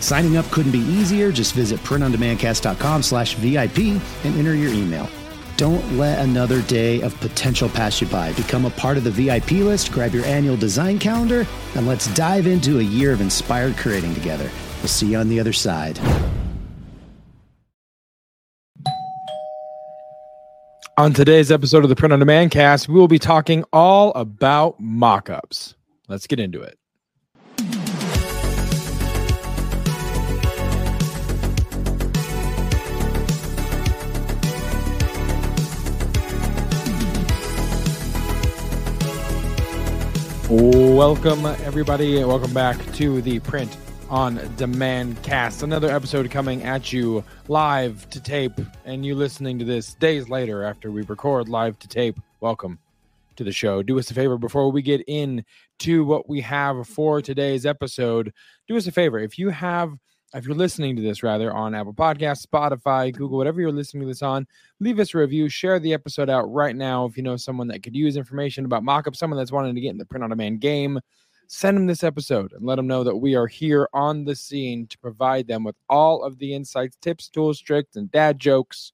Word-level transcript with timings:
Signing 0.00 0.36
up 0.36 0.44
couldn't 0.46 0.72
be 0.72 0.80
easier. 0.80 1.32
Just 1.32 1.54
visit 1.54 1.80
printondemandcast.com 1.80 3.02
slash 3.02 3.34
VIP 3.34 3.78
and 4.24 4.38
enter 4.38 4.54
your 4.54 4.72
email. 4.72 5.08
Don't 5.56 5.96
let 5.96 6.18
another 6.18 6.60
day 6.62 7.00
of 7.00 7.18
potential 7.20 7.68
pass 7.68 8.00
you 8.00 8.06
by. 8.08 8.32
Become 8.34 8.66
a 8.66 8.70
part 8.70 8.98
of 8.98 9.04
the 9.04 9.10
VIP 9.10 9.52
list, 9.52 9.90
grab 9.90 10.12
your 10.12 10.24
annual 10.26 10.56
design 10.56 10.98
calendar, 10.98 11.46
and 11.74 11.86
let's 11.86 12.12
dive 12.14 12.46
into 12.46 12.78
a 12.78 12.82
year 12.82 13.12
of 13.12 13.22
inspired 13.22 13.76
creating 13.78 14.14
together. 14.14 14.50
We'll 14.80 14.88
see 14.88 15.12
you 15.12 15.18
on 15.18 15.28
the 15.28 15.40
other 15.40 15.54
side. 15.54 15.98
On 20.98 21.12
today's 21.12 21.52
episode 21.52 21.84
of 21.84 21.90
the 21.90 21.96
Print 21.96 22.14
on 22.14 22.20
Demand 22.20 22.50
cast, 22.50 22.88
we 22.88 22.94
will 22.94 23.08
be 23.08 23.18
talking 23.18 23.64
all 23.70 24.12
about 24.14 24.80
mockups. 24.80 25.74
Let's 26.08 26.26
get 26.26 26.40
into 26.40 26.62
it. 26.62 26.78
Welcome, 40.48 41.44
everybody. 41.44 42.22
Welcome 42.22 42.54
back 42.54 42.78
to 42.92 43.20
the 43.20 43.40
Print 43.40 43.76
on 44.08 44.38
Demand 44.54 45.20
cast. 45.24 45.64
Another 45.64 45.90
episode 45.90 46.30
coming 46.30 46.62
at 46.62 46.92
you 46.92 47.24
live 47.48 48.08
to 48.10 48.20
tape, 48.20 48.52
and 48.84 49.04
you 49.04 49.16
listening 49.16 49.58
to 49.58 49.64
this 49.64 49.94
days 49.94 50.28
later 50.28 50.62
after 50.62 50.92
we 50.92 51.02
record 51.02 51.48
live 51.48 51.80
to 51.80 51.88
tape. 51.88 52.20
Welcome 52.38 52.78
to 53.34 53.42
the 53.42 53.50
show. 53.50 53.82
Do 53.82 53.98
us 53.98 54.08
a 54.12 54.14
favor 54.14 54.38
before 54.38 54.70
we 54.70 54.82
get 54.82 55.00
into 55.08 56.04
what 56.04 56.28
we 56.28 56.40
have 56.42 56.86
for 56.86 57.20
today's 57.20 57.66
episode. 57.66 58.32
Do 58.68 58.76
us 58.76 58.86
a 58.86 58.92
favor. 58.92 59.18
If 59.18 59.40
you 59.40 59.50
have 59.50 59.94
if 60.36 60.46
you're 60.46 60.54
listening 60.54 60.94
to 60.94 61.02
this 61.02 61.22
rather 61.22 61.52
on 61.52 61.74
Apple 61.74 61.94
Podcasts, 61.94 62.46
Spotify, 62.46 63.12
Google, 63.12 63.38
whatever 63.38 63.60
you're 63.60 63.72
listening 63.72 64.02
to 64.02 64.06
this 64.06 64.22
on, 64.22 64.46
leave 64.80 65.00
us 65.00 65.14
a 65.14 65.18
review, 65.18 65.48
share 65.48 65.78
the 65.78 65.94
episode 65.94 66.28
out 66.28 66.52
right 66.52 66.76
now. 66.76 67.06
If 67.06 67.16
you 67.16 67.22
know 67.22 67.36
someone 67.36 67.68
that 67.68 67.82
could 67.82 67.96
use 67.96 68.16
information 68.16 68.66
about 68.66 68.82
mockup, 68.82 69.16
someone 69.16 69.38
that's 69.38 69.52
wanting 69.52 69.74
to 69.74 69.80
get 69.80 69.90
in 69.90 69.98
the 69.98 70.04
print 70.04 70.22
on 70.22 70.30
demand 70.30 70.60
game, 70.60 71.00
send 71.48 71.76
them 71.76 71.86
this 71.86 72.04
episode 72.04 72.52
and 72.52 72.66
let 72.66 72.76
them 72.76 72.86
know 72.86 73.02
that 73.02 73.16
we 73.16 73.34
are 73.34 73.46
here 73.46 73.88
on 73.94 74.24
the 74.24 74.36
scene 74.36 74.86
to 74.88 74.98
provide 74.98 75.48
them 75.48 75.64
with 75.64 75.76
all 75.88 76.22
of 76.22 76.38
the 76.38 76.54
insights, 76.54 76.98
tips, 77.00 77.30
tools, 77.30 77.58
tricks, 77.58 77.96
and 77.96 78.10
dad 78.10 78.38
jokes 78.38 78.92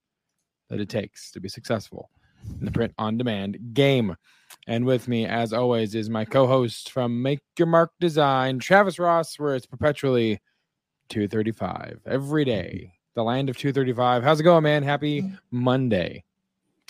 that 0.71 0.81
it 0.81 0.89
takes 0.89 1.33
to 1.33 1.41
be 1.41 1.49
successful 1.49 2.09
in 2.61 2.65
the 2.65 2.71
print 2.71 2.93
on 2.99 3.19
demand 3.19 3.59
game. 3.73 4.15
And 4.69 4.85
with 4.85 5.09
me, 5.09 5.27
as 5.27 5.53
always, 5.53 5.97
is 5.97 6.09
my 6.09 6.25
co 6.25 6.47
host 6.47 6.93
from 6.93 7.21
Make 7.21 7.41
Your 7.59 7.67
Mark 7.67 7.91
Design, 7.99 8.61
Travis 8.61 8.99
Ross, 8.99 9.39
where 9.39 9.57
it's 9.57 9.67
perpetually 9.67 10.41
235 11.13 12.01
every 12.07 12.43
day. 12.43 12.91
The 13.15 13.23
land 13.23 13.51
of 13.51 13.59
235. 13.59 14.23
How's 14.23 14.41
it 14.41 14.45
going, 14.45 14.63
man? 14.63 14.83
Happy 14.83 15.31
Monday. 15.51 16.25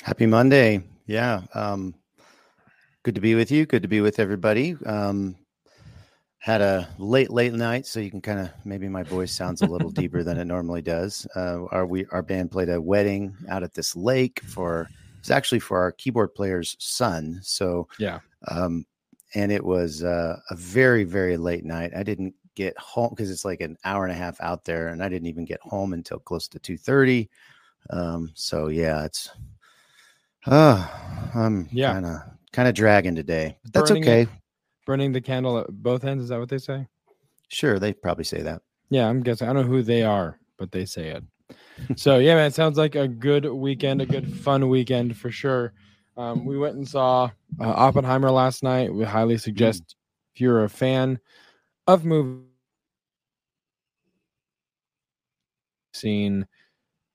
Happy 0.01 0.27
Monday. 0.27 0.81
Yeah. 1.07 1.43
Um, 1.55 1.93
good 3.03 3.17
to 3.17 3.21
be 3.21 3.35
with 3.35 3.51
you. 3.51 3.67
Good 3.67 3.83
to 3.83 3.89
be 3.89 4.01
with 4.01 4.21
everybody. 4.21 4.77
Um, 4.87 5.35
had 6.39 6.61
a 6.61 6.89
late, 6.99 7.31
late 7.31 7.53
night, 7.53 7.85
so 7.85 7.99
you 7.99 8.13
can 8.13 8.21
kind 8.21 8.39
of 8.39 8.51
maybe 8.65 8.89
my 8.89 9.03
voice 9.03 9.33
sounds 9.33 9.61
a 9.63 9.67
little 9.67 9.91
deeper 9.91 10.23
than 10.23 10.39
it 10.39 10.45
normally 10.45 10.83
does. 10.83 11.27
Uh, 11.35 11.65
our 11.73 11.85
we 11.85 12.07
our 12.13 12.23
band 12.23 12.53
played 12.53 12.69
a 12.69 12.81
wedding 12.81 13.37
out 13.49 13.65
at 13.65 13.75
this 13.75 13.97
lake 13.97 14.41
for 14.45 14.89
it's 15.19 15.33
actually 15.33 15.61
for 15.61 15.79
our 15.79 15.91
keyboard 15.91 16.33
player's 16.33 16.77
son. 16.79 17.41
So 17.43 17.89
yeah, 17.99 18.21
um, 18.47 18.87
and 19.35 19.51
it 19.51 19.65
was 19.65 20.05
uh, 20.05 20.37
a 20.51 20.55
very 20.55 21.03
very 21.03 21.37
late 21.37 21.65
night. 21.65 21.91
I 21.97 22.05
didn't 22.05 22.35
get 22.55 22.77
home 22.79 23.11
because 23.11 23.31
it's 23.31 23.45
like 23.45 23.61
an 23.61 23.77
hour 23.85 24.05
and 24.05 24.13
a 24.13 24.17
half 24.17 24.41
out 24.41 24.65
there, 24.65 24.89
and 24.89 25.03
I 25.03 25.09
didn't 25.09 25.29
even 25.29 25.45
get 25.45 25.61
home 25.61 25.93
until 25.93 26.19
close 26.19 26.49
to 26.49 26.59
two 26.59 26.77
thirty. 26.77 27.31
Um, 27.91 28.31
so 28.35 28.69
yeah, 28.69 29.05
it's 29.05 29.31
uh, 30.47 30.87
I'm 31.35 31.69
Yeah. 31.73 31.93
kind 31.93 32.07
of 32.07 32.17
kind 32.53 32.69
of 32.69 32.75
dragging 32.75 33.15
today. 33.15 33.59
But 33.65 33.73
that's 33.73 33.91
Burning 33.91 34.05
okay. 34.05 34.23
it. 34.23 34.29
Burning 34.87 35.13
the 35.13 35.21
candle 35.21 35.59
at 35.59 35.69
both 35.69 36.05
ends. 36.05 36.25
Is 36.25 36.29
that 36.31 36.39
what 36.41 36.49
they 36.49 36.59
say? 36.59 36.87
Sure, 37.49 37.79
they 37.79 37.93
probably 37.93 38.25
say 38.25 38.43
that. 38.43 38.63
Yeah, 38.91 39.09
I'm 39.09 39.23
guessing. 39.23 39.49
I 39.49 39.53
don't 39.53 39.63
know 39.67 39.69
who 39.69 39.83
they 39.83 40.03
are, 40.03 40.39
but 40.59 40.73
they 40.73 40.85
say 40.85 41.09
it. 41.11 41.25
so 41.97 42.19
yeah, 42.19 42.35
man, 42.35 42.47
it 42.47 42.55
sounds 42.55 42.79
like 42.79 42.95
a 42.95 43.07
good 43.09 43.45
weekend, 43.47 44.01
a 44.03 44.07
good 44.07 44.33
fun 44.33 44.69
weekend 44.69 45.17
for 45.17 45.31
sure. 45.31 45.73
Um, 46.17 46.45
we 46.45 46.59
went 46.59 46.77
and 46.77 46.87
saw 46.87 47.31
uh, 47.61 47.65
Oppenheimer 47.65 48.31
last 48.31 48.63
night. 48.63 48.93
We 48.93 49.05
highly 49.05 49.39
suggest 49.39 49.97
if 50.35 50.41
you're 50.41 50.65
a 50.65 50.69
fan 50.69 51.19
of 51.87 52.05
movie 52.05 52.43
seen 55.95 56.47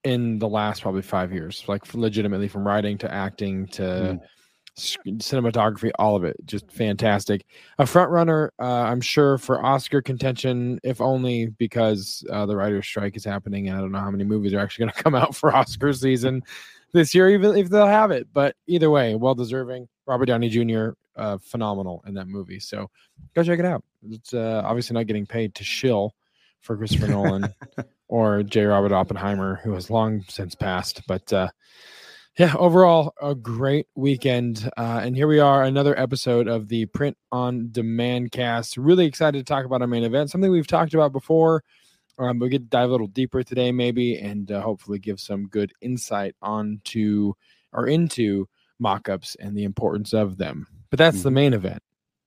in 0.03 0.39
the 0.39 0.47
last 0.47 0.81
probably 0.81 1.01
five 1.01 1.33
years, 1.33 1.63
like 1.67 1.93
legitimately 1.93 2.47
from 2.47 2.65
writing 2.65 2.97
to 2.99 3.11
acting 3.13 3.65
to 3.67 3.81
Mm. 3.81 4.21
cinematography, 5.17 5.91
all 5.97 6.15
of 6.15 6.23
it, 6.23 6.35
just 6.45 6.71
fantastic. 6.71 7.45
A 7.79 7.85
front 7.85 8.11
runner, 8.11 8.53
uh, 8.59 8.63
I'm 8.83 9.01
sure, 9.01 9.39
for 9.39 9.65
Oscar 9.65 10.01
contention, 10.03 10.79
if 10.83 11.01
only 11.01 11.47
because 11.47 12.23
uh, 12.31 12.45
the 12.45 12.55
writer's 12.55 12.85
strike 12.85 13.17
is 13.17 13.25
happening. 13.25 13.67
And 13.67 13.77
I 13.77 13.81
don't 13.81 13.91
know 13.91 13.99
how 13.99 14.11
many 14.11 14.23
movies 14.23 14.53
are 14.53 14.59
actually 14.59 14.85
going 14.85 14.93
to 14.95 15.03
come 15.03 15.15
out 15.15 15.35
for 15.35 15.53
Oscar 15.55 15.91
season 15.93 16.43
this 16.93 17.15
year, 17.15 17.29
even 17.31 17.57
if 17.57 17.69
they'll 17.69 17.87
have 17.87 18.11
it. 18.11 18.27
But 18.33 18.55
either 18.67 18.91
way, 18.91 19.15
well 19.15 19.33
deserving. 19.35 19.87
Robert 20.05 20.27
Downey 20.27 20.47
Jr. 20.49 20.91
Uh, 21.17 21.37
phenomenal 21.39 22.03
in 22.07 22.13
that 22.13 22.27
movie. 22.27 22.59
So 22.59 22.89
go 23.35 23.43
check 23.43 23.59
it 23.59 23.65
out. 23.65 23.83
It's 24.09 24.33
uh, 24.33 24.61
obviously 24.63 24.93
not 24.93 25.07
getting 25.07 25.25
paid 25.25 25.55
to 25.55 25.63
shill 25.63 26.13
for 26.61 26.77
Christopher 26.77 27.07
Nolan 27.09 27.53
or 28.07 28.43
J. 28.43 28.65
Robert 28.65 28.91
Oppenheimer, 28.91 29.59
who 29.63 29.73
has 29.73 29.89
long 29.89 30.23
since 30.29 30.55
passed. 30.55 31.01
But 31.07 31.31
uh, 31.33 31.49
yeah, 32.37 32.53
overall, 32.55 33.13
a 33.19 33.33
great 33.33 33.87
weekend. 33.95 34.69
Uh, 34.77 35.01
and 35.03 35.15
here 35.15 35.27
we 35.27 35.39
are, 35.39 35.63
another 35.63 35.97
episode 35.99 36.47
of 36.47 36.67
the 36.67 36.85
Print 36.85 37.17
on 37.31 37.69
Demand 37.71 38.31
cast. 38.31 38.77
Really 38.77 39.07
excited 39.07 39.39
to 39.39 39.43
talk 39.43 39.65
about 39.65 39.81
our 39.81 39.87
main 39.87 40.03
event, 40.03 40.29
something 40.29 40.51
we've 40.51 40.67
talked 40.67 40.93
about 40.93 41.11
before. 41.11 41.63
Um, 42.19 42.39
we 42.39 42.49
get 42.49 42.59
to 42.59 42.65
dive 42.65 42.89
a 42.89 42.91
little 42.91 43.07
deeper 43.07 43.43
today, 43.43 43.71
maybe, 43.71 44.17
and 44.17 44.51
uh, 44.51 44.61
hopefully 44.61 44.99
give 44.99 45.19
some 45.19 45.47
good 45.47 45.71
insight 45.81 46.35
onto 46.41 47.33
or 47.73 47.87
into 47.87 48.47
mock-ups 48.79 49.35
and 49.39 49.55
the 49.55 49.63
importance 49.63 50.13
of 50.13 50.37
them. 50.37 50.67
But 50.89 50.99
that's 50.99 51.23
the 51.23 51.29
Mhm. 51.29 51.33
main 51.33 51.53
event. 51.53 51.81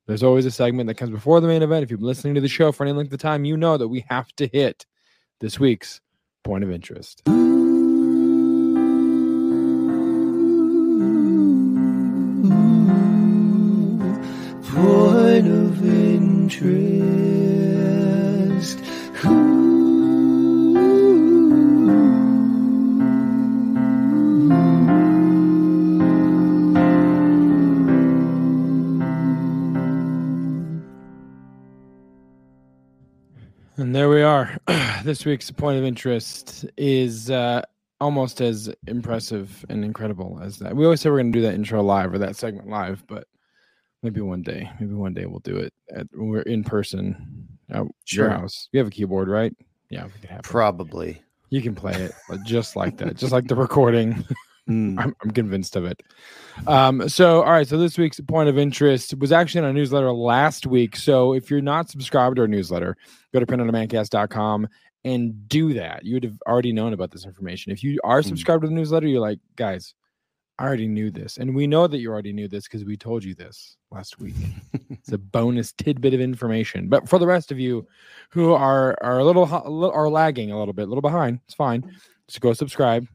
There's 0.06 0.22
always 0.22 0.44
a 0.46 0.50
segment 0.50 0.88
that 0.88 0.94
comes 0.96 1.10
before 1.10 1.40
the 1.40 1.48
main 1.48 1.62
event. 1.62 1.82
If 1.84 1.90
you've 1.90 2.00
been 2.00 2.06
listening 2.08 2.34
to 2.34 2.40
the 2.40 2.48
show 2.48 2.72
for 2.72 2.84
any 2.84 2.92
length 2.92 3.12
of 3.12 3.20
time, 3.20 3.44
you 3.44 3.56
know 3.56 3.76
that 3.76 3.88
we 3.88 4.04
have 4.08 4.28
to 4.36 4.46
hit 4.46 4.86
this 5.40 5.58
week's 5.60 6.00
point 6.44 6.64
of 6.64 6.70
interest. 6.70 7.22
Point 14.74 15.46
of 15.48 15.84
interest. 15.84 16.89
And 33.80 33.96
there 33.96 34.10
we 34.10 34.20
are. 34.20 34.58
this 35.04 35.24
week's 35.24 35.50
point 35.50 35.78
of 35.78 35.84
interest 35.86 36.66
is 36.76 37.30
uh, 37.30 37.62
almost 37.98 38.42
as 38.42 38.70
impressive 38.86 39.64
and 39.70 39.82
incredible 39.82 40.38
as 40.42 40.58
that. 40.58 40.76
We 40.76 40.84
always 40.84 41.00
say 41.00 41.08
we're 41.08 41.16
going 41.16 41.32
to 41.32 41.38
do 41.38 41.46
that 41.46 41.54
intro 41.54 41.82
live 41.82 42.12
or 42.12 42.18
that 42.18 42.36
segment 42.36 42.68
live, 42.68 43.02
but 43.06 43.26
maybe 44.02 44.20
one 44.20 44.42
day, 44.42 44.70
maybe 44.78 44.92
one 44.92 45.14
day 45.14 45.24
we'll 45.24 45.38
do 45.38 45.56
it. 45.56 45.72
At, 45.96 46.06
we're 46.12 46.42
in 46.42 46.62
person 46.62 47.48
at 47.70 47.86
your 48.08 48.28
house. 48.28 48.68
You 48.72 48.80
have 48.80 48.88
a 48.88 48.90
keyboard, 48.90 49.28
right? 49.28 49.56
Yeah, 49.88 50.04
we 50.04 50.20
can 50.20 50.28
have 50.28 50.40
it. 50.40 50.44
Probably. 50.44 51.22
You 51.48 51.62
can 51.62 51.74
play 51.74 51.94
it 51.94 52.12
just 52.44 52.76
like 52.76 52.98
that, 52.98 53.16
just 53.16 53.32
like 53.32 53.46
the 53.46 53.56
recording. 53.56 54.26
Mm. 54.70 54.98
I'm, 55.00 55.16
I'm, 55.22 55.30
convinced 55.32 55.74
of 55.74 55.84
it. 55.84 56.02
Um, 56.66 57.08
so, 57.08 57.42
all 57.42 57.50
right. 57.50 57.66
So 57.66 57.76
this 57.76 57.98
week's 57.98 58.20
point 58.20 58.48
of 58.48 58.56
interest 58.56 59.18
was 59.18 59.32
actually 59.32 59.60
in 59.60 59.64
our 59.64 59.72
newsletter 59.72 60.12
last 60.12 60.66
week. 60.66 60.96
So 60.96 61.34
if 61.34 61.50
you're 61.50 61.60
not 61.60 61.90
subscribed 61.90 62.36
to 62.36 62.42
our 62.42 62.48
newsletter, 62.48 62.96
go 63.32 63.40
to 63.40 63.46
printondemandcast.com 63.46 64.68
and 65.04 65.48
do 65.48 65.74
that. 65.74 66.04
You 66.04 66.14
would 66.14 66.24
have 66.24 66.38
already 66.46 66.72
known 66.72 66.92
about 66.92 67.10
this 67.10 67.24
information. 67.24 67.72
If 67.72 67.82
you 67.82 67.98
are 68.04 68.20
mm. 68.20 68.26
subscribed 68.26 68.60
mm. 68.60 68.66
to 68.66 68.68
the 68.68 68.74
newsletter, 68.74 69.08
you're 69.08 69.20
like, 69.20 69.40
guys, 69.56 69.94
I 70.60 70.64
already 70.64 70.88
knew 70.88 71.10
this. 71.10 71.38
And 71.38 71.54
we 71.54 71.66
know 71.66 71.86
that 71.86 71.98
you 71.98 72.10
already 72.12 72.32
knew 72.32 72.46
this 72.46 72.64
because 72.64 72.84
we 72.84 72.96
told 72.96 73.24
you 73.24 73.34
this 73.34 73.76
last 73.90 74.20
week. 74.20 74.36
it's 74.90 75.10
a 75.10 75.18
bonus 75.18 75.72
tidbit 75.72 76.14
of 76.14 76.20
information. 76.20 76.88
But 76.88 77.08
for 77.08 77.18
the 77.18 77.26
rest 77.26 77.50
of 77.50 77.58
you 77.58 77.88
who 78.28 78.52
are 78.52 78.96
are 79.02 79.18
a 79.18 79.24
little 79.24 79.46
are 79.90 80.08
lagging 80.10 80.52
a 80.52 80.58
little 80.58 80.74
bit, 80.74 80.82
a 80.82 80.86
little 80.86 81.02
behind, 81.02 81.40
it's 81.46 81.54
fine. 81.54 81.90
Just 82.28 82.42
go 82.42 82.52
subscribe. 82.52 83.08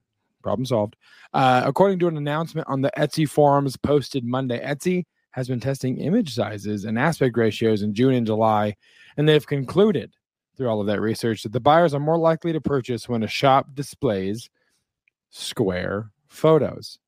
Problem 0.45 0.67
solved. 0.67 0.95
Uh, 1.33 1.63
according 1.65 1.97
to 1.97 2.07
an 2.07 2.17
announcement 2.17 2.67
on 2.69 2.79
the 2.79 2.91
Etsy 2.95 3.27
forums 3.27 3.75
posted 3.75 4.23
Monday, 4.23 4.63
Etsy 4.63 5.05
has 5.31 5.47
been 5.47 5.59
testing 5.59 5.97
image 5.97 6.35
sizes 6.35 6.85
and 6.85 6.99
aspect 6.99 7.35
ratios 7.35 7.81
in 7.81 7.95
June 7.95 8.13
and 8.13 8.27
July, 8.27 8.75
and 9.17 9.27
they've 9.27 9.47
concluded 9.47 10.13
through 10.55 10.69
all 10.69 10.79
of 10.79 10.85
that 10.85 11.01
research 11.01 11.41
that 11.41 11.51
the 11.51 11.59
buyers 11.59 11.95
are 11.95 11.99
more 11.99 12.19
likely 12.19 12.53
to 12.53 12.61
purchase 12.61 13.09
when 13.09 13.23
a 13.23 13.27
shop 13.27 13.73
displays 13.73 14.51
square 15.31 16.11
photos. 16.27 16.99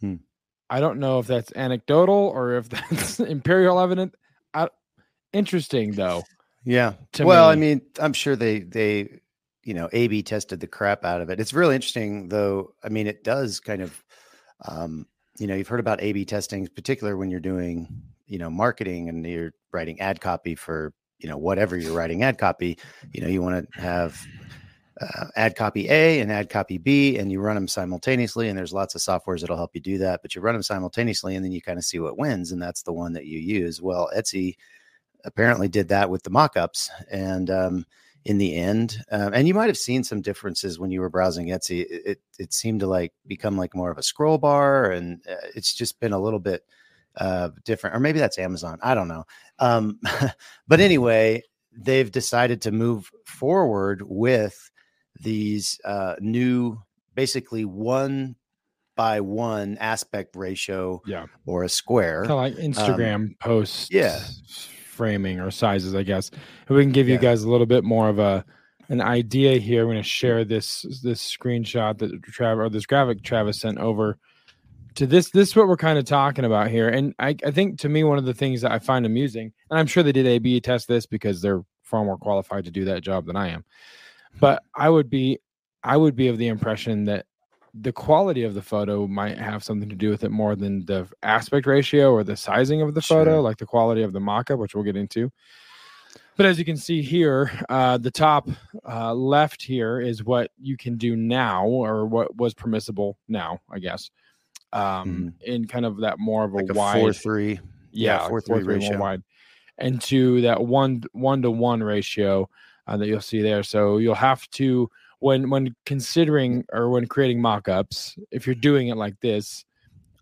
Hmm. 0.00 0.14
I 0.70 0.80
don't 0.80 0.98
know 0.98 1.18
if 1.18 1.26
that's 1.26 1.52
anecdotal 1.54 2.32
or 2.34 2.54
if 2.54 2.68
that's 2.70 3.20
imperial 3.20 3.78
evidence. 3.80 4.14
I, 4.54 4.70
interesting 5.34 5.92
though. 5.92 6.22
Yeah. 6.64 6.94
Well, 7.20 7.48
me. 7.48 7.52
I 7.52 7.56
mean, 7.56 7.82
I'm 8.00 8.14
sure 8.14 8.34
they 8.34 8.60
they 8.60 9.20
you 9.68 9.74
know 9.74 9.90
A/B 9.92 10.22
tested 10.22 10.60
the 10.60 10.66
crap 10.66 11.04
out 11.04 11.20
of 11.20 11.28
it. 11.28 11.38
It's 11.38 11.52
really 11.52 11.74
interesting 11.74 12.30
though. 12.30 12.72
I 12.82 12.88
mean, 12.88 13.06
it 13.06 13.22
does 13.22 13.60
kind 13.60 13.82
of 13.82 14.02
um, 14.66 15.06
you 15.38 15.46
know 15.46 15.54
you've 15.54 15.68
heard 15.68 15.78
about 15.78 16.00
A/B 16.00 16.24
testing, 16.24 16.66
particular 16.68 17.18
when 17.18 17.30
you're 17.30 17.38
doing 17.38 17.86
you 18.26 18.38
know 18.38 18.48
marketing 18.48 19.10
and 19.10 19.26
you're 19.26 19.52
writing 19.70 20.00
ad 20.00 20.22
copy 20.22 20.54
for 20.54 20.94
you 21.18 21.28
know 21.28 21.36
whatever 21.36 21.76
you're 21.76 21.92
writing 21.92 22.22
ad 22.22 22.38
copy. 22.38 22.78
You 23.12 23.20
know 23.20 23.28
you 23.28 23.42
want 23.42 23.70
to 23.70 23.78
have 23.78 24.18
uh, 25.02 25.26
ad 25.36 25.54
copy 25.54 25.86
A 25.90 26.20
and 26.20 26.32
ad 26.32 26.48
copy 26.48 26.78
B, 26.78 27.18
and 27.18 27.30
you 27.30 27.38
run 27.42 27.54
them 27.54 27.68
simultaneously. 27.68 28.48
And 28.48 28.56
there's 28.56 28.72
lots 28.72 28.94
of 28.94 29.02
softwares 29.02 29.42
that'll 29.42 29.58
help 29.58 29.74
you 29.74 29.82
do 29.82 29.98
that, 29.98 30.22
but 30.22 30.34
you 30.34 30.40
run 30.40 30.54
them 30.54 30.62
simultaneously, 30.62 31.36
and 31.36 31.44
then 31.44 31.52
you 31.52 31.60
kind 31.60 31.78
of 31.78 31.84
see 31.84 31.98
what 31.98 32.16
wins, 32.16 32.52
and 32.52 32.62
that's 32.62 32.84
the 32.84 32.92
one 32.94 33.12
that 33.12 33.26
you 33.26 33.38
use. 33.38 33.82
Well, 33.82 34.10
Etsy 34.16 34.56
apparently 35.26 35.68
did 35.68 35.88
that 35.88 36.08
with 36.08 36.22
the 36.22 36.30
mockups, 36.30 36.88
and 37.10 37.50
um, 37.50 37.84
in 38.28 38.36
the 38.36 38.56
end, 38.56 39.02
um, 39.10 39.32
and 39.32 39.48
you 39.48 39.54
might 39.54 39.68
have 39.68 39.78
seen 39.78 40.04
some 40.04 40.20
differences 40.20 40.78
when 40.78 40.90
you 40.90 41.00
were 41.00 41.08
browsing 41.08 41.46
Etsy. 41.48 41.80
It, 41.80 42.02
it, 42.04 42.20
it 42.38 42.52
seemed 42.52 42.80
to 42.80 42.86
like 42.86 43.14
become 43.26 43.56
like 43.56 43.74
more 43.74 43.90
of 43.90 43.96
a 43.96 44.02
scroll 44.02 44.36
bar, 44.36 44.90
and 44.90 45.22
uh, 45.26 45.46
it's 45.56 45.72
just 45.72 45.98
been 45.98 46.12
a 46.12 46.20
little 46.20 46.38
bit 46.38 46.62
uh, 47.16 47.48
different, 47.64 47.96
or 47.96 48.00
maybe 48.00 48.18
that's 48.18 48.38
Amazon. 48.38 48.78
I 48.82 48.94
don't 48.94 49.08
know. 49.08 49.24
Um, 49.58 49.98
but 50.68 50.78
anyway, 50.78 51.42
they've 51.72 52.10
decided 52.10 52.60
to 52.62 52.70
move 52.70 53.10
forward 53.24 54.02
with 54.04 54.70
these 55.22 55.80
uh, 55.86 56.16
new, 56.20 56.82
basically 57.14 57.64
one 57.64 58.36
by 58.94 59.22
one 59.22 59.78
aspect 59.80 60.36
ratio 60.36 61.00
yeah. 61.06 61.26
or 61.46 61.64
a 61.64 61.68
square. 61.70 62.26
Kind 62.26 62.32
of 62.32 62.36
like 62.36 62.52
um, 62.52 62.60
Instagram 62.60 63.14
um, 63.14 63.36
posts. 63.40 63.88
Yeah. 63.90 64.20
Framing 64.98 65.38
or 65.38 65.52
sizes, 65.52 65.94
I 65.94 66.02
guess. 66.02 66.30
And 66.66 66.76
we 66.76 66.82
can 66.82 66.90
give 66.90 67.08
you 67.08 67.18
guys 67.18 67.44
a 67.44 67.48
little 67.48 67.66
bit 67.66 67.84
more 67.84 68.08
of 68.08 68.18
a 68.18 68.44
an 68.88 69.00
idea 69.00 69.58
here. 69.58 69.82
I'm 69.82 69.86
going 69.86 69.96
to 69.96 70.02
share 70.02 70.44
this 70.44 70.82
this 71.04 71.22
screenshot 71.22 71.98
that 71.98 72.20
Travis 72.24 72.60
or 72.60 72.68
this 72.68 72.84
graphic 72.84 73.22
Travis 73.22 73.60
sent 73.60 73.78
over 73.78 74.18
to 74.96 75.06
this. 75.06 75.30
This 75.30 75.50
is 75.50 75.56
what 75.56 75.68
we're 75.68 75.76
kind 75.76 76.00
of 76.00 76.04
talking 76.04 76.44
about 76.44 76.68
here. 76.68 76.88
And 76.88 77.14
I, 77.20 77.36
I 77.46 77.52
think 77.52 77.78
to 77.80 77.88
me, 77.88 78.02
one 78.02 78.18
of 78.18 78.24
the 78.24 78.34
things 78.34 78.60
that 78.62 78.72
I 78.72 78.80
find 78.80 79.06
amusing, 79.06 79.52
and 79.70 79.78
I'm 79.78 79.86
sure 79.86 80.02
they 80.02 80.10
did 80.10 80.26
A 80.26 80.40
B 80.40 80.60
test 80.60 80.88
this 80.88 81.06
because 81.06 81.40
they're 81.40 81.62
far 81.84 82.04
more 82.04 82.18
qualified 82.18 82.64
to 82.64 82.72
do 82.72 82.84
that 82.86 83.02
job 83.02 83.24
than 83.24 83.36
I 83.36 83.50
am. 83.50 83.64
But 84.40 84.64
I 84.74 84.90
would 84.90 85.08
be 85.08 85.38
I 85.84 85.96
would 85.96 86.16
be 86.16 86.26
of 86.26 86.38
the 86.38 86.48
impression 86.48 87.04
that 87.04 87.26
the 87.80 87.92
quality 87.92 88.42
of 88.42 88.54
the 88.54 88.62
photo 88.62 89.06
might 89.06 89.38
have 89.38 89.62
something 89.62 89.88
to 89.88 89.94
do 89.94 90.10
with 90.10 90.24
it 90.24 90.30
more 90.30 90.56
than 90.56 90.84
the 90.86 91.06
aspect 91.22 91.66
ratio 91.66 92.12
or 92.12 92.24
the 92.24 92.36
sizing 92.36 92.82
of 92.82 92.94
the 92.94 93.02
photo, 93.02 93.34
sure. 93.36 93.40
like 93.40 93.58
the 93.58 93.66
quality 93.66 94.02
of 94.02 94.12
the 94.12 94.20
mock-up, 94.20 94.58
which 94.58 94.74
we'll 94.74 94.84
get 94.84 94.96
into. 94.96 95.30
But 96.36 96.46
as 96.46 96.58
you 96.58 96.64
can 96.64 96.76
see 96.76 97.02
here, 97.02 97.50
uh, 97.68 97.98
the 97.98 98.12
top 98.12 98.48
uh, 98.88 99.12
left 99.12 99.60
here 99.60 100.00
is 100.00 100.22
what 100.22 100.52
you 100.60 100.76
can 100.76 100.96
do 100.96 101.16
now, 101.16 101.66
or 101.66 102.06
what 102.06 102.36
was 102.36 102.54
permissible 102.54 103.18
now, 103.26 103.60
I 103.70 103.80
guess, 103.80 104.10
um, 104.72 105.34
mm 105.40 105.44
in 105.44 105.66
kind 105.66 105.86
of 105.86 105.98
that 105.98 106.18
more 106.18 106.44
of 106.44 106.52
a 106.52 106.58
like 106.58 106.74
wide 106.74 107.00
four 107.00 107.12
three, 107.12 107.58
yeah, 107.90 108.28
four 108.28 108.40
three, 108.40 108.62
four, 108.62 108.78
three 108.78 108.96
wide, 108.96 109.22
and 109.78 110.00
to 110.02 110.42
that 110.42 110.62
one 110.62 111.02
one 111.12 111.42
to 111.42 111.50
one 111.50 111.82
ratio 111.82 112.48
uh, 112.86 112.96
that 112.96 113.06
you'll 113.06 113.20
see 113.20 113.42
there. 113.42 113.62
So 113.62 113.98
you'll 113.98 114.14
have 114.14 114.48
to 114.50 114.90
when 115.20 115.50
when 115.50 115.74
considering 115.84 116.64
or 116.72 116.90
when 116.90 117.06
creating 117.06 117.40
mock-ups, 117.40 118.18
if 118.30 118.46
you're 118.46 118.54
doing 118.54 118.88
it 118.88 118.96
like 118.96 119.18
this, 119.20 119.64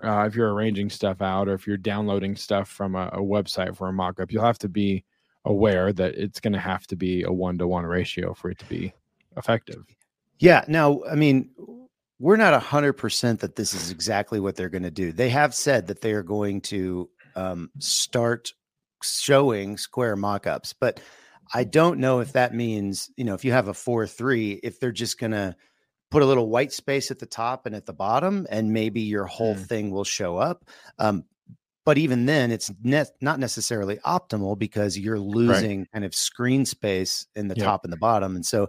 uh, 0.03 0.25
if 0.27 0.35
you're 0.35 0.53
arranging 0.53 0.91
stuff 0.91 1.23
out 1.23 1.49
or 1.49 1.55
if 1.55 1.67
you're 1.67 1.77
downloading 1.77 2.37
stuff 2.37 2.69
from 2.69 2.95
a, 2.95 3.09
a 3.13 3.19
website 3.19 3.77
for 3.77 3.89
a 3.89 3.93
mock-up, 3.93 4.33
you'll 4.33 4.45
have 4.45 4.59
to 4.59 4.69
be 4.69 5.05
aware 5.45 5.93
that 5.93 6.15
it's 6.15 6.41
going 6.41 6.53
to 6.53 6.59
have 6.59 6.87
to 6.89 6.97
be 6.97 7.23
a 7.23 7.33
one-to-one 7.33 7.85
ratio 7.85 8.35
for 8.35 8.51
it 8.51 8.59
to 8.59 8.65
be 8.67 8.93
effective. 9.37 9.85
Yeah. 10.39 10.65
Now, 10.67 11.03
I 11.11 11.15
mean, 11.15 11.51
we're 12.19 12.37
not 12.37 12.55
a 12.55 12.59
hundred 12.59 12.95
percent 12.95 13.41
that 13.41 13.57
this 13.57 13.75
is 13.75 13.91
exactly 13.91 14.41
what 14.41 14.57
they're 14.57 14.69
going 14.69 14.83
to 14.83 14.91
do. 14.91 15.13
They 15.13 15.31
have 15.31 15.55
said 15.55 15.87
that 15.87 16.01
they 16.01 16.13
are 16.13 16.23
going 16.23 16.63
to 16.63 17.09
um, 17.37 17.71
start 17.79 18.53
showing 19.03 19.77
square 19.77 20.17
mock-ups, 20.17 20.73
but 20.73 21.01
I 21.53 21.65
don't 21.65 22.01
know 22.01 22.21
if 22.21 22.33
that 22.33 22.55
means, 22.55 23.11
you 23.17 23.25
know, 23.25 23.35
if 23.35 23.45
you 23.45 23.53
have 23.53 23.69
a 23.69 23.75
4 23.75 24.07
3, 24.07 24.61
if 24.63 24.81
they're 24.81 24.93
just 24.93 25.19
going 25.19 25.33
to 25.33 25.55
put 26.11 26.23
a 26.23 26.27
little 26.27 26.49
white 26.49 26.73
space 26.73 27.11
at 27.11 27.19
the 27.19 27.27
top 27.27 27.67
and 27.67 27.75
at 27.75 27.87
the 27.87 27.93
bottom, 27.93 28.47
and 28.51 28.73
maybe 28.73 29.01
your 29.01 29.27
whole 29.27 29.55
mm. 29.55 29.67
thing 29.67 29.91
will 29.91 30.05
show 30.05 30.37
up. 30.37 30.65
Um, 30.99 31.25
but 31.85 31.99
even 31.99 32.27
then, 32.27 32.51
it's 32.51 32.73
ne- 32.83 33.05
not 33.21 33.39
necessarily 33.39 33.97
optimal 33.99 34.59
because 34.59 34.99
you're 34.99 35.21
losing 35.21 35.81
right. 35.81 35.93
kind 35.93 36.05
of 36.05 36.15
screen 36.15 36.65
space 36.65 37.27
in 37.37 37.49
the 37.49 37.55
yep. 37.57 37.65
top 37.65 37.85
and 37.85 37.93
the 37.93 37.99
bottom. 37.99 38.35
And 38.35 38.45
so, 38.45 38.69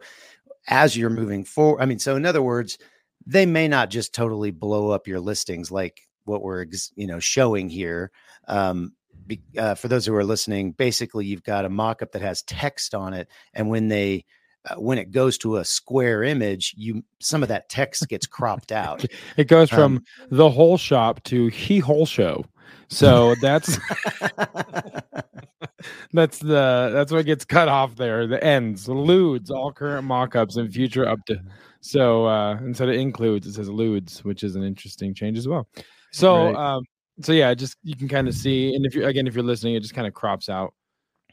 as 0.68 0.96
you're 0.96 1.10
moving 1.10 1.44
forward, 1.44 1.82
I 1.82 1.86
mean, 1.86 1.98
so 1.98 2.16
in 2.16 2.26
other 2.26 2.42
words, 2.42 2.78
they 3.26 3.46
may 3.46 3.68
not 3.68 3.90
just 3.90 4.14
totally 4.14 4.52
blow 4.52 4.92
up 4.92 5.08
your 5.08 5.20
listings 5.20 5.72
like 5.72 6.02
what 6.26 6.44
we're 6.44 6.66
you 6.96 7.08
know 7.08 7.20
showing 7.20 7.70
here 7.70 8.12
um, 8.48 8.94
be, 9.28 9.42
uh, 9.58 9.76
for 9.76 9.88
those 9.88 10.06
who 10.06 10.16
are 10.16 10.24
listening, 10.24 10.72
basically 10.72 11.26
you've 11.26 11.44
got 11.44 11.66
a 11.66 11.70
mock-up 11.70 12.12
that 12.14 12.22
has 12.22 12.42
text 12.44 12.96
on 12.96 13.14
it, 13.14 13.28
and 13.54 13.70
when 13.70 13.88
they 13.88 14.26
uh, 14.70 14.76
when 14.76 14.98
it 14.98 15.12
goes 15.12 15.38
to 15.40 15.58
a 15.58 15.66
square 15.66 16.24
image, 16.24 16.74
you 16.78 17.04
some 17.19 17.44
of 17.44 17.50
that 17.50 17.69
text 17.69 18.07
gets 18.10 18.26
cropped 18.26 18.72
out. 18.72 19.06
It 19.38 19.48
goes 19.48 19.69
from 19.69 19.98
um, 19.98 20.04
the 20.30 20.50
whole 20.50 20.78
shop 20.78 21.24
to 21.26 21.48
he 21.48 21.80
whole 21.80 22.06
show. 22.06 22.46
So 22.90 23.36
that's 23.42 23.78
that's 26.14 26.40
the 26.40 26.92
that's 26.94 27.12
what 27.12 27.26
gets 27.26 27.46
cut 27.46 27.68
off 27.68 27.96
there. 27.96 28.28
The 28.28 28.44
ends, 28.44 28.88
ludes, 28.88 29.52
all 29.52 29.72
current 29.72 30.06
mock-ups 30.06 30.57
and 30.57 30.74
future 30.74 31.07
up 31.07 31.19
to. 31.28 31.40
So 31.81 32.26
uh, 32.26 32.57
instead 32.57 32.90
of 32.90 32.96
includes, 32.96 33.48
it 33.48 33.54
says 33.54 33.69
ludes, 33.69 34.24
which 34.24 34.44
is 34.44 34.56
an 34.56 34.64
interesting 34.64 35.14
change 35.14 35.38
as 35.38 35.48
well. 35.48 35.68
So 36.12 36.48
right. 36.48 36.56
um, 36.56 36.84
so 37.21 37.31
yeah, 37.33 37.54
just 37.54 37.78
you 37.83 37.95
can 37.95 38.07
kind 38.07 38.28
of 38.28 38.33
see, 38.33 38.76
and 38.76 38.86
if 38.86 38.95
you 38.95 39.06
again, 39.06 39.28
if 39.28 39.36
you're 39.36 39.44
listening, 39.44 39.76
it 39.76 39.81
just 39.81 39.95
kind 39.95 40.07
of 40.07 40.14
crops 40.14 40.50
out 40.50 40.74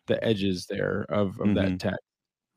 the 0.07 0.23
edges 0.23 0.67
there 0.67 1.07
of, 1.09 1.29
of 1.41 1.47
mm-hmm. 1.47 1.55
that 1.55 1.81
text, 1.81 2.01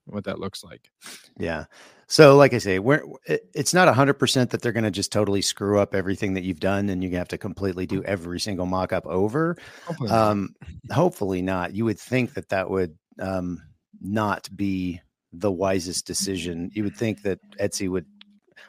what 0.06 0.24
that 0.26 0.40
looks 0.40 0.64
like. 0.64 0.90
Yeah. 1.38 1.66
So, 2.08 2.38
like 2.38 2.54
I 2.54 2.58
say, 2.58 2.80
we're 2.80 3.04
it's 3.28 3.74
not 3.74 3.94
hundred 3.94 4.14
percent 4.14 4.50
that 4.52 4.62
they're 4.62 4.72
going 4.72 4.86
to 4.86 4.92
just 4.92 5.12
totally 5.12 5.42
screw 5.42 5.78
up 5.78 5.94
everything 5.94 6.34
that 6.36 6.44
you've 6.44 6.62
done, 6.62 6.88
and 6.90 7.04
you 7.04 7.12
have 7.18 7.28
to 7.30 7.38
completely 7.38 7.86
do 7.86 8.02
every 8.04 8.40
single 8.40 8.66
mock-up 8.66 9.06
over. 9.06 9.58
Hopefully, 9.86 10.10
um, 10.10 10.56
not. 10.86 10.96
hopefully 10.96 11.42
not. 11.42 11.76
You 11.76 11.84
would 11.84 12.00
think 12.00 12.34
that 12.36 12.48
that 12.50 12.70
would 12.70 12.98
um, 13.20 13.62
not 14.00 14.48
be 14.56 15.02
the 15.34 15.52
wisest 15.52 16.08
decision. 16.08 16.72
You 16.74 16.86
would 16.86 16.96
think 16.96 17.24
that 17.24 17.40
Etsy 17.60 17.90
would 17.90 18.06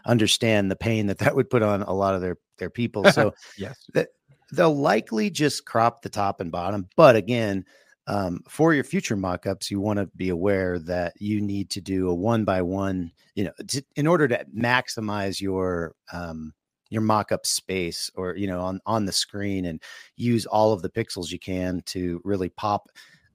understand 0.05 0.71
the 0.71 0.77
pain 0.77 1.07
that 1.07 1.19
that 1.19 1.37
would 1.37 1.49
put 1.49 1.63
on 1.63 1.83
a 1.83 1.93
lot 1.93 2.17
of 2.17 2.21
their 2.21 2.39
their 2.59 2.71
people. 2.71 3.05
So, 3.13 3.35
yes, 3.57 3.77
that 3.95 4.09
they'll 4.53 4.77
likely 4.77 5.31
just 5.31 5.65
crop 5.65 6.03
the 6.03 6.09
top 6.09 6.41
and 6.41 6.51
bottom. 6.51 6.89
But 6.97 7.17
again, 7.17 7.65
um, 8.07 8.41
for 8.49 8.73
your 8.73 8.85
future 8.85 9.17
mockups, 9.17 9.71
you 9.71 9.81
want 9.81 9.99
to 9.99 10.07
be 10.17 10.31
aware 10.31 10.79
that 10.81 11.13
you 11.21 11.41
need 11.41 11.71
to 11.71 11.81
do 11.81 12.09
a 12.09 12.15
one 12.15 12.45
by 12.45 12.63
one. 12.63 13.13
You 13.35 13.45
know, 13.45 13.53
to, 13.69 13.83
in 13.97 14.07
order 14.07 14.27
to 14.29 14.45
maximize 14.57 15.41
your 15.41 15.95
um, 16.13 16.55
your 16.91 17.03
mockup 17.03 17.45
space, 17.45 18.11
or 18.15 18.35
you 18.35 18.47
know, 18.47 18.61
on 18.61 18.81
on 18.87 19.05
the 19.05 19.13
screen, 19.13 19.67
and 19.67 19.83
use 20.17 20.47
all 20.47 20.73
of 20.73 20.81
the 20.83 20.89
pixels 20.89 21.31
you 21.31 21.39
can 21.39 21.83
to 21.87 22.21
really 22.25 22.49
pop 22.49 22.89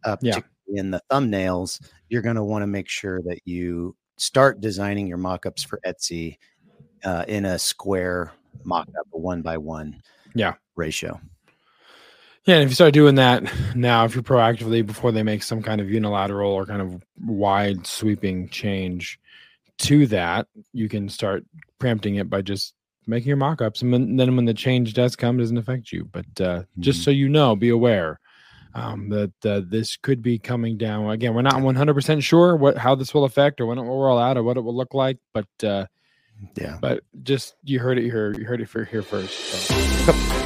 up 0.05 0.19
yeah. 0.23 0.39
in 0.69 0.89
the 0.89 1.01
thumbnails. 1.11 1.79
You're 2.09 2.23
going 2.23 2.35
to 2.35 2.43
want 2.43 2.63
to 2.63 2.67
make 2.67 2.89
sure 2.89 3.21
that 3.25 3.41
you 3.45 3.95
start 4.17 4.59
designing 4.59 5.07
your 5.07 5.19
mockups 5.19 5.65
for 5.65 5.79
Etsy 5.85 6.37
uh, 7.03 7.25
in 7.27 7.45
a 7.45 7.59
square 7.59 8.31
mock 8.63 8.87
up 8.99 9.07
a 9.13 9.17
one 9.17 9.41
by 9.41 9.57
one 9.57 10.01
yeah 10.35 10.53
ratio. 10.75 11.19
Yeah, 12.45 12.55
and 12.55 12.63
if 12.63 12.69
you 12.69 12.75
start 12.75 12.93
doing 12.93 13.15
that 13.15 13.43
now, 13.73 14.03
if 14.03 14.15
you're 14.15 14.23
proactively 14.23 14.85
before 14.85 15.13
they 15.13 15.23
make 15.23 15.43
some 15.43 15.61
kind 15.61 15.79
of 15.79 15.89
unilateral 15.89 16.51
or 16.51 16.65
kind 16.65 16.81
of 16.81 17.01
wide 17.25 17.87
sweeping 17.87 18.49
change 18.49 19.17
to 19.79 20.07
that, 20.07 20.47
you 20.73 20.89
can 20.89 21.07
start 21.07 21.45
preempting 21.79 22.15
it 22.15 22.29
by 22.29 22.41
just 22.41 22.73
making 23.07 23.27
your 23.27 23.37
mock-ups, 23.37 23.81
and 23.81 24.19
then 24.19 24.35
when 24.35 24.45
the 24.45 24.53
change 24.53 24.93
does 24.93 25.15
come, 25.15 25.37
it 25.37 25.43
doesn't 25.43 25.57
affect 25.57 25.91
you. 25.91 26.05
But 26.11 26.25
uh, 26.39 26.59
mm-hmm. 26.59 26.81
just 26.81 27.03
so 27.03 27.11
you 27.11 27.29
know, 27.29 27.55
be 27.55 27.69
aware 27.69 28.19
um, 28.75 29.09
that 29.09 29.45
uh, 29.45 29.61
this 29.65 29.97
could 29.97 30.21
be 30.21 30.37
coming 30.37 30.77
down. 30.77 31.09
Again, 31.09 31.33
we're 31.33 31.41
not 31.43 31.55
100% 31.55 32.23
sure 32.23 32.55
what 32.55 32.77
how 32.77 32.95
this 32.95 33.13
will 33.13 33.25
affect 33.25 33.61
or 33.61 33.65
when 33.65 33.77
it 33.77 33.83
will 33.83 34.01
roll 34.01 34.19
out 34.19 34.37
or 34.37 34.43
what 34.43 34.57
it 34.57 34.61
will 34.61 34.75
look 34.75 34.93
like, 34.93 35.17
but 35.33 35.47
uh, 35.63 35.85
yeah. 36.55 36.77
But 36.81 37.03
just 37.23 37.55
you 37.63 37.79
heard 37.79 37.97
it 37.97 38.03
here. 38.03 38.33
You 38.37 38.45
heard 38.45 38.61
it 38.61 38.69
for 38.69 38.83
here 38.83 39.01
first. 39.01 39.37
So. 39.37 40.39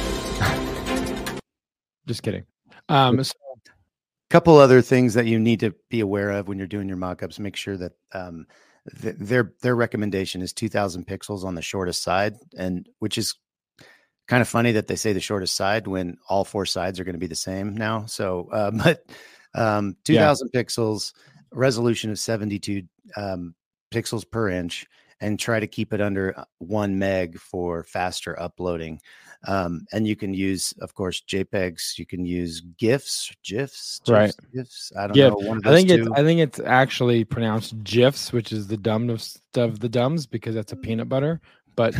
just 2.08 2.22
kidding. 2.22 2.44
Um, 2.88 3.22
so, 3.22 3.34
couple 4.30 4.58
other 4.58 4.82
things 4.82 5.14
that 5.14 5.26
you 5.26 5.38
need 5.38 5.60
to 5.60 5.74
be 5.88 6.00
aware 6.00 6.30
of 6.30 6.48
when 6.48 6.58
you're 6.58 6.66
doing 6.66 6.88
your 6.88 6.96
mock-ups. 6.96 7.38
Make 7.38 7.56
sure 7.56 7.76
that 7.76 7.92
um, 8.12 8.46
th- 9.00 9.16
their 9.18 9.54
their 9.62 9.76
recommendation 9.76 10.42
is 10.42 10.52
2,000 10.52 11.06
pixels 11.06 11.44
on 11.44 11.54
the 11.54 11.62
shortest 11.62 12.02
side, 12.02 12.34
and 12.56 12.88
which 12.98 13.16
is 13.16 13.34
kind 14.26 14.42
of 14.42 14.48
funny 14.48 14.72
that 14.72 14.86
they 14.86 14.96
say 14.96 15.12
the 15.12 15.20
shortest 15.20 15.56
side 15.56 15.86
when 15.86 16.18
all 16.28 16.44
four 16.44 16.66
sides 16.66 17.00
are 17.00 17.04
going 17.04 17.14
to 17.14 17.18
be 17.18 17.26
the 17.26 17.34
same 17.34 17.74
now. 17.74 18.04
So, 18.06 18.48
uh, 18.52 18.70
but 18.84 19.04
um, 19.54 19.96
2,000 20.04 20.50
yeah. 20.52 20.62
pixels, 20.62 21.12
resolution 21.52 22.10
of 22.10 22.18
72 22.18 22.82
um, 23.16 23.54
pixels 23.90 24.30
per 24.30 24.50
inch, 24.50 24.86
and 25.20 25.38
try 25.38 25.58
to 25.58 25.66
keep 25.66 25.92
it 25.92 26.00
under 26.00 26.38
uh, 26.38 26.44
one 26.58 26.98
meg 26.98 27.38
for 27.38 27.82
faster 27.82 28.38
uploading. 28.40 29.00
Um, 29.46 29.86
and 29.92 30.06
you 30.06 30.16
can 30.16 30.34
use, 30.34 30.74
of 30.80 30.94
course, 30.94 31.22
JPEGs. 31.22 31.98
You 31.98 32.06
can 32.06 32.24
use 32.24 32.60
GIFs, 32.60 33.32
GIFs, 33.44 34.00
GIFs 34.00 34.10
right? 34.10 34.34
GIFs. 34.54 34.92
I 34.98 35.06
don't 35.06 35.16
know. 35.16 35.60
I 35.64 35.74
think 35.74 35.88
two. 35.88 35.94
it's 35.94 36.08
I 36.10 36.22
think 36.22 36.40
it's 36.40 36.60
actually 36.60 37.24
pronounced 37.24 37.82
GIFs, 37.84 38.32
which 38.32 38.52
is 38.52 38.66
the 38.66 38.76
dumb 38.76 39.10
of, 39.10 39.24
of 39.54 39.78
the 39.78 39.88
dumbs 39.88 40.26
because 40.26 40.54
that's 40.54 40.72
a 40.72 40.76
peanut 40.76 41.08
butter. 41.08 41.40
But 41.76 41.94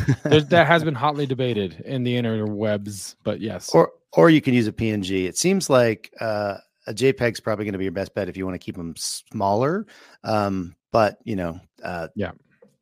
that 0.51 0.67
has 0.67 0.83
been 0.83 0.95
hotly 0.95 1.27
debated 1.27 1.81
in 1.85 2.03
the 2.03 2.15
interwebs. 2.15 3.15
But 3.23 3.41
yes, 3.41 3.73
or 3.73 3.93
or 4.13 4.31
you 4.31 4.41
can 4.41 4.55
use 4.55 4.67
a 4.67 4.73
PNG. 4.73 5.27
It 5.27 5.39
seems 5.39 5.71
like 5.71 6.13
uh, 6.21 6.57
a 6.89 6.95
JPEG 6.95 7.33
is 7.33 7.41
probably 7.41 7.65
going 7.65 7.75
to 7.75 7.79
be 7.79 7.85
your 7.85 7.93
best 7.93 8.15
bet 8.15 8.29
if 8.29 8.37
you 8.37 8.45
want 8.45 8.55
to 8.55 8.65
keep 8.65 8.77
them 8.77 8.95
smaller. 8.97 9.87
Um, 10.25 10.75
but 10.91 11.19
you 11.25 11.37
know, 11.37 11.61
uh, 11.85 12.09
yeah, 12.17 12.33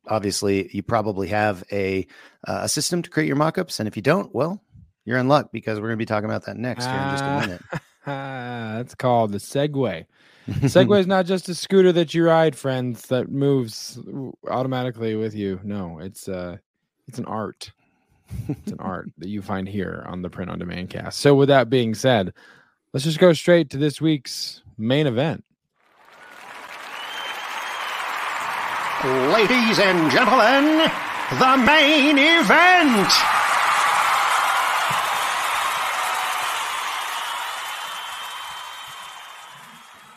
obviously 0.07 0.69
you 0.73 0.83
probably 0.83 1.29
have 1.29 1.65
a 1.73 2.07
uh, 2.47 2.61
a 2.63 2.69
system 2.69 3.03
to 3.03 3.11
create 3.11 3.27
your 3.27 3.37
mockups, 3.37 3.79
and 3.79 3.89
if 3.89 3.97
you 3.97 4.03
don't, 4.03 4.35
well, 4.35 4.63
you're 5.05 5.19
in 5.19 5.29
luck 5.29 5.51
because 5.53 5.79
we're 5.79 5.89
going 5.89 5.99
to 5.99 6.03
be 6.03 6.07
talking 6.07 6.29
about 6.29 6.45
that 6.47 6.57
next 6.57 6.85
here 6.87 6.95
in 6.95 7.11
just 7.11 7.25
a 7.25 7.41
minute. 7.41 7.63
that's 8.07 8.95
called 8.95 9.33
the 9.33 9.39
Segway. 9.39 10.07
Segway 10.49 11.01
is 11.01 11.07
not 11.09 11.27
just 11.27 11.49
a 11.49 11.55
scooter 11.55 11.93
that 11.93 12.15
you 12.15 12.25
ride, 12.25 12.55
friends, 12.55 13.07
that 13.09 13.31
moves 13.31 13.99
automatically 14.49 15.17
with 15.17 15.35
you. 15.35 15.61
No, 15.65 15.99
it's 15.99 16.29
uh, 16.29 16.59
it's 17.09 17.19
an 17.19 17.25
art. 17.25 17.73
It's 18.49 18.73
an 18.73 18.81
art 18.81 19.11
that 19.19 19.29
you 19.29 19.41
find 19.41 19.69
here 19.69 20.05
on 20.09 20.23
the 20.23 20.31
Print 20.31 20.51
on 20.51 20.59
Demand 20.59 20.91
cast. 20.91 21.19
So, 21.19 21.35
with 21.35 21.49
that 21.49 21.71
being 21.71 21.95
said, 21.95 22.33
let's 22.93 23.05
just 23.05 23.19
go 23.19 23.33
straight 23.33 23.71
to 23.71 23.77
this 23.77 24.01
week's 24.01 24.63
main 24.79 25.07
event. 25.07 25.45
Ladies 29.05 29.79
and 29.79 30.11
gentlemen, 30.11 30.91
the 31.39 31.57
main 31.67 32.17
event. 32.17 33.13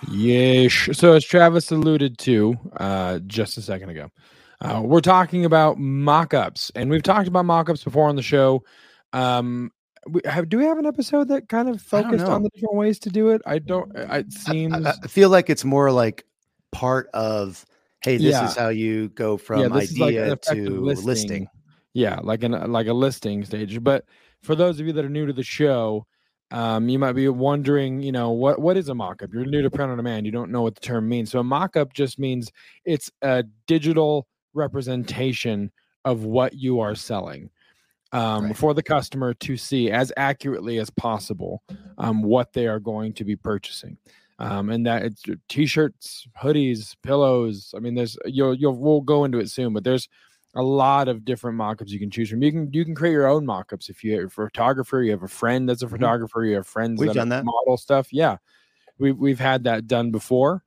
Yes. 0.09 0.97
So, 0.97 1.11
as 1.11 1.25
Travis 1.25 1.69
alluded 1.71 2.17
to 2.19 2.57
uh, 2.77 3.19
just 3.27 3.57
a 3.57 3.61
second 3.61 3.89
ago, 3.89 4.11
uh, 4.61 4.81
we're 4.81 5.01
talking 5.01 5.43
about 5.43 5.77
mock-ups, 5.77 6.71
and 6.73 6.89
we've 6.89 7.03
talked 7.03 7.27
about 7.27 7.43
mock-ups 7.43 7.83
before 7.83 8.07
on 8.07 8.15
the 8.15 8.21
show. 8.21 8.63
Um, 9.11 9.73
we 10.07 10.21
have, 10.23 10.47
do 10.47 10.57
we 10.57 10.63
have 10.63 10.77
an 10.77 10.85
episode 10.85 11.27
that 11.27 11.49
kind 11.49 11.67
of 11.67 11.81
focused 11.81 12.25
on 12.25 12.43
the 12.43 12.49
different 12.51 12.75
ways 12.75 12.97
to 12.99 13.09
do 13.09 13.29
it? 13.29 13.41
I 13.45 13.59
don't. 13.59 13.93
It 13.93 14.31
seems. 14.31 14.85
I, 14.85 14.93
I 15.03 15.07
feel 15.07 15.29
like 15.29 15.49
it's 15.49 15.65
more 15.65 15.91
like 15.91 16.23
part 16.71 17.09
of 17.13 17.65
hey, 18.01 18.17
this 18.17 18.31
yeah. 18.31 18.47
is 18.47 18.55
how 18.55 18.69
you 18.69 19.09
go 19.09 19.37
from 19.37 19.61
yeah, 19.61 19.75
idea 19.75 20.29
like 20.29 20.41
to 20.41 20.81
listing. 20.81 21.07
listing. 21.07 21.47
Yeah, 21.93 22.19
like 22.21 22.43
an 22.43 22.51
like 22.71 22.87
a 22.87 22.93
listing 22.93 23.43
stage. 23.45 23.83
But 23.83 24.05
for 24.41 24.55
those 24.55 24.79
of 24.79 24.87
you 24.87 24.93
that 24.93 25.05
are 25.05 25.09
new 25.09 25.25
to 25.25 25.33
the 25.33 25.43
show, 25.43 26.05
um, 26.51 26.89
you 26.89 26.99
might 26.99 27.13
be 27.13 27.27
wondering, 27.29 28.01
you 28.01 28.11
know, 28.11 28.31
what 28.31 28.59
what 28.59 28.77
is 28.77 28.89
a 28.89 28.95
mock-up? 28.95 29.33
You're 29.33 29.45
new 29.45 29.61
to 29.61 29.69
print 29.69 29.91
on 29.91 29.97
demand. 29.97 30.25
You 30.25 30.31
don't 30.31 30.51
know 30.51 30.61
what 30.61 30.75
the 30.75 30.81
term 30.81 31.09
means. 31.09 31.31
So 31.31 31.39
a 31.39 31.43
mock-up 31.43 31.93
just 31.93 32.19
means 32.19 32.51
it's 32.85 33.11
a 33.21 33.43
digital 33.67 34.27
representation 34.53 35.71
of 36.05 36.23
what 36.23 36.53
you 36.53 36.79
are 36.79 36.95
selling 36.95 37.49
um, 38.11 38.45
right. 38.45 38.57
for 38.57 38.73
the 38.73 38.83
customer 38.83 39.33
to 39.35 39.57
see 39.57 39.91
as 39.91 40.11
accurately 40.17 40.79
as 40.79 40.89
possible 40.89 41.61
um, 41.97 42.23
what 42.23 42.53
they 42.53 42.67
are 42.67 42.79
going 42.79 43.13
to 43.13 43.23
be 43.23 43.35
purchasing 43.35 43.97
um, 44.39 44.69
and 44.69 44.85
that 44.85 45.03
it's 45.03 45.23
t-shirts, 45.49 46.27
hoodies, 46.41 46.95
pillows. 47.03 47.73
I 47.75 47.79
mean, 47.79 47.93
there's 47.93 48.17
you'll 48.25 48.55
you'll 48.55 48.77
we'll 48.77 49.01
go 49.01 49.25
into 49.25 49.39
it 49.39 49.49
soon, 49.49 49.73
but 49.73 49.83
there's 49.83 50.07
a 50.55 50.63
lot 50.63 51.07
of 51.07 51.25
different 51.25 51.59
mockups 51.59 51.89
you 51.89 51.99
can 51.99 52.09
choose 52.09 52.29
from. 52.29 52.41
You 52.41 52.51
can 52.51 52.73
you 52.73 52.85
can 52.85 52.95
create 52.95 53.11
your 53.11 53.27
own 53.27 53.45
mockups 53.45 53.89
if 53.89 54.03
you're 54.03 54.25
a 54.25 54.29
photographer, 54.29 55.03
you 55.03 55.11
have 55.11 55.23
a 55.23 55.27
friend 55.27 55.67
that's 55.67 55.81
a 55.81 55.85
mm-hmm. 55.85 55.95
photographer, 55.95 56.43
you 56.45 56.55
have 56.55 56.67
friends 56.67 56.99
we've 56.99 57.09
that 57.09 57.15
done 57.15 57.29
that 57.29 57.45
model 57.45 57.77
stuff. 57.77 58.11
Yeah, 58.13 58.37
we've 58.97 59.17
we've 59.17 59.39
had 59.39 59.65
that 59.65 59.87
done 59.87 60.11
before. 60.11 60.63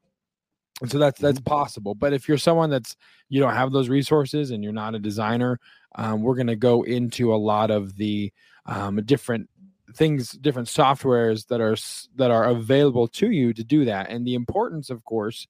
And 0.82 0.90
so 0.90 0.98
that's 0.98 1.20
that's 1.20 1.38
mm-hmm. 1.38 1.44
possible. 1.44 1.94
But 1.94 2.12
if 2.12 2.28
you're 2.28 2.38
someone 2.38 2.68
that's 2.68 2.96
you 3.30 3.40
don't 3.40 3.54
have 3.54 3.72
those 3.72 3.88
resources 3.88 4.50
and 4.50 4.62
you're 4.62 4.72
not 4.72 4.94
a 4.94 4.98
designer, 4.98 5.58
um, 5.94 6.22
we're 6.22 6.34
going 6.34 6.46
to 6.48 6.56
go 6.56 6.82
into 6.82 7.34
a 7.34 7.36
lot 7.36 7.70
of 7.70 7.96
the 7.96 8.32
um, 8.66 9.02
different 9.04 9.48
things 9.94 10.32
different 10.32 10.68
softwares 10.68 11.46
that 11.48 11.60
are 11.60 11.76
that 12.16 12.30
are 12.30 12.44
available 12.44 13.06
to 13.08 13.30
you 13.30 13.52
to 13.52 13.64
do 13.64 13.84
that 13.84 14.10
and 14.10 14.26
the 14.26 14.34
importance 14.34 14.90
of 14.90 15.04
course 15.04 15.46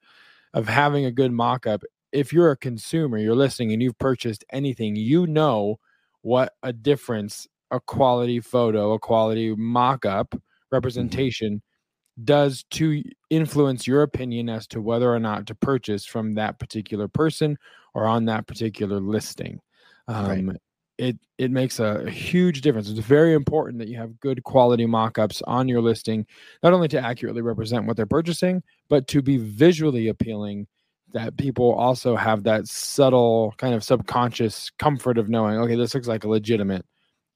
of 0.54 0.68
having 0.68 1.04
a 1.04 1.12
good 1.12 1.32
mock-up 1.32 1.82
if 2.12 2.32
you're 2.32 2.50
a 2.50 2.56
consumer 2.56 3.18
you're 3.18 3.34
listening 3.34 3.72
and 3.72 3.82
you've 3.82 3.98
purchased 3.98 4.44
anything 4.50 4.96
you 4.96 5.26
know 5.26 5.78
what 6.22 6.52
a 6.62 6.72
difference 6.72 7.46
a 7.70 7.80
quality 7.80 8.40
photo 8.40 8.92
a 8.92 8.98
quality 8.98 9.54
mock-up 9.54 10.30
mm-hmm. 10.30 10.38
representation 10.70 11.56
mm-hmm. 11.56 12.24
does 12.24 12.64
to 12.70 13.02
influence 13.30 13.86
your 13.86 14.02
opinion 14.02 14.48
as 14.48 14.66
to 14.66 14.80
whether 14.80 15.12
or 15.12 15.20
not 15.20 15.46
to 15.46 15.54
purchase 15.54 16.04
from 16.04 16.34
that 16.34 16.58
particular 16.58 17.08
person 17.08 17.56
or 17.94 18.06
on 18.06 18.26
that 18.26 18.46
particular 18.46 19.00
listing 19.00 19.60
um, 20.08 20.26
right 20.26 20.60
it 21.02 21.18
it 21.36 21.50
makes 21.50 21.80
a, 21.80 22.08
huge 22.08 22.60
difference. 22.60 22.88
It's 22.88 23.00
very 23.00 23.34
important 23.34 23.78
that 23.80 23.88
you 23.88 23.96
have 23.96 24.20
good 24.20 24.44
quality 24.44 24.86
mock-ups 24.86 25.42
on 25.48 25.66
your 25.66 25.80
listing, 25.80 26.26
not 26.62 26.72
only 26.72 26.86
to 26.88 27.00
accurately 27.00 27.42
represent 27.42 27.86
what 27.86 27.96
they're 27.96 28.06
purchasing, 28.06 28.62
but 28.88 29.08
to 29.08 29.20
be 29.20 29.36
visually 29.36 30.08
appealing 30.08 30.68
that 31.12 31.36
people 31.36 31.72
also 31.74 32.14
have 32.14 32.44
that 32.44 32.68
subtle 32.68 33.52
kind 33.58 33.74
of 33.74 33.82
subconscious 33.82 34.70
comfort 34.78 35.18
of 35.18 35.28
knowing, 35.28 35.58
okay, 35.58 35.74
this 35.74 35.94
looks 35.94 36.06
like 36.06 36.24
a 36.24 36.28
legitimate 36.28 36.86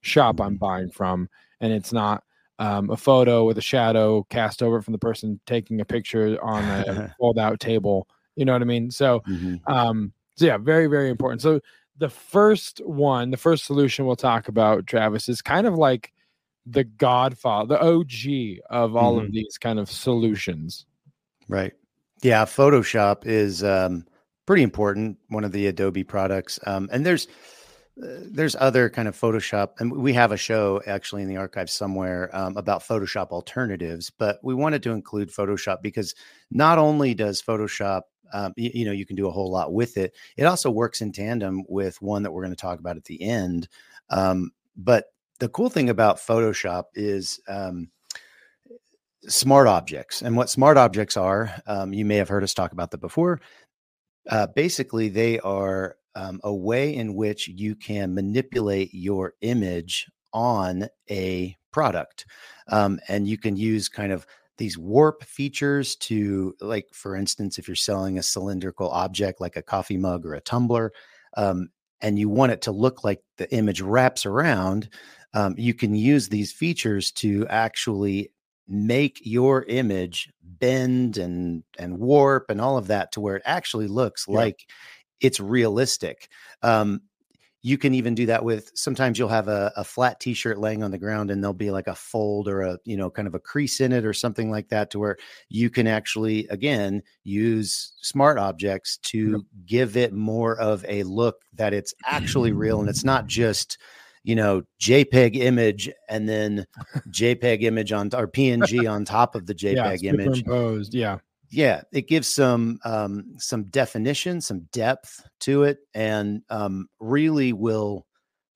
shop 0.00 0.40
I'm 0.40 0.56
buying 0.56 0.90
from, 0.90 1.28
and 1.61 1.73
it's 1.73 1.92
not 1.92 2.23
um, 2.61 2.90
a 2.90 2.96
photo 2.96 3.44
with 3.44 3.58
a 3.58 3.62
shadow 3.62 4.25
cast 4.30 4.62
over 4.62 4.80
from 4.80 4.92
the 4.92 4.99
person 4.99 5.40
taking 5.44 5.80
a 5.80 5.85
picture 5.85 6.38
on 6.42 6.62
a 6.64 7.14
fold 7.18 7.38
out 7.38 7.58
table. 7.58 8.06
You 8.37 8.44
know 8.44 8.52
what 8.52 8.62
I 8.62 8.66
mean? 8.66 8.92
So, 8.92 9.20
mm-hmm. 9.28 9.56
um, 9.70 10.12
so 10.37 10.46
yeah, 10.46 10.56
very, 10.56 10.87
very 10.87 11.11
important. 11.11 11.42
So 11.42 11.61
the 11.99 12.09
first 12.09 12.81
one, 12.85 13.31
the 13.31 13.37
first 13.37 13.65
solution 13.65 14.07
we'll 14.07 14.17
talk 14.17 14.49
about, 14.49 14.87
Travis, 14.87 15.29
is 15.29 15.43
kind 15.43 15.67
of 15.67 15.75
like 15.75 16.12
the 16.67 16.85
godfather, 16.85 17.76
the 17.76 17.83
OG 17.83 18.61
of 18.71 18.97
all 18.97 19.17
mm-hmm. 19.17 19.26
of 19.26 19.33
these 19.33 19.57
kind 19.59 19.79
of 19.79 19.91
solutions. 19.91 20.87
Right. 21.49 21.73
Yeah. 22.23 22.45
Photoshop 22.45 23.25
is 23.25 23.62
um, 23.62 24.05
pretty 24.47 24.62
important, 24.62 25.19
one 25.29 25.45
of 25.45 25.53
the 25.53 25.67
Adobe 25.69 26.05
products. 26.05 26.59
Um, 26.67 26.88
and 26.93 27.07
there's, 27.07 27.29
uh, 28.03 28.25
there's 28.31 28.57
other 28.57 28.91
kind 28.91 29.09
of 29.09 29.19
Photoshop, 29.19 29.71
and 29.79 29.93
we 29.93 30.12
have 30.12 30.33
a 30.33 30.37
show 30.37 30.83
actually 30.87 31.23
in 31.23 31.29
the 31.29 31.37
archive 31.37 31.71
somewhere 31.71 32.35
um, 32.37 32.57
about 32.57 32.83
Photoshop 32.83 33.29
alternatives. 33.29 34.11
But 34.11 34.38
we 34.43 34.55
wanted 34.55 34.83
to 34.83 34.91
include 34.91 35.31
Photoshop 35.31 35.83
because 35.83 36.15
not 36.50 36.79
only 36.79 37.15
does 37.15 37.41
Photoshop 37.41 38.03
um, 38.33 38.52
you, 38.56 38.71
you, 38.75 38.85
know 38.85 38.92
you 38.92 39.06
can 39.06 39.16
do 39.16 39.28
a 39.28 39.30
whole 39.30 39.50
lot 39.50 39.73
with 39.73 39.97
it 39.97 40.14
it 40.37 40.45
also 40.45 40.71
works 40.71 41.00
in 41.00 41.12
tandem 41.12 41.62
with 41.68 42.00
one 42.02 42.23
that 42.23 42.30
we're 42.30 42.42
going 42.42 42.54
to 42.54 42.61
talk 42.61 42.78
about 42.78 42.97
at 42.97 43.04
the 43.04 43.21
end 43.23 43.68
um, 44.11 44.50
but 44.76 45.06
the 45.38 45.49
cool 45.49 45.68
thing 45.68 45.90
about 45.90 46.18
photoshop 46.18 46.85
is 46.95 47.40
um, 47.49 47.88
smart 49.28 49.66
objects 49.66 50.23
and 50.23 50.37
what 50.37 50.50
smart 50.50 50.76
objects 50.76 51.16
are 51.16 51.52
um, 51.66 51.92
you 51.92 52.04
may 52.04 52.16
have 52.16 52.28
heard 52.28 52.45
us 52.45 52.54
talk 52.54 52.73
about 52.73 52.90
that 52.90 52.99
before 52.99 53.40
uh, 54.30 54.47
basically 54.49 55.09
they 55.09 55.38
are 55.40 55.97
um, 56.16 56.40
a 56.45 56.52
way 56.52 56.95
in 56.95 57.14
which 57.14 57.47
you 57.47 57.76
can 57.76 58.14
manipulate 58.14 58.92
your 58.92 59.35
image 59.42 60.06
on 60.33 60.88
a 61.11 61.56
product. 61.71 62.25
Um, 62.68 62.99
and 63.09 63.28
you 63.28 63.37
can 63.37 63.56
use 63.56 63.88
kind 63.88 64.12
of 64.12 64.26
these 64.58 64.78
warp 64.78 65.22
features 65.25 65.96
to, 65.96 66.54
like, 66.60 66.86
for 66.92 67.14
instance, 67.14 67.58
if 67.58 67.68
you're 67.68 67.75
selling 67.75 68.18
a 68.18 68.22
cylindrical 68.22 68.90
object 68.90 69.40
like 69.40 69.56
a 69.56 69.62
coffee 69.62 69.96
mug 69.96 70.25
or 70.25 70.34
a 70.34 70.40
tumbler, 70.40 70.92
um, 71.36 71.68
and 72.00 72.18
you 72.18 72.28
want 72.28 72.52
it 72.52 72.62
to 72.62 72.72
look 72.72 73.04
like 73.04 73.20
the 73.38 73.52
image 73.54 73.80
wraps 73.80 74.26
around, 74.26 74.88
um, 75.34 75.54
you 75.58 75.75
can 75.75 75.94
use 75.94 76.28
these 76.28 76.52
features 76.52 77.12
to 77.12 77.46
actually 77.48 78.30
make 78.68 79.18
your 79.22 79.62
image 79.64 80.28
bend 80.42 81.18
and 81.18 81.62
and 81.78 81.98
warp 81.98 82.50
and 82.50 82.60
all 82.60 82.76
of 82.76 82.88
that 82.88 83.12
to 83.12 83.20
where 83.20 83.36
it 83.36 83.42
actually 83.44 83.86
looks 83.86 84.26
yeah. 84.28 84.36
like 84.36 84.66
it's 85.20 85.40
realistic. 85.40 86.28
Um, 86.62 87.02
you 87.66 87.76
can 87.76 87.94
even 87.94 88.14
do 88.14 88.26
that 88.26 88.44
with 88.44 88.70
sometimes 88.76 89.18
you'll 89.18 89.28
have 89.28 89.49
a, 89.49 89.73
a, 89.75 89.82
flat 89.82 90.20
t-shirt 90.20 90.56
laying 90.56 90.85
on 90.85 90.92
the 90.92 90.99
ground 90.99 91.32
and 91.32 91.42
there'll 91.42 91.52
be 91.52 91.73
like 91.73 91.88
a 91.88 91.94
fold 91.96 92.46
or 92.46 92.61
a 92.62 92.78
you 92.85 92.96
know 92.96 93.11
kind 93.11 93.26
of 93.26 93.35
a 93.35 93.40
crease 93.40 93.80
in 93.80 93.90
it 93.90 94.04
or 94.04 94.12
something 94.12 94.52
like 94.52 94.68
that 94.68 94.88
to 94.88 95.00
where 95.00 95.16
you 95.49 95.68
can 95.68 95.88
actually 95.88 96.46
again 96.46 97.02
use 97.25 97.94
smart 98.00 98.38
objects 98.38 98.99
to 98.99 99.32
yep. 99.32 99.40
give 99.66 99.96
it 99.96 100.12
more 100.12 100.56
of 100.61 100.85
a 100.87 101.02
look 101.02 101.42
that 101.54 101.75
it's 101.75 101.92
actually 102.04 102.52
real 102.52 102.78
and 102.78 102.88
it's 102.88 103.02
not 103.02 103.26
just 103.26 103.78
you 104.23 104.37
know 104.37 104.62
jpeg 104.80 105.35
image 105.35 105.90
and 106.08 106.28
then 106.28 106.64
jpeg 107.11 107.64
image 107.64 107.90
on 107.90 108.08
or 108.14 108.28
png 108.28 108.88
on 108.88 109.04
top 109.04 109.35
of 109.35 109.44
the 109.46 109.54
jpeg 109.54 110.02
yeah, 110.02 110.12
image 110.12 110.44
yeah 110.94 111.18
yeah 111.50 111.83
it 111.93 112.09
gives 112.09 112.29
some 112.29 112.79
um 112.85 113.25
some 113.38 113.65
definition 113.65 114.41
some 114.41 114.61
depth 114.73 115.26
to 115.41 115.62
it 115.62 115.79
and 115.95 116.43
um 116.50 116.88
really 117.00 117.53
will 117.53 118.07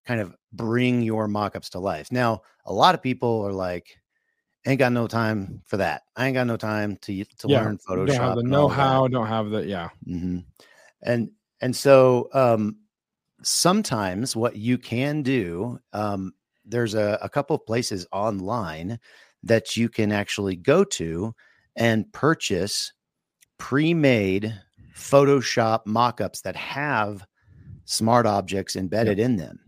kind 0.06 0.20
of 0.20 0.34
bring 0.52 1.02
your 1.02 1.28
mock-ups 1.28 1.70
to 1.70 1.78
life. 1.78 2.10
Now 2.10 2.42
a 2.64 2.72
lot 2.72 2.94
of 2.94 3.02
people 3.02 3.42
are 3.42 3.52
like 3.52 3.86
ain't 4.66 4.78
got 4.78 4.92
no 4.92 5.06
time 5.06 5.62
for 5.66 5.78
that. 5.78 6.02
I 6.16 6.26
ain't 6.26 6.34
got 6.34 6.46
no 6.46 6.56
time 6.56 6.96
to 7.02 7.24
to 7.24 7.48
yeah, 7.48 7.62
learn 7.62 7.78
photoshop 7.78 8.06
don't 8.06 8.16
have 8.16 8.36
the 8.36 8.42
know-how 8.42 9.08
don't 9.08 9.26
have 9.26 9.50
the 9.50 9.66
yeah. 9.66 9.88
Mm-hmm. 10.06 10.38
and 11.02 11.30
and 11.60 11.76
so 11.76 12.28
um 12.32 12.76
sometimes 13.42 14.36
what 14.36 14.56
you 14.56 14.78
can 14.78 15.22
do, 15.22 15.78
um, 15.92 16.32
there's 16.64 16.94
a, 16.94 17.18
a 17.22 17.28
couple 17.28 17.56
of 17.56 17.66
places 17.66 18.06
online 18.12 18.98
that 19.42 19.76
you 19.76 19.88
can 19.88 20.12
actually 20.12 20.56
go 20.56 20.84
to 20.84 21.34
and 21.76 22.10
purchase 22.12 22.92
pre-made 23.58 24.54
Photoshop 24.96 25.80
mock-ups 25.86 26.42
that 26.42 26.56
have 26.56 27.24
smart 27.84 28.26
objects 28.26 28.76
embedded 28.76 29.18
in 29.18 29.36
them. 29.36 29.58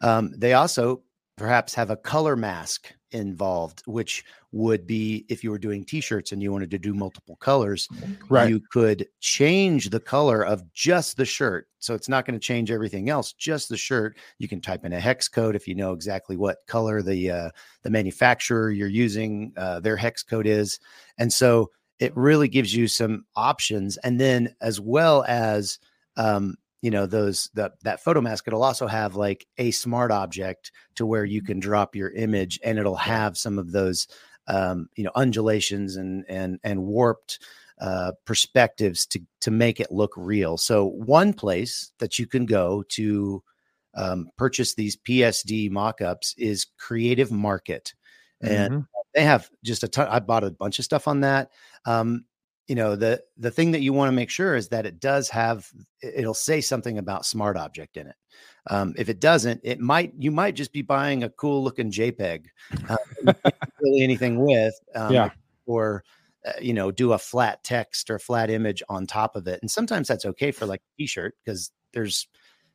Um, 0.00 0.32
they 0.36 0.54
also 0.54 1.02
perhaps 1.36 1.74
have 1.74 1.90
a 1.90 1.96
color 1.96 2.36
mask 2.36 2.92
involved, 3.10 3.82
which 3.86 4.24
would 4.52 4.86
be 4.86 5.24
if 5.28 5.44
you 5.44 5.50
were 5.50 5.58
doing 5.58 5.84
t-shirts 5.84 6.32
and 6.32 6.42
you 6.42 6.50
wanted 6.50 6.70
to 6.70 6.78
do 6.78 6.92
multiple 6.92 7.36
colors, 7.36 7.88
right. 8.28 8.48
you 8.48 8.60
could 8.70 9.06
change 9.20 9.90
the 9.90 10.00
color 10.00 10.44
of 10.44 10.62
just 10.72 11.16
the 11.16 11.24
shirt. 11.24 11.68
So 11.78 11.94
it's 11.94 12.08
not 12.08 12.26
going 12.26 12.38
to 12.38 12.44
change 12.44 12.70
everything 12.70 13.08
else, 13.08 13.32
just 13.32 13.68
the 13.68 13.76
shirt. 13.76 14.16
You 14.38 14.48
can 14.48 14.60
type 14.60 14.84
in 14.84 14.92
a 14.92 15.00
hex 15.00 15.28
code 15.28 15.54
if 15.54 15.68
you 15.68 15.74
know 15.74 15.92
exactly 15.92 16.36
what 16.36 16.58
color 16.66 17.02
the 17.02 17.30
uh, 17.30 17.50
the 17.82 17.90
manufacturer 17.90 18.70
you're 18.70 18.88
using 18.88 19.52
uh, 19.56 19.80
their 19.80 19.96
hex 19.96 20.22
code 20.22 20.46
is, 20.46 20.80
and 21.18 21.32
so 21.32 21.70
it 21.98 22.16
really 22.16 22.48
gives 22.48 22.74
you 22.74 22.88
some 22.88 23.24
options. 23.36 23.98
And 23.98 24.20
then 24.20 24.54
as 24.60 24.80
well 24.80 25.24
as 25.28 25.78
um, 26.16 26.56
you 26.82 26.90
know 26.90 27.06
those 27.06 27.50
that 27.54 27.72
that 27.82 28.02
photo 28.02 28.20
mask 28.20 28.46
it'll 28.46 28.62
also 28.62 28.86
have 28.86 29.14
like 29.14 29.46
a 29.58 29.70
smart 29.70 30.10
object 30.10 30.72
to 30.94 31.04
where 31.06 31.24
you 31.24 31.42
can 31.42 31.60
drop 31.60 31.94
your 31.94 32.10
image 32.10 32.58
and 32.64 32.78
it'll 32.78 32.96
have 32.96 33.36
some 33.36 33.58
of 33.58 33.72
those 33.72 34.06
um, 34.46 34.88
you 34.96 35.04
know 35.04 35.12
undulations 35.14 35.96
and 35.96 36.24
and 36.28 36.58
and 36.62 36.82
warped 36.82 37.38
uh, 37.80 38.12
perspectives 38.24 39.06
to 39.06 39.20
to 39.40 39.50
make 39.50 39.80
it 39.80 39.92
look 39.92 40.12
real. 40.16 40.56
So 40.56 40.86
one 40.86 41.32
place 41.32 41.92
that 41.98 42.18
you 42.18 42.26
can 42.26 42.46
go 42.46 42.84
to 42.90 43.42
um, 43.94 44.28
purchase 44.36 44.74
these 44.74 44.96
psd 44.96 45.68
mock-ups 45.68 46.32
is 46.38 46.66
creative 46.78 47.32
market 47.32 47.92
and 48.40 48.72
mm-hmm. 48.72 48.84
they 49.14 49.24
have 49.24 49.50
just 49.64 49.82
a 49.82 49.88
ton 49.88 50.06
i 50.08 50.20
bought 50.20 50.44
a 50.44 50.50
bunch 50.52 50.78
of 50.78 50.84
stuff 50.84 51.08
on 51.08 51.20
that. 51.22 51.50
Um, 51.84 52.24
you 52.68 52.76
know 52.76 52.94
the 52.94 53.20
the 53.36 53.50
thing 53.50 53.72
that 53.72 53.80
you 53.80 53.92
want 53.92 54.10
to 54.10 54.16
make 54.16 54.30
sure 54.30 54.54
is 54.54 54.68
that 54.68 54.86
it 54.86 55.00
does 55.00 55.28
have 55.30 55.66
it'll 56.02 56.34
say 56.34 56.60
something 56.60 56.98
about 56.98 57.26
smart 57.26 57.56
object 57.56 57.96
in 57.96 58.06
it 58.06 58.14
um, 58.68 58.94
if 58.96 59.08
it 59.08 59.20
doesn't 59.20 59.60
it 59.64 59.80
might 59.80 60.12
you 60.18 60.30
might 60.30 60.54
just 60.54 60.72
be 60.72 60.82
buying 60.82 61.24
a 61.24 61.30
cool 61.30 61.62
looking 61.62 61.90
jpeg 61.90 62.46
uh, 62.88 62.96
really 63.80 64.02
anything 64.02 64.44
with 64.44 64.74
um, 64.94 65.12
yeah. 65.12 65.30
or 65.66 66.04
uh, 66.46 66.52
you 66.60 66.72
know 66.72 66.90
do 66.90 67.12
a 67.12 67.18
flat 67.18 67.62
text 67.64 68.10
or 68.10 68.18
flat 68.18 68.50
image 68.50 68.82
on 68.88 69.06
top 69.06 69.36
of 69.36 69.46
it. 69.46 69.60
And 69.60 69.70
sometimes 69.70 70.08
that's 70.08 70.24
okay 70.24 70.52
for 70.52 70.66
like 70.66 70.80
a 70.80 71.02
t-shirt 71.02 71.34
because 71.44 71.70
there's 71.92 72.28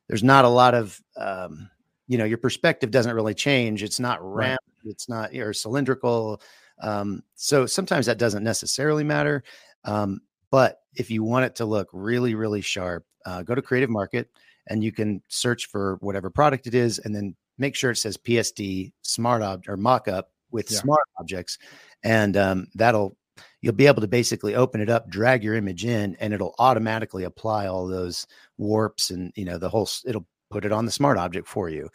there's 0.08 0.22
not 0.22 0.44
a 0.44 0.48
lot 0.48 0.74
of 0.74 1.00
um, 1.16 1.68
you 2.06 2.16
know 2.16 2.24
your 2.24 2.38
perspective 2.38 2.90
doesn't 2.90 3.14
really 3.14 3.34
change. 3.34 3.82
It's 3.82 3.98
not 3.98 4.22
round 4.22 4.58
right. 4.84 4.90
it's 4.90 5.08
not 5.08 5.34
or 5.34 5.52
cylindrical 5.52 6.40
um, 6.80 7.22
so 7.34 7.66
sometimes 7.66 8.06
that 8.06 8.18
doesn't 8.18 8.44
necessarily 8.44 9.02
matter 9.02 9.42
um, 9.84 10.20
but 10.50 10.80
if 10.94 11.10
you 11.10 11.22
want 11.22 11.44
it 11.44 11.56
to 11.56 11.64
look 11.64 11.88
really, 11.92 12.34
really 12.34 12.60
sharp, 12.60 13.04
uh, 13.24 13.42
go 13.42 13.54
to 13.54 13.62
Creative 13.62 13.90
Market 13.90 14.30
and 14.68 14.82
you 14.82 14.92
can 14.92 15.22
search 15.28 15.66
for 15.66 15.96
whatever 16.00 16.30
product 16.30 16.66
it 16.66 16.74
is 16.74 16.98
and 16.98 17.14
then 17.14 17.36
make 17.58 17.74
sure 17.74 17.90
it 17.90 17.96
says 17.96 18.16
PSD 18.16 18.92
smart 19.02 19.42
object 19.42 19.68
or 19.68 19.76
mock 19.76 20.08
up 20.08 20.30
with 20.50 20.70
yeah. 20.70 20.78
smart 20.78 21.02
objects. 21.18 21.58
And 22.02 22.36
um, 22.36 22.66
that'll, 22.74 23.16
you'll 23.60 23.74
be 23.74 23.86
able 23.86 24.02
to 24.02 24.08
basically 24.08 24.54
open 24.54 24.80
it 24.80 24.90
up, 24.90 25.08
drag 25.08 25.42
your 25.42 25.54
image 25.54 25.84
in, 25.84 26.16
and 26.20 26.32
it'll 26.32 26.54
automatically 26.58 27.24
apply 27.24 27.66
all 27.66 27.86
those 27.86 28.26
warps 28.58 29.10
and, 29.10 29.32
you 29.36 29.44
know, 29.44 29.58
the 29.58 29.68
whole, 29.68 29.88
it'll 30.04 30.26
put 30.50 30.64
it 30.64 30.72
on 30.72 30.84
the 30.84 30.92
smart 30.92 31.18
object 31.18 31.48
for 31.48 31.68
you. 31.68 31.88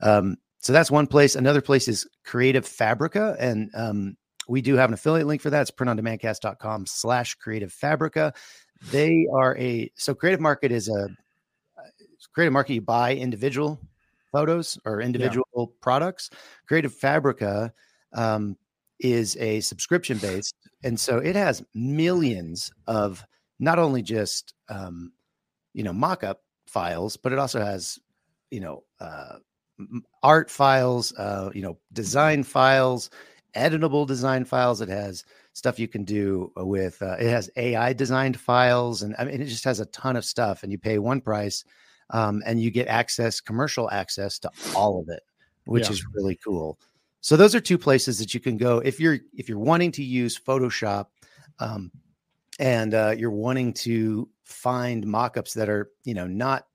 Um, 0.00 0.36
so 0.60 0.72
that's 0.72 0.90
one 0.90 1.06
place. 1.06 1.36
Another 1.36 1.60
place 1.60 1.88
is 1.88 2.06
Creative 2.24 2.66
Fabrica. 2.66 3.36
And 3.38 3.70
um, 3.74 4.16
we 4.48 4.62
do 4.62 4.74
have 4.76 4.90
an 4.90 4.94
affiliate 4.94 5.26
link 5.26 5.42
for 5.42 5.50
that. 5.50 5.60
It's 5.62 5.70
printondemandcast.com 5.70 6.86
slash 6.86 7.34
creative 7.34 7.72
fabrica. 7.72 8.32
They 8.90 9.26
are 9.32 9.56
a 9.58 9.90
so 9.96 10.14
creative 10.14 10.40
market 10.40 10.72
is 10.72 10.88
a 10.88 11.08
creative 12.26 12.52
market. 12.52 12.74
You 12.74 12.80
buy 12.80 13.14
individual 13.14 13.80
photos 14.32 14.78
or 14.84 15.00
individual 15.00 15.46
yeah. 15.56 15.64
products. 15.80 16.30
Creative 16.66 16.92
Fabrica 16.92 17.72
um, 18.14 18.56
is 19.00 19.36
a 19.36 19.60
subscription 19.60 20.18
based, 20.18 20.54
and 20.84 20.98
so 20.98 21.18
it 21.18 21.36
has 21.36 21.62
millions 21.74 22.70
of 22.86 23.24
not 23.58 23.78
only 23.78 24.02
just 24.02 24.54
um, 24.68 25.12
you 25.72 25.82
know 25.82 25.92
mock-up 25.92 26.42
files, 26.66 27.16
but 27.16 27.32
it 27.32 27.38
also 27.38 27.60
has 27.60 27.98
you 28.50 28.60
know 28.60 28.84
uh, 29.00 29.36
art 30.22 30.50
files, 30.50 31.12
uh, 31.18 31.50
you 31.54 31.62
know 31.62 31.78
design 31.92 32.42
files 32.42 33.10
editable 33.58 34.06
design 34.06 34.44
files. 34.44 34.80
It 34.80 34.88
has 34.88 35.24
stuff 35.52 35.78
you 35.78 35.88
can 35.88 36.04
do 36.04 36.52
with. 36.56 37.00
Uh, 37.02 37.16
it 37.18 37.28
has 37.28 37.50
AI 37.56 37.92
designed 37.92 38.38
files, 38.38 39.02
and 39.02 39.14
I 39.18 39.24
mean, 39.24 39.40
it 39.40 39.46
just 39.46 39.64
has 39.64 39.80
a 39.80 39.86
ton 39.86 40.16
of 40.16 40.24
stuff. 40.24 40.62
And 40.62 40.72
you 40.72 40.78
pay 40.78 40.98
one 40.98 41.20
price, 41.20 41.64
um, 42.10 42.42
and 42.46 42.60
you 42.60 42.70
get 42.70 42.88
access, 42.88 43.40
commercial 43.40 43.90
access 43.90 44.38
to 44.40 44.50
all 44.74 45.00
of 45.00 45.08
it, 45.08 45.22
which 45.64 45.84
yeah. 45.84 45.92
is 45.92 46.04
really 46.14 46.38
cool. 46.44 46.78
So 47.20 47.36
those 47.36 47.54
are 47.54 47.60
two 47.60 47.78
places 47.78 48.18
that 48.18 48.32
you 48.32 48.40
can 48.40 48.56
go 48.56 48.78
if 48.78 49.00
you're 49.00 49.18
if 49.34 49.48
you're 49.48 49.58
wanting 49.58 49.92
to 49.92 50.04
use 50.04 50.38
Photoshop, 50.38 51.06
um, 51.58 51.90
and 52.58 52.94
uh, 52.94 53.14
you're 53.16 53.30
wanting 53.30 53.72
to 53.74 54.28
find 54.44 55.04
mockups 55.04 55.54
that 55.54 55.68
are 55.68 55.90
you 56.04 56.14
know 56.14 56.26
not 56.26 56.66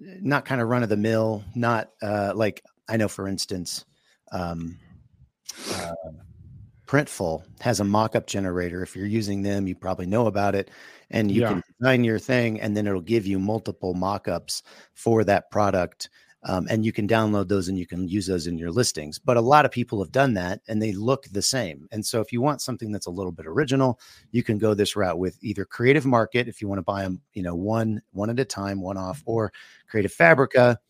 not 0.00 0.44
kind 0.44 0.60
of 0.60 0.68
run 0.68 0.82
of 0.82 0.88
the 0.88 0.96
mill, 0.96 1.44
not 1.54 1.90
uh, 2.02 2.32
like 2.34 2.62
I 2.88 2.96
know 2.96 3.08
for 3.08 3.28
instance. 3.28 3.84
Um, 4.30 4.78
uh, 5.70 5.92
Printful 6.86 7.42
has 7.60 7.80
a 7.80 7.84
mock-up 7.84 8.26
generator. 8.26 8.82
If 8.82 8.94
you're 8.96 9.06
using 9.06 9.42
them, 9.42 9.66
you 9.66 9.74
probably 9.74 10.06
know 10.06 10.26
about 10.26 10.54
it, 10.54 10.70
and 11.10 11.30
you 11.30 11.40
yeah. 11.40 11.48
can 11.48 11.62
design 11.82 12.04
your 12.04 12.18
thing, 12.18 12.60
and 12.60 12.76
then 12.76 12.86
it'll 12.86 13.00
give 13.00 13.26
you 13.26 13.38
multiple 13.38 13.94
mock-ups 13.94 14.62
for 14.94 15.24
that 15.24 15.50
product. 15.50 16.08
Um, 16.44 16.66
and 16.68 16.84
you 16.84 16.92
can 16.92 17.06
download 17.06 17.46
those 17.46 17.68
and 17.68 17.78
you 17.78 17.86
can 17.86 18.08
use 18.08 18.26
those 18.26 18.48
in 18.48 18.58
your 18.58 18.72
listings. 18.72 19.16
But 19.16 19.36
a 19.36 19.40
lot 19.40 19.64
of 19.64 19.70
people 19.70 20.02
have 20.02 20.10
done 20.10 20.34
that 20.34 20.60
and 20.66 20.82
they 20.82 20.90
look 20.92 21.26
the 21.30 21.40
same. 21.42 21.86
And 21.92 22.04
so 22.04 22.20
if 22.20 22.32
you 22.32 22.40
want 22.40 22.60
something 22.60 22.90
that's 22.90 23.06
a 23.06 23.12
little 23.12 23.30
bit 23.30 23.46
original, 23.46 24.00
you 24.32 24.42
can 24.42 24.58
go 24.58 24.74
this 24.74 24.96
route 24.96 25.20
with 25.20 25.38
either 25.40 25.64
Creative 25.64 26.04
Market 26.04 26.48
if 26.48 26.60
you 26.60 26.66
want 26.66 26.80
to 26.80 26.82
buy 26.82 27.02
them, 27.02 27.20
you 27.32 27.44
know, 27.44 27.54
one 27.54 28.02
one 28.10 28.28
at 28.28 28.40
a 28.40 28.44
time, 28.44 28.80
one 28.80 28.96
off, 28.96 29.22
or 29.24 29.52
Creative 29.88 30.12
Fabrica 30.12 30.80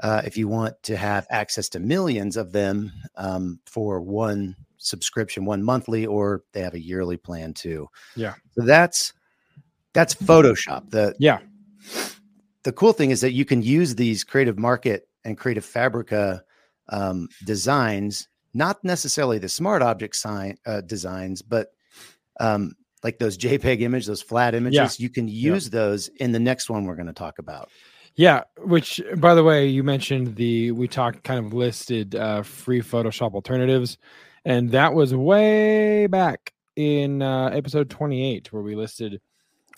uh, 0.00 0.22
if 0.24 0.36
you 0.36 0.48
want 0.48 0.80
to 0.82 0.96
have 0.96 1.26
access 1.30 1.68
to 1.70 1.80
millions 1.80 2.36
of 2.36 2.52
them 2.52 2.92
um, 3.16 3.58
for 3.66 4.00
one 4.00 4.56
subscription, 4.78 5.44
one 5.44 5.62
monthly, 5.62 6.06
or 6.06 6.42
they 6.52 6.60
have 6.60 6.74
a 6.74 6.82
yearly 6.82 7.16
plan 7.16 7.54
too. 7.54 7.88
Yeah. 8.16 8.34
So 8.52 8.64
that's 8.64 9.12
that's 9.92 10.14
Photoshop. 10.14 10.90
The 10.90 11.14
yeah. 11.18 11.38
the 12.64 12.72
cool 12.72 12.92
thing 12.92 13.10
is 13.10 13.20
that 13.20 13.32
you 13.32 13.44
can 13.44 13.62
use 13.62 13.94
these 13.94 14.24
creative 14.24 14.58
market 14.58 15.08
and 15.24 15.36
creative 15.36 15.64
fabrica 15.64 16.42
um, 16.88 17.28
designs, 17.44 18.28
not 18.54 18.82
necessarily 18.84 19.38
the 19.38 19.48
smart 19.48 19.82
object 19.82 20.16
sign 20.16 20.56
uh, 20.66 20.80
designs, 20.80 21.42
but 21.42 21.68
um, 22.40 22.74
like 23.02 23.18
those 23.18 23.36
JPEG 23.36 23.80
image, 23.80 24.06
those 24.06 24.22
flat 24.22 24.54
images, 24.54 24.98
yeah. 24.98 25.02
you 25.02 25.10
can 25.10 25.28
use 25.28 25.66
yeah. 25.66 25.70
those 25.70 26.08
in 26.08 26.32
the 26.32 26.38
next 26.38 26.70
one 26.70 26.84
we're 26.84 26.96
going 26.96 27.06
to 27.06 27.12
talk 27.12 27.38
about. 27.38 27.68
Yeah, 28.14 28.42
which 28.58 29.00
by 29.16 29.34
the 29.34 29.42
way, 29.42 29.66
you 29.66 29.82
mentioned 29.82 30.36
the 30.36 30.70
we 30.72 30.86
talked 30.86 31.24
kind 31.24 31.44
of 31.44 31.54
listed 31.54 32.14
uh, 32.14 32.42
free 32.42 32.82
Photoshop 32.82 33.32
alternatives, 33.32 33.96
and 34.44 34.70
that 34.72 34.92
was 34.92 35.14
way 35.14 36.06
back 36.08 36.52
in 36.76 37.22
uh, 37.22 37.46
episode 37.46 37.88
28 37.88 38.52
where 38.52 38.62
we 38.62 38.74
listed 38.74 39.20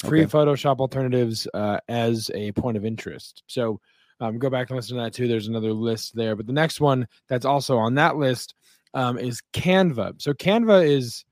free 0.04 0.22
okay. 0.22 0.30
Photoshop 0.30 0.78
alternatives 0.78 1.48
uh, 1.54 1.78
as 1.88 2.30
a 2.34 2.52
point 2.52 2.76
of 2.76 2.84
interest. 2.84 3.42
So 3.46 3.80
um, 4.20 4.38
go 4.38 4.50
back 4.50 4.70
and 4.70 4.76
listen 4.76 4.96
to 4.96 5.02
that 5.02 5.12
too. 5.12 5.28
There's 5.28 5.48
another 5.48 5.72
list 5.72 6.14
there, 6.14 6.36
but 6.36 6.46
the 6.46 6.52
next 6.52 6.80
one 6.80 7.06
that's 7.28 7.44
also 7.44 7.76
on 7.76 7.94
that 7.94 8.16
list 8.16 8.54
um, 8.94 9.18
is 9.18 9.42
Canva. 9.52 10.20
So 10.22 10.32
Canva 10.32 10.86
is 10.86 11.24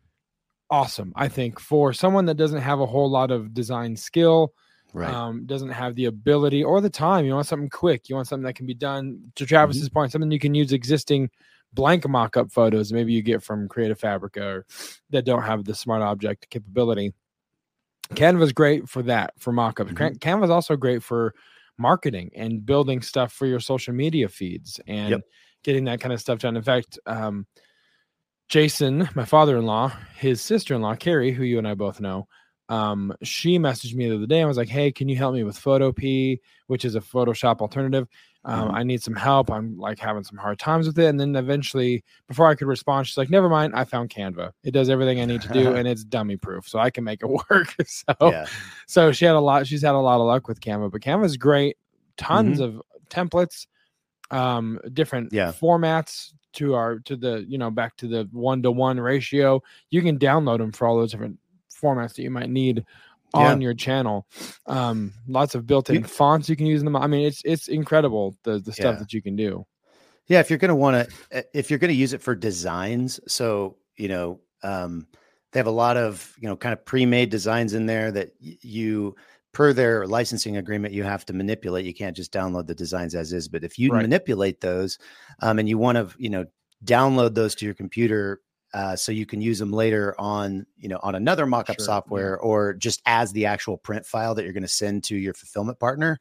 awesome, 0.70 1.12
I 1.14 1.28
think, 1.28 1.60
for 1.60 1.92
someone 1.92 2.26
that 2.26 2.36
doesn't 2.36 2.60
have 2.60 2.80
a 2.80 2.86
whole 2.86 3.10
lot 3.10 3.30
of 3.30 3.54
design 3.54 3.96
skill, 3.96 4.52
right. 4.92 5.12
um, 5.12 5.46
doesn't 5.46 5.70
have 5.70 5.94
the 5.94 6.06
ability 6.06 6.64
or 6.64 6.80
the 6.80 6.90
time. 6.90 7.24
You 7.24 7.34
want 7.34 7.46
something 7.46 7.70
quick. 7.70 8.08
You 8.08 8.16
want 8.16 8.28
something 8.28 8.44
that 8.44 8.54
can 8.54 8.66
be 8.66 8.74
done. 8.74 9.32
To 9.36 9.46
Travis's 9.46 9.88
mm-hmm. 9.88 9.94
point, 9.94 10.12
something 10.12 10.30
you 10.30 10.40
can 10.40 10.54
use 10.54 10.72
existing 10.72 11.30
blank 11.74 12.06
mock-up 12.06 12.52
photos 12.52 12.92
maybe 12.92 13.12
you 13.12 13.22
get 13.22 13.42
from 13.42 13.68
creative 13.68 13.98
fabrica 13.98 14.44
or 14.44 14.66
that 15.10 15.24
don't 15.24 15.42
have 15.42 15.64
the 15.64 15.74
smart 15.74 16.02
object 16.02 16.48
capability 16.50 17.12
canva's 18.14 18.52
great 18.52 18.88
for 18.88 19.02
that 19.02 19.32
for 19.38 19.52
mock-ups 19.52 19.92
mm-hmm. 19.92 20.16
canva's 20.18 20.50
also 20.50 20.76
great 20.76 21.02
for 21.02 21.34
marketing 21.78 22.30
and 22.34 22.64
building 22.64 23.00
stuff 23.00 23.32
for 23.32 23.46
your 23.46 23.60
social 23.60 23.94
media 23.94 24.28
feeds 24.28 24.80
and 24.86 25.10
yep. 25.10 25.20
getting 25.64 25.84
that 25.84 26.00
kind 26.00 26.12
of 26.12 26.20
stuff 26.20 26.38
done 26.38 26.56
in 26.56 26.62
fact 26.62 26.98
um, 27.06 27.46
Jason, 28.52 29.08
my 29.14 29.24
father-in-law, 29.24 29.96
his 30.18 30.42
sister-in-law, 30.42 30.96
Carrie, 30.96 31.32
who 31.32 31.42
you 31.42 31.56
and 31.56 31.66
I 31.66 31.72
both 31.72 32.02
know, 32.02 32.28
um, 32.68 33.14
she 33.22 33.58
messaged 33.58 33.94
me 33.94 34.08
the 34.08 34.16
other 34.16 34.26
day 34.26 34.40
and 34.40 34.48
was 34.48 34.56
like, 34.56 34.68
"Hey, 34.68 34.92
can 34.92 35.08
you 35.08 35.16
help 35.16 35.34
me 35.34 35.42
with 35.42 35.58
Photopea, 35.58 36.38
which 36.66 36.84
is 36.84 36.94
a 36.94 37.00
Photoshop 37.00 37.60
alternative? 37.60 38.08
Um, 38.44 38.68
mm-hmm. 38.68 38.76
I 38.76 38.82
need 38.82 39.02
some 39.02 39.14
help. 39.14 39.50
I'm 39.50 39.78
like 39.78 39.98
having 39.98 40.24
some 40.24 40.38
hard 40.38 40.58
times 40.58 40.86
with 40.86 40.98
it." 40.98 41.06
And 41.06 41.18
then 41.18 41.36
eventually, 41.36 42.04
before 42.28 42.48
I 42.48 42.54
could 42.54 42.66
respond, 42.66 43.06
she's 43.06 43.16
like, 43.16 43.30
"Never 43.30 43.48
mind. 43.48 43.74
I 43.74 43.84
found 43.84 44.10
Canva. 44.10 44.52
It 44.64 44.72
does 44.72 44.88
everything 44.88 45.20
I 45.20 45.24
need 45.24 45.42
to 45.42 45.52
do, 45.52 45.74
and 45.76 45.86
it's 45.86 46.04
dummy 46.04 46.36
proof, 46.36 46.68
so 46.68 46.78
I 46.78 46.90
can 46.90 47.04
make 47.04 47.22
it 47.22 47.26
work." 47.50 47.74
so, 47.86 48.14
yeah. 48.20 48.46
so 48.86 49.12
she 49.12 49.24
had 49.24 49.36
a 49.36 49.40
lot. 49.40 49.66
She's 49.66 49.82
had 49.82 49.94
a 49.94 49.98
lot 49.98 50.20
of 50.20 50.26
luck 50.26 50.48
with 50.48 50.60
Canva, 50.60 50.90
but 50.90 51.00
Canva 51.00 51.24
is 51.24 51.36
great. 51.36 51.76
Tons 52.16 52.58
mm-hmm. 52.58 52.78
of 52.78 52.82
templates, 53.08 53.66
um, 54.30 54.80
different 54.92 55.32
yeah. 55.32 55.52
formats 55.52 56.32
to 56.54 56.74
our 56.74 56.98
to 57.00 57.16
the 57.16 57.44
you 57.48 57.58
know 57.58 57.70
back 57.70 57.96
to 57.96 58.06
the 58.06 58.28
one 58.32 58.62
to 58.62 58.70
one 58.70 59.00
ratio 59.00 59.62
you 59.90 60.02
can 60.02 60.18
download 60.18 60.58
them 60.58 60.70
for 60.70 60.86
all 60.86 60.98
those 60.98 61.10
different 61.10 61.38
formats 61.72 62.14
that 62.14 62.22
you 62.22 62.30
might 62.30 62.50
need 62.50 62.84
on 63.34 63.60
yeah. 63.60 63.64
your 63.64 63.74
channel 63.74 64.26
um 64.66 65.12
lots 65.28 65.54
of 65.54 65.66
built-in 65.66 66.04
fonts 66.04 66.48
you 66.48 66.56
can 66.56 66.66
use 66.66 66.80
in 66.80 66.84
them 66.84 66.96
i 66.96 67.06
mean 67.06 67.26
it's 67.26 67.42
it's 67.44 67.68
incredible 67.68 68.36
the 68.44 68.58
the 68.60 68.72
stuff 68.72 68.94
yeah. 68.94 68.98
that 68.98 69.12
you 69.12 69.22
can 69.22 69.36
do 69.36 69.64
yeah 70.26 70.40
if 70.40 70.50
you're 70.50 70.58
going 70.58 70.68
to 70.68 70.74
want 70.74 71.08
to 71.08 71.16
eh, 71.30 71.42
if 71.54 71.70
you're 71.70 71.78
to 71.78 71.94
use 71.94 72.12
it 72.12 72.22
for 72.22 72.34
designs 72.34 73.20
so 73.26 73.76
you 73.96 74.08
know 74.08 74.40
um 74.62 75.06
they 75.52 75.58
have 75.58 75.66
a 75.66 75.70
lot 75.70 75.96
of 75.96 76.34
you 76.40 76.48
know 76.48 76.56
kind 76.56 76.72
of 76.72 76.84
pre-made 76.84 77.30
designs 77.30 77.74
in 77.74 77.86
there 77.86 78.10
that 78.10 78.32
you 78.40 79.14
per 79.52 79.72
their 79.72 80.06
licensing 80.06 80.56
agreement, 80.56 80.94
you 80.94 81.04
have 81.04 81.24
to 81.26 81.32
manipulate. 81.32 81.84
You 81.84 81.94
can't 81.94 82.16
just 82.16 82.32
download 82.32 82.66
the 82.66 82.74
designs 82.74 83.14
as 83.14 83.32
is. 83.32 83.48
But 83.48 83.64
if 83.64 83.78
you 83.78 83.92
right. 83.92 84.02
manipulate 84.02 84.60
those, 84.60 84.98
um, 85.40 85.58
and 85.58 85.68
you 85.68 85.78
want 85.78 85.96
to, 85.96 86.08
you 86.18 86.30
know, 86.30 86.46
download 86.84 87.34
those 87.34 87.54
to 87.56 87.64
your 87.64 87.74
computer 87.74 88.40
uh, 88.74 88.96
so 88.96 89.12
you 89.12 89.26
can 89.26 89.40
use 89.40 89.58
them 89.58 89.72
later 89.72 90.14
on 90.18 90.66
you 90.78 90.88
know 90.88 90.98
on 91.02 91.14
another 91.14 91.46
mockup 91.46 91.78
sure. 91.78 91.84
software 91.84 92.38
or 92.38 92.74
just 92.74 93.02
as 93.06 93.32
the 93.32 93.46
actual 93.46 93.76
print 93.76 94.04
file 94.06 94.34
that 94.34 94.44
you're 94.44 94.52
going 94.52 94.62
to 94.62 94.68
send 94.68 95.04
to 95.04 95.16
your 95.16 95.34
fulfillment 95.34 95.78
partner 95.78 96.18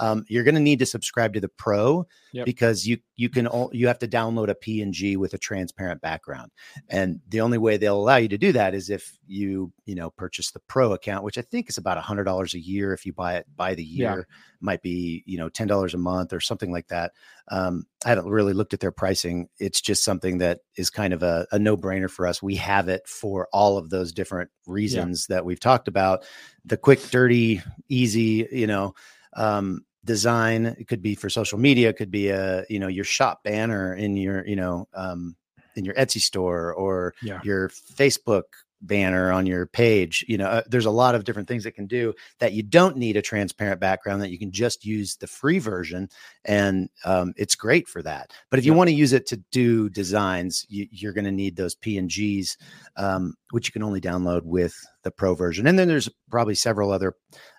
um, 0.00 0.24
you're 0.28 0.44
going 0.44 0.54
to 0.54 0.60
need 0.60 0.78
to 0.78 0.86
subscribe 0.86 1.34
to 1.34 1.40
the 1.40 1.48
pro 1.48 2.06
yep. 2.32 2.44
because 2.44 2.86
you 2.86 2.98
you 3.16 3.28
can 3.28 3.48
you 3.72 3.86
have 3.86 3.98
to 3.98 4.08
download 4.08 4.48
a 4.48 4.54
png 4.54 5.16
with 5.16 5.34
a 5.34 5.38
transparent 5.38 6.00
background 6.00 6.50
and 6.88 7.20
the 7.28 7.40
only 7.40 7.58
way 7.58 7.76
they'll 7.76 8.00
allow 8.00 8.16
you 8.16 8.28
to 8.28 8.38
do 8.38 8.52
that 8.52 8.74
is 8.74 8.90
if 8.90 9.18
you 9.26 9.72
you 9.86 9.94
know 9.94 10.10
purchase 10.10 10.50
the 10.52 10.60
pro 10.60 10.92
account 10.92 11.24
which 11.24 11.38
i 11.38 11.42
think 11.42 11.68
is 11.68 11.78
about 11.78 11.98
a 11.98 12.02
hundred 12.02 12.24
dollars 12.24 12.54
a 12.54 12.60
year 12.60 12.92
if 12.92 13.04
you 13.04 13.12
buy 13.12 13.36
it 13.36 13.46
by 13.56 13.74
the 13.74 13.84
year 13.84 14.26
yeah. 14.28 14.36
might 14.60 14.82
be 14.82 15.22
you 15.26 15.38
know 15.38 15.48
ten 15.48 15.66
dollars 15.66 15.94
a 15.94 15.98
month 15.98 16.32
or 16.32 16.40
something 16.40 16.70
like 16.70 16.88
that 16.88 17.12
um, 17.48 17.84
i 18.04 18.08
haven't 18.08 18.28
really 18.28 18.52
looked 18.52 18.74
at 18.74 18.80
their 18.80 18.92
pricing 18.92 19.48
it's 19.58 19.80
just 19.80 20.04
something 20.04 20.38
that 20.38 20.60
is 20.76 20.90
kind 20.90 21.12
of 21.12 21.22
a, 21.22 21.46
a 21.52 21.58
no-brainer 21.58 22.10
for 22.10 22.26
us 22.26 22.42
we 22.42 22.54
have 22.54 22.88
it 22.88 23.06
for 23.06 23.48
all 23.52 23.78
of 23.78 23.90
those 23.90 24.12
different 24.12 24.50
reasons 24.66 25.26
yeah. 25.28 25.36
that 25.36 25.44
we've 25.44 25.60
talked 25.60 25.88
about 25.88 26.24
the 26.64 26.76
quick 26.76 27.00
dirty 27.10 27.60
easy 27.88 28.46
you 28.52 28.66
know 28.66 28.94
um, 29.34 29.84
design. 30.04 30.66
It 30.66 30.88
could 30.88 31.02
be 31.02 31.14
for 31.14 31.28
social 31.28 31.58
media. 31.58 31.90
It 31.90 31.96
could 31.96 32.10
be 32.10 32.28
a 32.28 32.64
you 32.68 32.78
know 32.78 32.88
your 32.88 33.04
shop 33.04 33.42
banner 33.44 33.94
in 33.94 34.16
your 34.16 34.46
you 34.46 34.56
know 34.56 34.88
um, 34.94 35.36
in 35.76 35.84
your 35.84 35.94
Etsy 35.94 36.20
store 36.20 36.72
or 36.72 37.14
yeah. 37.22 37.40
your 37.44 37.68
Facebook 37.68 38.44
banner 38.80 39.32
on 39.32 39.46
your 39.46 39.66
page. 39.66 40.24
You 40.28 40.38
know, 40.38 40.46
uh, 40.46 40.62
there's 40.68 40.86
a 40.86 40.90
lot 40.90 41.14
of 41.14 41.24
different 41.24 41.48
things 41.48 41.64
that 41.64 41.72
can 41.72 41.86
do 41.86 42.14
that 42.38 42.52
you 42.52 42.62
don't 42.62 42.96
need 42.96 43.16
a 43.16 43.22
transparent 43.22 43.80
background. 43.80 44.22
That 44.22 44.30
you 44.30 44.38
can 44.38 44.52
just 44.52 44.84
use 44.84 45.16
the 45.16 45.26
free 45.26 45.58
version, 45.58 46.08
and 46.44 46.88
um, 47.04 47.34
it's 47.36 47.54
great 47.54 47.88
for 47.88 48.02
that. 48.02 48.32
But 48.50 48.58
if 48.58 48.66
you 48.66 48.74
want 48.74 48.88
to 48.88 48.94
use 48.94 49.12
it 49.12 49.26
to 49.28 49.36
do 49.50 49.88
designs, 49.88 50.66
you, 50.68 51.08
are 51.08 51.12
going 51.12 51.24
to 51.24 51.32
need 51.32 51.56
those 51.56 51.74
PNGs, 51.74 52.56
um, 52.96 53.34
which 53.50 53.68
you 53.68 53.72
can 53.72 53.82
only 53.82 54.00
download 54.00 54.42
with 54.44 54.74
the 55.02 55.10
pro 55.10 55.34
version. 55.34 55.66
And 55.66 55.78
then 55.78 55.88
there's 55.88 56.08
probably 56.30 56.54
several 56.54 56.92
other 56.92 57.14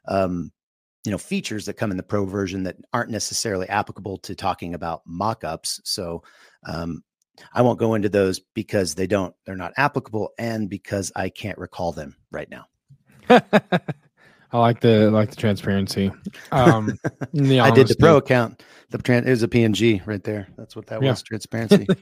um, 0.08 0.52
you 1.10 1.12
know 1.12 1.18
features 1.18 1.66
that 1.66 1.74
come 1.74 1.90
in 1.90 1.98
the 1.98 2.04
pro 2.04 2.24
version 2.24 2.62
that 2.62 2.76
aren't 2.94 3.10
necessarily 3.10 3.68
applicable 3.68 4.20
to 4.20 4.36
talking 4.36 4.76
about 4.76 5.02
mockups. 5.10 5.80
So 5.84 6.22
um, 6.68 7.04
i 7.54 7.64
won't 7.64 7.80
go 7.80 7.96
into 7.96 8.10
those 8.10 8.40
because 8.54 8.94
they 8.94 9.08
don't 9.08 9.34
they're 9.44 9.56
not 9.56 9.74
applicable 9.78 10.30
and 10.38 10.70
because 10.70 11.12
i 11.16 11.30
can't 11.30 11.58
recall 11.58 11.92
them 11.92 12.16
right 12.30 12.48
now. 12.52 12.66
I 14.52 14.58
like 14.58 14.82
the 14.82 15.10
like 15.10 15.32
the 15.32 15.36
transparency. 15.36 16.12
Um 16.52 17.00
the 17.34 17.60
i 17.60 17.72
did 17.72 17.88
the 17.88 17.96
pro 17.96 18.18
account. 18.18 18.62
The 18.92 19.00
trans 19.00 19.26
it 19.26 19.32
was 19.32 19.42
a 19.42 19.48
png 19.48 20.06
right 20.06 20.24
there. 20.24 20.48
That's 20.58 20.76
what 20.76 20.86
that 20.88 21.02
yeah. 21.02 21.10
was 21.10 21.24
transparency. 21.24 21.88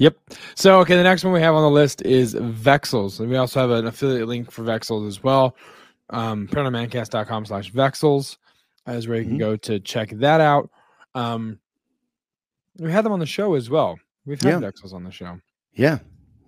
Yep. 0.00 0.16
So, 0.54 0.78
okay, 0.78 0.94
the 0.94 1.02
next 1.02 1.24
one 1.24 1.32
we 1.32 1.40
have 1.40 1.56
on 1.56 1.62
the 1.62 1.70
list 1.70 2.02
is 2.02 2.32
Vexels. 2.36 3.18
And 3.18 3.28
we 3.28 3.36
also 3.36 3.58
have 3.58 3.72
an 3.72 3.88
affiliate 3.88 4.28
link 4.28 4.48
for 4.48 4.62
Vexels 4.62 5.08
as 5.08 5.24
well 5.24 5.56
um, 6.10 6.48
printondemandcast.com 6.48 7.46
slash 7.46 7.72
vexels 7.72 8.38
is 8.86 9.08
where 9.08 9.18
you 9.18 9.24
can 9.24 9.32
mm-hmm. 9.32 9.38
go 9.38 9.56
to 9.56 9.80
check 9.80 10.10
that 10.10 10.40
out. 10.40 10.70
Um, 11.14 11.58
we 12.78 12.90
had 12.90 13.04
them 13.04 13.12
on 13.12 13.18
the 13.18 13.26
show 13.26 13.54
as 13.54 13.68
well. 13.68 13.98
We've 14.24 14.40
had 14.40 14.60
yeah. 14.60 14.70
vexels 14.70 14.92
on 14.92 15.04
the 15.04 15.10
show. 15.10 15.40
Yeah. 15.72 15.98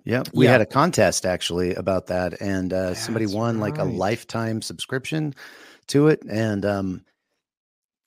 Yeah. 0.04 0.22
We 0.32 0.46
yeah. 0.46 0.52
had 0.52 0.60
a 0.60 0.66
contest 0.66 1.26
actually 1.26 1.74
about 1.74 2.06
that. 2.06 2.40
And 2.40 2.72
uh, 2.72 2.94
somebody 2.94 3.26
won 3.26 3.58
right. 3.58 3.70
like 3.70 3.78
a 3.78 3.84
lifetime 3.84 4.62
subscription 4.62 5.34
to 5.88 6.08
it. 6.08 6.22
And 6.28 6.64
um, 6.64 7.04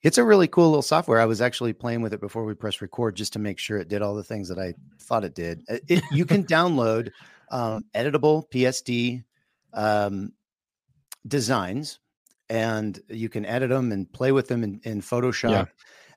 it's 0.02 0.18
a 0.18 0.24
really 0.24 0.48
cool 0.48 0.70
little 0.70 0.82
software. 0.82 1.20
I 1.20 1.26
was 1.26 1.42
actually 1.42 1.74
playing 1.74 2.02
with 2.02 2.14
it 2.14 2.20
before 2.20 2.44
we 2.46 2.54
press 2.54 2.82
record 2.82 3.16
just 3.16 3.34
to 3.34 3.40
make 3.40 3.60
sure 3.60 3.78
it 3.78 3.90
did 3.90 4.02
all 4.02 4.16
the 4.16 4.24
things 4.24 4.50
that 4.50 4.60
I 4.60 4.74
thought 5.00 5.24
it 5.24 5.36
did. 5.36 5.64
It, 5.88 6.04
you 6.12 6.26
can 6.26 6.44
download 6.46 7.10
um, 7.52 7.86
editable 7.94 8.50
PSD 8.52 9.24
um, 9.74 10.32
designs 11.28 12.00
and 12.50 13.00
you 13.10 13.30
can 13.30 13.46
edit 13.46 13.70
them 13.70 13.92
and 13.92 14.12
play 14.12 14.32
with 14.32 14.48
them 14.48 14.64
in, 14.64 14.80
in 14.84 15.02
Photoshop. 15.02 15.50
Yeah. 15.50 15.66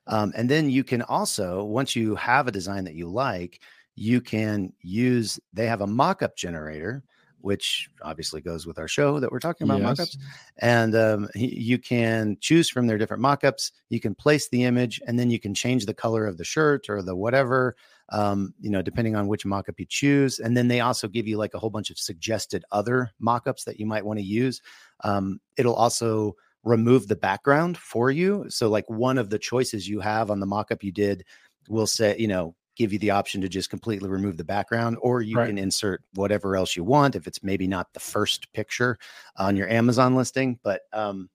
Um, 0.07 0.33
and 0.35 0.49
then 0.49 0.69
you 0.69 0.83
can 0.83 1.01
also, 1.01 1.63
once 1.63 1.95
you 1.95 2.15
have 2.15 2.47
a 2.47 2.51
design 2.51 2.83
that 2.85 2.95
you 2.95 3.09
like, 3.09 3.61
you 3.95 4.21
can 4.21 4.71
use, 4.81 5.39
they 5.53 5.65
have 5.65 5.81
a 5.81 5.87
mock-up 5.87 6.35
generator, 6.37 7.03
which 7.39 7.89
obviously 8.01 8.41
goes 8.41 8.65
with 8.65 8.79
our 8.79 8.87
show 8.87 9.19
that 9.19 9.31
we're 9.31 9.39
talking 9.39 9.65
about 9.65 9.81
yes. 9.81 9.99
mockups. 9.99 10.17
And 10.59 10.95
um, 10.95 11.29
you 11.35 11.77
can 11.77 12.37
choose 12.39 12.69
from 12.69 12.87
their 12.87 12.97
different 12.97 13.23
mockups. 13.23 13.71
You 13.89 13.99
can 13.99 14.15
place 14.15 14.49
the 14.49 14.63
image 14.63 15.01
and 15.07 15.19
then 15.19 15.29
you 15.29 15.39
can 15.39 15.53
change 15.53 15.85
the 15.85 15.93
color 15.93 16.25
of 16.25 16.37
the 16.37 16.43
shirt 16.43 16.89
or 16.89 17.01
the 17.01 17.15
whatever 17.15 17.75
um, 18.09 18.53
you 18.59 18.69
know, 18.69 18.81
depending 18.81 19.15
on 19.15 19.27
which 19.27 19.45
mockup 19.45 19.79
you 19.79 19.85
choose. 19.87 20.39
And 20.39 20.55
then 20.55 20.67
they 20.67 20.79
also 20.79 21.07
give 21.07 21.27
you 21.27 21.37
like 21.37 21.53
a 21.53 21.59
whole 21.59 21.69
bunch 21.69 21.89
of 21.89 21.99
suggested 21.99 22.63
other 22.71 23.11
mockups 23.21 23.65
that 23.65 23.79
you 23.79 23.85
might 23.85 24.05
want 24.05 24.19
to 24.19 24.25
use. 24.25 24.61
Um, 25.03 25.39
it'll 25.57 25.75
also 25.75 26.35
remove 26.63 27.07
the 27.07 27.15
background 27.15 27.77
for 27.77 28.11
you. 28.11 28.45
So, 28.49 28.69
like 28.69 28.89
one 28.89 29.17
of 29.17 29.29
the 29.29 29.39
choices 29.39 29.87
you 29.87 29.99
have 29.99 30.31
on 30.31 30.39
the 30.39 30.47
mockup 30.47 30.83
you 30.83 30.91
did 30.91 31.23
will 31.69 31.87
say, 31.87 32.15
you 32.17 32.27
know, 32.27 32.55
give 32.75 32.93
you 32.93 32.99
the 32.99 33.09
option 33.09 33.41
to 33.41 33.49
just 33.49 33.69
completely 33.69 34.07
remove 34.07 34.37
the 34.37 34.43
background, 34.43 34.97
or 35.01 35.21
you 35.21 35.37
right. 35.37 35.47
can 35.47 35.57
insert 35.57 36.03
whatever 36.13 36.55
else 36.55 36.75
you 36.75 36.83
want 36.83 37.15
if 37.15 37.27
it's 37.27 37.43
maybe 37.43 37.67
not 37.67 37.91
the 37.93 37.99
first 37.99 38.51
picture 38.53 38.97
on 39.37 39.55
your 39.55 39.67
Amazon 39.67 40.15
listing. 40.15 40.59
But 40.63 40.81
um, 40.93 41.29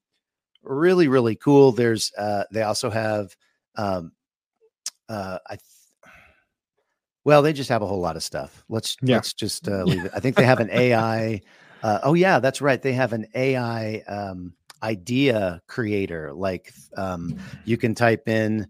really 0.63 1.09
really 1.09 1.37
cool. 1.37 1.73
There's 1.73 2.13
uh, 2.17 2.45
they 2.51 2.63
also 2.63 2.91
have 2.91 3.37
um, 3.77 4.13
uh, 5.09 5.39
I. 5.49 5.59
Well, 7.25 7.43
they 7.43 7.53
just 7.53 7.69
have 7.69 7.83
a 7.83 7.87
whole 7.87 8.01
lot 8.01 8.17
of 8.17 8.23
stuff. 8.23 8.65
Let's 8.69 8.97
Yeah. 9.03 9.17
let's 9.17 9.33
just 9.33 9.69
uh, 9.69 9.85
leave 9.85 10.05
it. 10.05 10.13
I 10.15 10.21
think 10.21 10.37
they 10.37 10.45
have 10.45 10.61
an 10.61 10.71
AI. 10.71 11.41
Uh, 11.83 11.99
oh 12.05 12.15
yeah, 12.15 12.39
that's 12.39 12.61
right. 12.61 12.81
They 12.81 12.93
have 12.93 13.13
an 13.13 13.27
AI 13.35 14.03
um, 14.09 14.55
idea 14.83 15.63
creator. 15.67 16.33
Like 16.33 16.73
um, 16.97 17.37
you 17.65 17.77
can 17.77 17.95
type 17.95 18.29
in, 18.29 18.69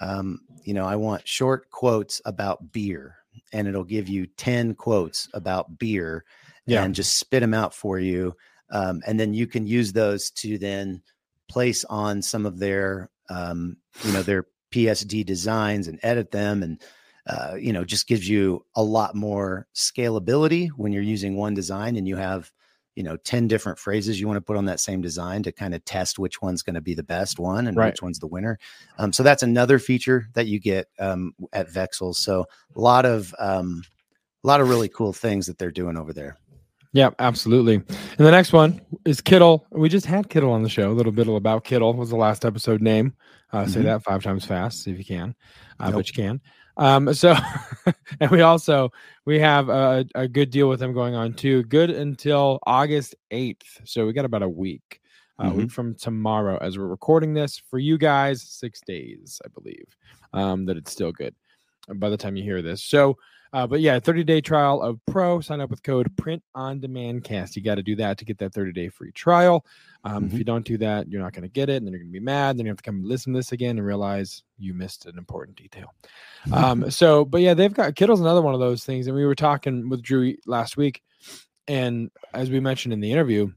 um, 0.00 0.40
you 0.64 0.74
know, 0.74 0.84
I 0.86 0.96
want 0.96 1.26
short 1.26 1.70
quotes 1.70 2.20
about 2.24 2.72
beer, 2.72 3.16
and 3.52 3.68
it'll 3.68 3.84
give 3.84 4.08
you 4.08 4.26
ten 4.26 4.74
quotes 4.74 5.28
about 5.34 5.78
beer, 5.78 6.24
Yeah. 6.66 6.84
and 6.84 6.94
just 6.94 7.18
spit 7.18 7.40
them 7.40 7.54
out 7.54 7.74
for 7.74 7.98
you. 7.98 8.34
Um, 8.70 9.02
and 9.06 9.20
then 9.20 9.34
you 9.34 9.46
can 9.46 9.66
use 9.66 9.92
those 9.92 10.30
to 10.32 10.58
then 10.58 11.02
place 11.48 11.84
on 11.84 12.22
some 12.22 12.46
of 12.46 12.58
their, 12.58 13.10
um, 13.28 13.76
you 14.02 14.12
know, 14.12 14.22
their 14.22 14.46
PSD 14.72 15.24
designs 15.24 15.86
and 15.86 16.00
edit 16.02 16.30
them 16.30 16.62
and 16.62 16.82
uh, 17.26 17.54
you 17.58 17.72
know, 17.72 17.84
just 17.84 18.06
gives 18.06 18.28
you 18.28 18.64
a 18.76 18.82
lot 18.82 19.14
more 19.14 19.66
scalability 19.74 20.68
when 20.76 20.92
you're 20.92 21.02
using 21.02 21.36
one 21.36 21.54
design 21.54 21.96
and 21.96 22.06
you 22.06 22.16
have, 22.16 22.50
you 22.96 23.02
know, 23.02 23.16
10 23.16 23.48
different 23.48 23.78
phrases 23.78 24.20
you 24.20 24.26
want 24.26 24.36
to 24.36 24.40
put 24.42 24.56
on 24.56 24.66
that 24.66 24.78
same 24.80 25.00
design 25.00 25.42
to 25.42 25.50
kind 25.52 25.74
of 25.74 25.84
test 25.84 26.18
which 26.18 26.42
one's 26.42 26.62
going 26.62 26.74
to 26.74 26.80
be 26.80 26.94
the 26.94 27.02
best 27.02 27.38
one 27.38 27.66
and 27.66 27.76
Right. 27.76 27.92
which 27.92 28.02
one's 28.02 28.18
the 28.18 28.26
winner. 28.26 28.58
Um, 28.98 29.12
so 29.12 29.22
that's 29.22 29.42
another 29.42 29.78
feature 29.78 30.28
that 30.34 30.46
you 30.46 30.60
get 30.60 30.88
um, 31.00 31.34
at 31.52 31.68
Vexels. 31.68 32.16
So 32.16 32.46
a 32.76 32.80
lot 32.80 33.04
of, 33.06 33.34
um, 33.38 33.82
a 34.42 34.46
lot 34.46 34.60
of 34.60 34.68
really 34.68 34.88
cool 34.88 35.12
things 35.14 35.46
that 35.46 35.56
they're 35.58 35.70
doing 35.70 35.96
over 35.96 36.12
there. 36.12 36.36
Yeah, 36.92 37.10
absolutely. 37.18 37.74
And 37.76 37.86
the 38.18 38.30
next 38.30 38.52
one 38.52 38.80
is 39.04 39.20
Kittl. 39.20 39.62
We 39.72 39.88
just 39.88 40.06
had 40.06 40.28
Kittl 40.28 40.50
on 40.50 40.62
the 40.62 40.68
show. 40.68 40.90
A 40.90 40.94
little 40.94 41.10
bit 41.10 41.26
about 41.26 41.64
Kittl 41.64 41.96
was 41.96 42.10
the 42.10 42.16
last 42.16 42.44
episode 42.44 42.80
name. 42.82 43.14
Uh, 43.52 43.66
Say 43.66 43.80
Mhm. 43.80 43.84
that 43.84 44.02
five 44.04 44.22
times 44.22 44.44
fast, 44.44 44.82
see 44.84 44.92
if 44.92 44.98
you 44.98 45.04
can. 45.04 45.34
Uh, 45.80 45.86
Nope. 45.86 45.94
But 46.00 46.08
you 46.08 46.14
can. 46.14 46.40
Um, 46.76 47.12
so, 47.14 47.34
and 48.20 48.30
we 48.30 48.42
also 48.42 48.90
we 49.26 49.38
have 49.40 49.68
a, 49.68 50.04
a 50.14 50.28
good 50.28 50.50
deal 50.50 50.68
with 50.68 50.80
them 50.80 50.92
going 50.92 51.14
on 51.14 51.34
too. 51.34 51.62
Good 51.64 51.90
until 51.90 52.58
August 52.66 53.14
eighth. 53.30 53.80
So 53.84 54.06
we 54.06 54.12
got 54.12 54.24
about 54.24 54.42
a 54.42 54.48
week. 54.48 55.00
A 55.40 55.46
Mm-hmm. 55.46 55.56
week 55.56 55.70
from 55.72 55.96
tomorrow, 55.96 56.58
as 56.60 56.78
we're 56.78 56.86
recording 56.86 57.34
this 57.34 57.60
for 57.68 57.80
you 57.80 57.98
guys, 57.98 58.40
six 58.40 58.80
days, 58.86 59.40
I 59.44 59.48
believe, 59.48 59.84
um, 60.32 60.64
that 60.66 60.76
it's 60.76 60.92
still 60.92 61.10
good 61.10 61.34
by 61.94 62.08
the 62.08 62.16
time 62.16 62.36
you 62.36 62.42
hear 62.42 62.62
this. 62.62 62.82
So, 62.82 63.18
uh, 63.52 63.66
but 63.66 63.80
yeah, 63.80 64.00
30 64.00 64.24
day 64.24 64.40
trial 64.40 64.82
of 64.82 64.98
Pro. 65.06 65.40
Sign 65.40 65.60
up 65.60 65.70
with 65.70 65.82
code 65.82 66.14
Print 66.16 66.42
on 66.54 66.80
Demand 66.80 67.22
Cast. 67.24 67.54
You 67.54 67.62
got 67.62 67.76
to 67.76 67.82
do 67.82 67.94
that 67.96 68.18
to 68.18 68.24
get 68.24 68.38
that 68.38 68.52
30 68.52 68.72
day 68.72 68.88
free 68.88 69.12
trial. 69.12 69.64
Um, 70.02 70.24
If 70.24 70.32
Mhm. 70.32 70.38
you 70.38 70.44
don't 70.44 70.66
do 70.66 70.76
that, 70.78 71.08
you're 71.08 71.22
not 71.22 71.32
going 71.32 71.44
to 71.44 71.48
get 71.48 71.68
it, 71.68 71.76
and 71.76 71.86
then 71.86 71.92
you're 71.92 72.00
going 72.00 72.12
to 72.12 72.18
be 72.18 72.24
mad. 72.24 72.56
Then 72.58 72.66
you 72.66 72.70
have 72.70 72.78
to 72.78 72.82
come 72.82 73.04
listen 73.04 73.32
to 73.32 73.38
this 73.38 73.52
again 73.52 73.78
and 73.78 73.86
realize 73.86 74.42
you 74.58 74.74
missed 74.74 75.06
an 75.06 75.16
important 75.18 75.56
detail. 75.56 75.94
Um, 76.52 76.90
so, 76.90 77.24
but 77.24 77.42
yeah, 77.42 77.54
they've 77.54 77.72
got 77.72 77.94
Kittl's 77.94 78.20
another 78.20 78.42
one 78.42 78.54
of 78.54 78.60
those 78.60 78.84
things, 78.84 79.06
and 79.06 79.16
we 79.16 79.24
were 79.24 79.34
talking 79.36 79.88
with 79.88 80.02
Drew 80.02 80.34
last 80.46 80.76
week, 80.76 81.02
and 81.68 82.10
as 82.32 82.50
we 82.50 82.60
mentioned 82.60 82.92
in 82.92 83.00
the 83.00 83.12
interview, 83.12 83.52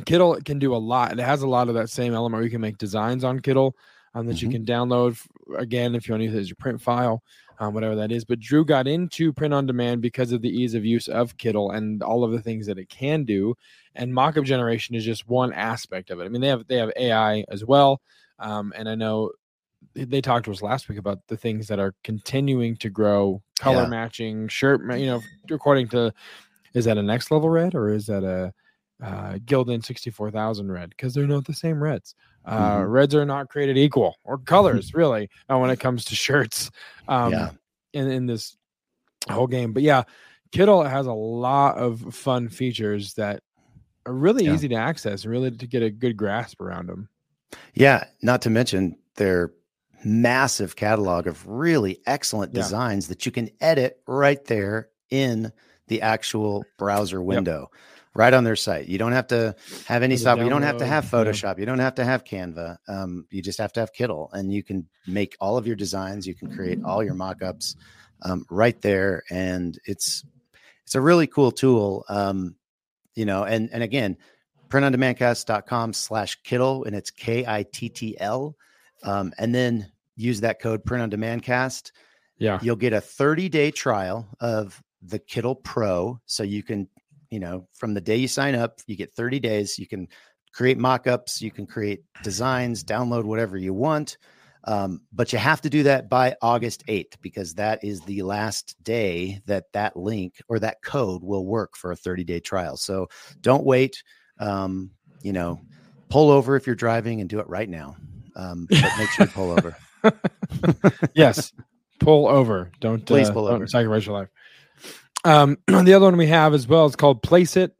Kittl 0.00 0.42
can 0.44 0.58
do 0.58 0.74
a 0.74 0.76
lot. 0.78 1.12
It 1.12 1.18
has 1.18 1.42
a 1.42 1.48
lot 1.48 1.68
of 1.68 1.74
that 1.74 1.90
same 1.90 2.14
element 2.14 2.38
where 2.38 2.44
you 2.44 2.50
can 2.50 2.60
make 2.62 2.78
designs 2.78 3.24
on 3.24 3.40
Kittl 3.40 3.72
um, 4.14 4.26
that 4.26 4.42
you 4.42 4.48
Mhm. 4.48 4.52
can 4.52 4.64
download 4.66 5.18
again 5.56 5.94
if 5.94 6.06
you 6.06 6.12
want 6.12 6.20
to 6.20 6.24
use 6.26 6.34
it 6.34 6.40
as 6.40 6.48
your 6.48 6.56
print 6.56 6.80
file, 6.80 7.22
um, 7.58 7.74
whatever 7.74 7.94
that 7.96 8.12
is. 8.12 8.24
But 8.24 8.40
Drew 8.40 8.64
got 8.64 8.86
into 8.88 9.32
print 9.32 9.54
on 9.54 9.66
demand 9.66 10.02
because 10.02 10.32
of 10.32 10.42
the 10.42 10.48
ease 10.50 10.74
of 10.74 10.84
use 10.84 11.08
of 11.08 11.36
Kittl 11.36 11.74
and 11.74 12.02
all 12.02 12.24
of 12.24 12.32
the 12.32 12.40
things 12.42 12.66
that 12.66 12.78
it 12.78 12.88
can 12.88 13.24
do. 13.24 13.54
And 13.94 14.12
mockup 14.12 14.44
generation 14.44 14.94
is 14.94 15.04
just 15.04 15.28
one 15.28 15.52
aspect 15.52 16.10
of 16.10 16.20
it. 16.20 16.24
I 16.24 16.28
mean, 16.28 16.40
they 16.40 16.48
have 16.48 16.66
they 16.66 16.76
have 16.76 16.92
AI 16.96 17.44
as 17.48 17.64
well, 17.64 18.00
um, 18.38 18.72
and 18.76 18.88
I 18.88 18.94
know 18.94 19.30
they- 19.94 20.20
talked 20.20 20.44
to 20.44 20.52
us 20.52 20.62
last 20.62 20.88
week 20.88 20.98
about 20.98 21.18
the 21.26 21.36
things 21.36 21.66
that 21.68 21.80
are 21.80 21.94
continuing 22.04 22.76
to 22.76 22.88
grow, 22.88 23.42
color 23.58 23.82
Yeah. 23.82 23.88
matching, 23.88 24.48
shirt, 24.48 24.80
you 24.98 25.06
know, 25.06 25.20
according 25.50 25.88
to 25.88 26.12
is 26.74 26.84
that 26.86 26.96
a 26.98 27.02
next 27.02 27.30
level 27.30 27.50
red 27.50 27.74
or 27.74 27.92
is 27.92 28.06
that 28.06 28.24
a 28.24 28.52
uh, 29.04 29.34
Gildan 29.44 29.84
64,000 29.84 30.70
red 30.70 30.90
because 30.90 31.12
they're 31.12 31.26
not 31.26 31.44
the 31.44 31.52
same 31.52 31.82
reds. 31.82 32.14
Uh, 32.44 32.78
Mhm. 32.78 32.90
Reds 32.92 33.14
are 33.14 33.24
not 33.24 33.48
created 33.48 33.78
equal 33.78 34.16
or 34.24 34.38
colors 34.38 34.92
really 34.94 35.30
uh, 35.48 35.58
when 35.58 35.70
it 35.70 35.78
comes 35.80 36.04
to 36.06 36.14
shirts 36.14 36.70
um, 37.08 37.32
Yeah. 37.32 37.50
in, 37.92 38.10
in 38.10 38.26
this 38.26 38.56
whole 39.30 39.46
game. 39.46 39.72
But 39.72 39.82
yeah, 39.84 40.02
Kittl 40.52 40.88
has 40.88 41.06
a 41.06 41.12
lot 41.12 41.78
of 41.78 42.14
fun 42.14 42.48
features 42.48 43.14
that 43.14 43.42
are 44.06 44.12
really 44.12 44.44
Yeah. 44.46 44.54
easy 44.54 44.68
to 44.68 44.74
access 44.74 45.22
and 45.24 45.30
really 45.30 45.50
to 45.52 45.66
get 45.66 45.82
a 45.82 45.90
good 45.90 46.16
grasp 46.16 46.60
around 46.60 46.88
them. 46.88 47.08
Yeah, 47.74 48.04
not 48.22 48.42
to 48.42 48.50
mention 48.50 48.96
their 49.16 49.52
massive 50.04 50.74
catalog 50.74 51.26
of 51.28 51.46
really 51.46 52.00
excellent 52.06 52.52
Yeah. 52.52 52.62
designs 52.62 53.06
that 53.08 53.24
you 53.24 53.30
can 53.30 53.50
edit 53.60 54.00
right 54.08 54.44
there 54.46 54.88
in 55.10 55.52
the 55.86 56.02
actual 56.02 56.64
browser 56.78 57.22
window, 57.22 57.70
right 58.14 58.32
on 58.32 58.44
their 58.44 58.56
site. 58.56 58.88
You 58.88 58.98
don't 58.98 59.12
have 59.12 59.28
to 59.28 59.54
have 59.86 60.02
any 60.02 60.16
software. 60.16 60.44
You 60.44 60.50
don't 60.50 60.62
have 60.62 60.78
to 60.78 60.86
have 60.86 61.04
yeah. 61.04 61.10
Photoshop. 61.10 61.58
You 61.58 61.66
don't 61.66 61.78
have 61.78 61.94
to 61.96 62.04
have 62.04 62.24
Canva. 62.24 62.76
Um, 62.88 63.26
you 63.30 63.42
just 63.42 63.58
have 63.58 63.72
to 63.74 63.80
have 63.80 63.92
Kittl, 63.92 64.28
and 64.32 64.52
you 64.52 64.62
can 64.62 64.88
make 65.06 65.36
all 65.40 65.56
of 65.56 65.66
your 65.66 65.76
designs. 65.76 66.26
You 66.26 66.34
can 66.34 66.54
create 66.54 66.80
all 66.84 67.02
your 67.02 67.14
mockups 67.14 67.76
um, 68.22 68.44
right 68.50 68.80
there, 68.82 69.22
and 69.30 69.78
it's 69.84 70.24
it's 70.84 70.94
a 70.94 71.00
really 71.00 71.26
cool 71.26 71.52
tool. 71.52 72.04
Um, 72.08 72.56
you 73.14 73.24
know, 73.24 73.44
and 73.44 73.70
and 73.72 73.82
again, 73.82 74.16
printondemandcast.com 74.68 75.92
slash 75.92 76.40
Kittl, 76.42 76.86
and 76.86 76.96
it's 76.96 77.10
K 77.10 77.44
I 77.46 77.64
T 77.64 77.88
T 77.88 78.16
L. 78.18 78.56
Um, 79.04 79.32
and 79.38 79.54
then 79.54 79.90
use 80.16 80.40
that 80.40 80.60
code 80.60 80.84
print 80.84 81.02
on 81.02 81.10
demand 81.10 81.42
cast. 81.42 81.92
Yeah. 82.38 82.58
You'll 82.62 82.76
get 82.76 82.92
a 82.92 83.00
30 83.00 83.48
day 83.48 83.70
trial 83.70 84.28
of 84.40 84.82
the 85.02 85.18
Kittl 85.18 85.62
Pro. 85.62 86.20
So 86.26 86.42
you 86.42 86.62
can, 86.62 86.88
you 87.32 87.40
know, 87.40 87.66
from 87.72 87.94
the 87.94 88.00
day 88.00 88.16
you 88.16 88.28
sign 88.28 88.54
up, 88.54 88.80
you 88.86 88.94
get 88.94 89.14
30 89.14 89.40
days. 89.40 89.78
You 89.78 89.86
can 89.86 90.06
create 90.52 90.76
mock-ups, 90.76 91.40
you 91.40 91.50
can 91.50 91.66
create 91.66 92.02
designs, 92.22 92.84
download 92.84 93.24
whatever 93.24 93.56
you 93.56 93.72
want. 93.72 94.18
Um, 94.64 95.00
but 95.12 95.32
you 95.32 95.38
have 95.38 95.62
to 95.62 95.70
do 95.70 95.84
that 95.84 96.10
by 96.10 96.36
August 96.42 96.84
8th 96.86 97.14
because 97.22 97.54
that 97.54 97.82
is 97.82 98.02
the 98.02 98.22
last 98.22 98.76
day 98.84 99.40
that 99.46 99.64
that 99.72 99.96
link 99.96 100.34
or 100.46 100.58
that 100.58 100.82
code 100.82 101.24
will 101.24 101.46
work 101.46 101.74
for 101.74 101.90
a 101.90 101.96
30 101.96 102.22
day 102.24 102.38
trial. 102.38 102.76
So 102.76 103.08
don't 103.40 103.64
wait. 103.64 104.04
Um, 104.38 104.90
you 105.22 105.32
know, 105.32 105.58
pull 106.10 106.30
over 106.30 106.54
if 106.54 106.66
you're 106.66 106.76
driving 106.76 107.22
and 107.22 107.30
do 107.30 107.40
it 107.40 107.48
right 107.48 107.68
now. 107.68 107.96
Um, 108.36 108.66
but 108.68 108.92
make 108.98 109.08
sure 109.08 109.24
you 109.24 109.32
pull 109.32 109.50
over. 109.52 109.76
yes. 111.14 111.52
Pull 111.98 112.28
over. 112.28 112.70
Don't 112.80 113.06
Please 113.06 113.30
uh, 113.30 113.32
pull 113.32 113.46
don't 113.46 113.54
over. 113.54 113.66
sacrifice 113.66 114.04
your 114.04 114.18
life. 114.18 114.28
Um, 115.24 115.56
the 115.66 115.94
other 115.94 116.06
one 116.06 116.16
we 116.16 116.26
have 116.28 116.54
as 116.54 116.66
well 116.66 116.86
is 116.86 116.96
called 116.96 117.22
Place 117.22 117.56
It. 117.56 117.74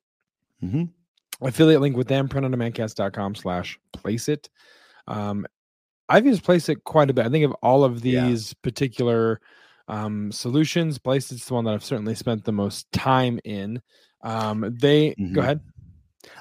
Mhm. 0.62 0.90
Affiliate 1.40 1.80
link 1.80 1.96
with 1.96 2.06
them, 2.08 2.28
printondemandcast.com 2.28 3.34
slash 3.34 3.78
place 3.92 4.28
it. 4.28 4.48
Um, 5.08 5.44
I've 6.08 6.26
used 6.26 6.44
Place 6.44 6.68
It 6.68 6.84
quite 6.84 7.10
a 7.10 7.12
bit. 7.14 7.26
I 7.26 7.30
think 7.30 7.44
of 7.44 7.52
all 7.62 7.82
of 7.84 8.04
Yeah. 8.04 8.26
these 8.26 8.54
particular 8.54 9.40
um, 9.88 10.30
solutions, 10.30 10.98
Place 10.98 11.32
It's 11.32 11.46
the 11.46 11.54
one 11.54 11.64
that 11.64 11.74
I've 11.74 11.84
certainly 11.84 12.14
spent 12.14 12.44
the 12.44 12.52
most 12.52 12.90
time 12.92 13.40
in. 13.44 13.82
Um, 14.22 14.64
they 14.78 15.14
Mhm. 15.18 15.34
go 15.34 15.40
ahead. 15.40 15.60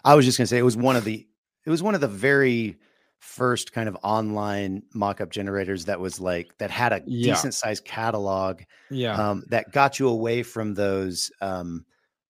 I 0.05 0.13
was 0.13 0.25
just 0.25 0.37
gonna 0.37 0.45
say 0.47 0.59
it 0.59 0.63
was 0.63 0.77
one 0.77 0.95
of 0.95 1.03
the 1.03 1.27
it 1.65 1.69
was 1.71 1.81
one 1.83 1.95
of 1.95 2.01
the 2.01 2.07
very 2.07 2.77
first 3.21 3.71
kind 3.71 3.87
of 3.87 3.95
online 4.03 4.81
mock-up 4.93 5.29
generators 5.29 5.85
that 5.85 5.99
was 5.99 6.19
like 6.19 6.57
that 6.57 6.71
had 6.71 6.91
a 6.91 7.01
Yeah. 7.05 7.33
decent 7.33 7.53
sized 7.53 7.85
catalog 7.85 8.61
Yeah. 8.89 9.13
um, 9.15 9.43
that 9.49 9.71
got 9.71 9.99
you 9.99 10.09
away 10.09 10.43
from 10.43 10.73
those 10.73 11.31
um, 11.39 11.85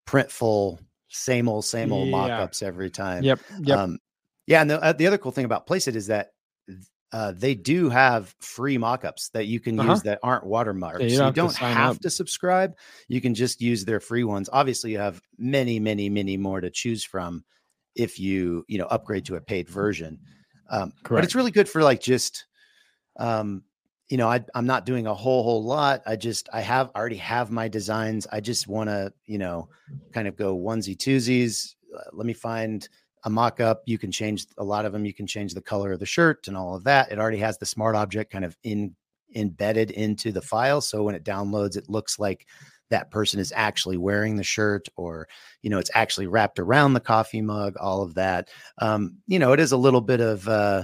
printful 0.06 0.80
same 1.08 1.48
old 1.50 1.66
same 1.66 1.92
old 1.92 2.08
Yeah. 2.08 2.12
mock-ups 2.18 2.62
every 2.62 2.90
time. 2.90 3.24
yep. 3.24 3.40
Yep. 3.62 3.78
Um, 3.80 4.00
yeah, 4.48 4.62
and 4.62 4.70
the, 4.70 4.82
uh, 4.84 4.94
the 4.94 5.08
other 5.08 5.18
cool 5.18 5.32
thing 5.32 5.46
about 5.46 5.66
Placeit 5.68 5.96
is 5.96 6.08
that 6.08 6.32
uh, 7.14 7.34
they 7.34 7.54
do 7.56 7.90
have 7.90 8.34
free 8.40 8.78
mock-ups 8.78 9.30
that 9.30 9.46
you 9.48 9.60
can 9.60 9.78
Uh-huh. 9.80 9.92
use 9.92 10.02
that 10.04 10.20
aren't 10.24 10.46
watermarked. 10.46 11.00
Yeah, 11.02 11.08
you 11.08 11.16
so 11.18 11.32
don't 11.32 11.36
you 11.36 11.42
have 11.42 11.54
to 11.56 11.60
don't 11.62 11.74
have 11.74 12.00
to 12.00 12.10
subscribe. 12.10 12.74
You 13.10 13.20
can 13.22 13.34
just 13.36 13.62
use 13.62 13.84
their 13.86 14.00
free 14.00 14.24
ones. 14.24 14.50
Obviously, 14.52 14.92
you 14.94 14.98
have 15.00 15.22
many, 15.38 15.78
many, 15.80 16.10
many 16.10 16.38
more 16.38 16.62
to 16.62 16.70
choose 16.70 17.04
from 17.04 17.44
if 17.96 18.18
you 18.20 18.64
you 18.70 18.78
know 18.78 18.86
upgrade 18.86 19.26
to 19.26 19.36
a 19.36 19.42
paid 19.42 19.68
version. 19.70 20.20
Um, 20.72 20.94
but 21.08 21.24
it's 21.24 21.36
really 21.36 21.52
good 21.52 21.70
for 21.70 21.84
like 21.84 22.02
just 22.02 22.46
um, 23.20 23.64
you 24.10 24.18
know 24.18 24.28
I, 24.28 24.44
i'm 24.56 24.66
not 24.66 24.86
doing 24.86 25.06
a 25.06 25.14
whole 25.14 25.44
whole 25.44 25.64
lot. 25.64 26.02
I 26.08 26.16
just 26.16 26.50
i 26.54 26.62
have 26.62 26.90
I 26.96 27.00
already 27.00 27.18
have 27.18 27.52
my 27.52 27.68
designs. 27.68 28.26
I 28.32 28.40
just 28.40 28.68
want 28.68 28.90
to 28.90 29.14
you 29.26 29.38
know 29.38 29.70
kind 30.14 30.28
of 30.28 30.36
go 30.36 30.58
onesie 30.58 30.98
twosies. 30.98 31.76
Uh, 31.96 32.04
let 32.14 32.26
me 32.26 32.34
find 32.34 32.88
a 33.26 33.30
mock-up. 33.30 33.84
You 33.86 34.00
can 34.00 34.12
change 34.12 34.48
a 34.58 34.64
lot 34.64 34.86
of 34.86 34.94
them 34.94 35.06
you 35.06 35.14
can 35.14 35.28
change 35.28 35.54
the 35.54 35.62
color 35.62 35.92
of 35.92 36.00
the 36.00 36.06
shirt 36.06 36.48
and 36.48 36.58
all 36.58 36.76
of 36.76 36.84
that. 36.86 37.12
It 37.12 37.20
already 37.20 37.38
has 37.40 37.58
the 37.58 37.66
smart 37.66 37.96
object 37.96 38.32
kind 38.32 38.46
of 38.46 38.58
in 38.64 38.96
embedded 39.36 39.92
into 39.92 40.32
the 40.34 40.42
file 40.42 40.82
so 40.82 41.04
when 41.04 41.16
it 41.16 41.24
downloads 41.24 41.78
it 41.78 41.90
looks 41.90 42.20
like 42.20 42.46
that 42.92 43.10
person 43.10 43.40
is 43.40 43.52
actually 43.56 43.98
wearing 43.98 44.36
the 44.36 44.44
shirt 44.44 44.88
or 44.96 45.28
you 45.64 45.70
know 45.70 45.80
it's 45.80 45.92
actually 45.96 46.28
wrapped 46.28 46.60
around 46.60 46.94
the 46.94 47.00
coffee 47.00 47.42
mug 47.42 47.76
all 47.80 48.04
of 48.04 48.14
that 48.14 48.50
um, 48.78 49.18
you 49.28 49.40
know 49.40 49.52
it 49.54 49.60
is 49.60 49.72
a 49.72 49.78
little 49.78 50.02
bit 50.02 50.22
of 50.22 50.48
uh, 50.48 50.84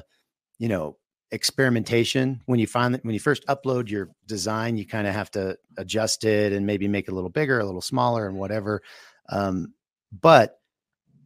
you 0.58 0.68
know 0.68 0.98
experimentation 1.32 2.42
when 2.46 2.60
you 2.60 2.66
find 2.66 2.94
that 2.94 3.04
when 3.06 3.14
you 3.14 3.20
first 3.20 3.46
upload 3.48 3.90
your 3.90 4.10
design 4.26 4.78
you 4.78 4.86
kind 4.88 5.06
of 5.06 5.14
have 5.14 5.30
to 5.30 5.56
adjust 5.78 6.24
it 6.24 6.54
and 6.54 6.66
maybe 6.66 6.88
make 6.88 7.08
it 7.08 7.12
a 7.12 7.16
little 7.16 7.30
bigger 7.30 7.60
a 7.60 7.66
little 7.66 7.82
smaller 7.82 8.28
and 8.28 8.38
whatever 8.38 8.82
um, 9.30 9.74
but 10.22 10.60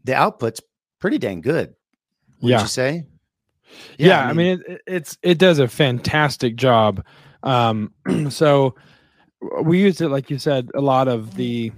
the 0.03 0.13
output's 0.13 0.59
pretty 0.99 1.19
dang 1.19 1.39
good 1.41 1.75
would 2.41 2.49
Yeah. 2.49 2.61
you 2.61 2.67
say 2.67 3.05
yeah, 3.97 4.27
I 4.27 4.33
mean, 4.33 4.61
it, 4.67 4.81
it's 4.85 5.17
it 5.21 5.37
does 5.37 5.59
a 5.59 5.67
fantastic 5.67 6.55
job 6.57 7.05
um 7.43 7.93
so 8.29 8.75
we 9.63 9.81
used 9.81 10.01
it 10.01 10.09
like 10.09 10.29
you 10.29 10.37
said 10.37 10.69
a 10.75 10.81
lot 10.81 11.07
of 11.07 11.35
the 11.35 11.71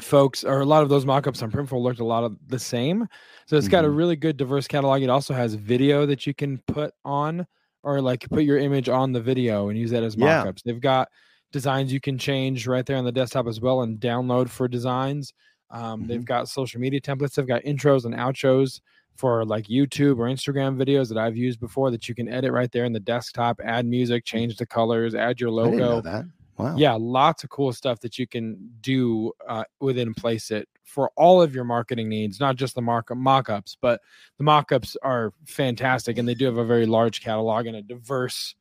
folks 0.00 0.42
or 0.42 0.60
a 0.60 0.64
lot 0.64 0.82
of 0.82 0.88
those 0.88 1.06
mock-ups 1.06 1.40
on 1.42 1.50
printful 1.52 1.80
looked 1.80 2.00
a 2.00 2.04
lot 2.04 2.24
of 2.24 2.36
the 2.48 2.58
same 2.58 3.06
so 3.46 3.56
it's 3.56 3.68
got 3.68 3.84
a 3.84 3.88
Mhm. 3.88 3.96
really 3.96 4.16
good 4.16 4.36
diverse 4.36 4.66
catalog 4.66 5.02
it 5.02 5.10
also 5.10 5.32
has 5.34 5.54
video 5.54 6.04
that 6.06 6.26
you 6.26 6.34
can 6.34 6.58
put 6.66 6.92
on 7.04 7.46
or 7.84 8.00
like 8.00 8.28
put 8.30 8.42
your 8.42 8.58
image 8.58 8.88
on 8.88 9.12
the 9.12 9.20
video 9.20 9.68
and 9.68 9.78
use 9.78 9.90
that 9.92 10.02
as 10.02 10.16
Yeah. 10.16 10.38
mock-ups 10.38 10.62
they've 10.62 10.80
got 10.80 11.08
designs 11.52 11.92
you 11.92 12.00
can 12.00 12.18
change 12.18 12.66
right 12.66 12.84
there 12.86 12.96
on 12.96 13.04
the 13.04 13.12
desktop 13.12 13.46
as 13.46 13.60
well 13.60 13.82
and 13.82 14.00
download 14.00 14.48
for 14.48 14.66
designs 14.66 15.32
um, 15.70 16.06
they've 16.06 16.22
Mhm. 16.22 16.26
got 16.26 16.48
social 16.48 16.80
media 16.80 17.00
templates 17.00 17.34
they've 17.34 17.46
got 17.46 17.62
intros 17.62 18.04
and 18.04 18.14
outros 18.14 18.80
for 19.14 19.44
like 19.44 19.66
YouTube 19.66 20.18
or 20.18 20.26
Instagram 20.26 20.76
videos 20.76 21.08
that 21.08 21.18
I've 21.18 21.36
used 21.36 21.60
before 21.60 21.90
that 21.90 22.08
you 22.08 22.14
can 22.14 22.28
edit 22.28 22.52
right 22.52 22.70
there 22.72 22.84
in 22.84 22.92
the 22.92 23.00
desktop, 23.00 23.60
add 23.64 23.86
music, 23.86 24.24
change 24.24 24.56
the 24.56 24.66
colors, 24.66 25.14
add 25.14 25.40
your 25.40 25.50
I 25.50 25.64
didn't 25.64 25.78
know 25.78 25.88
logo. 25.96 26.00
that 26.02 26.24
wow 26.58 26.76
Yeah, 26.76 26.96
lots 26.98 27.44
of 27.44 27.50
cool 27.50 27.72
stuff 27.72 28.00
that 28.00 28.18
you 28.18 28.26
can 28.26 28.70
do 28.80 29.32
uh, 29.48 29.64
within 29.80 30.14
Placeit 30.14 30.64
for 30.82 31.10
all 31.16 31.40
of 31.40 31.54
your 31.54 31.64
marketing 31.64 32.08
needs, 32.08 32.40
not 32.40 32.56
just 32.56 32.74
the 32.74 32.82
mark 32.82 33.14
mock-ups, 33.14 33.76
but 33.80 34.00
the 34.38 34.44
mock-ups 34.44 34.96
are 35.02 35.32
fantastic 35.46 36.18
and 36.18 36.28
they 36.28 36.34
do 36.34 36.44
have 36.44 36.58
a 36.58 36.64
very 36.64 36.86
large 36.86 37.20
catalog 37.20 37.66
and 37.66 37.76
a 37.76 37.82
diverse 37.82 38.54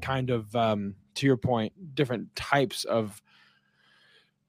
kind 0.00 0.30
of 0.30 0.54
um, 0.54 0.94
to 1.14 1.26
your 1.26 1.36
point, 1.36 1.72
different 1.94 2.34
types 2.34 2.84
of 2.84 3.21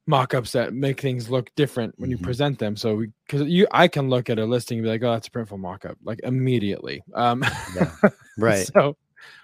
mock-ups 0.05 0.51
that 0.51 0.73
make 0.73 0.99
things 0.99 1.29
look 1.29 1.49
different 1.55 1.93
when 1.97 2.09
you 2.09 2.17
Mhm. 2.17 2.23
present 2.23 2.59
them. 2.59 2.75
So 2.75 3.05
because 3.25 3.47
you 3.47 3.67
I 3.71 3.87
can 3.87 4.09
look 4.09 4.29
at 4.29 4.39
a 4.39 4.45
listing 4.45 4.79
and 4.79 4.83
be 4.85 4.89
like, 4.89 5.03
oh, 5.03 5.11
that's 5.13 5.27
a 5.27 5.31
printful 5.31 5.59
mock-up, 5.59 5.97
like 6.03 6.19
immediately. 6.23 7.01
Um 7.13 7.43
Yeah. 7.75 7.91
right 8.37 8.67
so, 8.73 8.97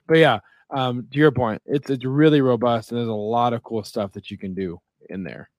but 0.07 0.17
yeah, 0.17 0.39
um, 0.71 1.07
to 1.11 1.17
your 1.17 1.31
point, 1.31 1.61
it's 1.65 1.89
it's 1.89 2.05
really 2.05 2.41
robust 2.41 2.91
and 2.91 2.97
there's 2.97 3.07
a 3.07 3.13
lot 3.13 3.53
of 3.53 3.63
cool 3.63 3.83
stuff 3.83 4.11
that 4.13 4.29
you 4.29 4.37
can 4.37 4.53
do 4.53 4.79
in 5.09 5.23
there. 5.23 5.49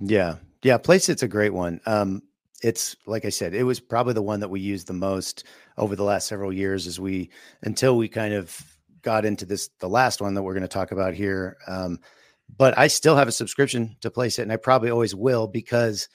Yeah. 0.00 0.36
Yeah. 0.62 0.78
Placeit's 0.78 1.22
a 1.22 1.28
great 1.28 1.54
one. 1.54 1.80
Um, 1.86 2.22
it's 2.62 2.96
like 3.06 3.24
I 3.24 3.28
said, 3.28 3.54
it 3.54 3.62
was 3.62 3.78
probably 3.78 4.14
the 4.14 4.22
one 4.22 4.40
that 4.40 4.48
we 4.48 4.58
used 4.60 4.88
the 4.88 4.92
most 4.92 5.44
over 5.76 5.94
the 5.94 6.02
last 6.02 6.26
several 6.26 6.52
years 6.52 6.88
as 6.88 6.98
we 6.98 7.30
until 7.62 7.96
we 7.96 8.08
kind 8.08 8.34
of 8.34 8.60
got 9.02 9.24
into 9.24 9.46
this 9.46 9.70
the 9.78 9.88
last 9.88 10.20
one 10.20 10.34
that 10.34 10.42
we're 10.42 10.54
going 10.54 10.62
to 10.62 10.68
talk 10.68 10.90
about 10.90 11.14
here. 11.14 11.56
Um, 11.68 12.00
but 12.56 12.76
I 12.78 12.86
still 12.86 13.16
have 13.16 13.28
a 13.28 13.32
subscription 13.32 13.96
to 14.00 14.10
Placeit, 14.10 14.42
and 14.42 14.52
I 14.52 14.56
probably 14.56 14.90
always 14.90 15.14
will 15.14 15.46
because 15.46 16.08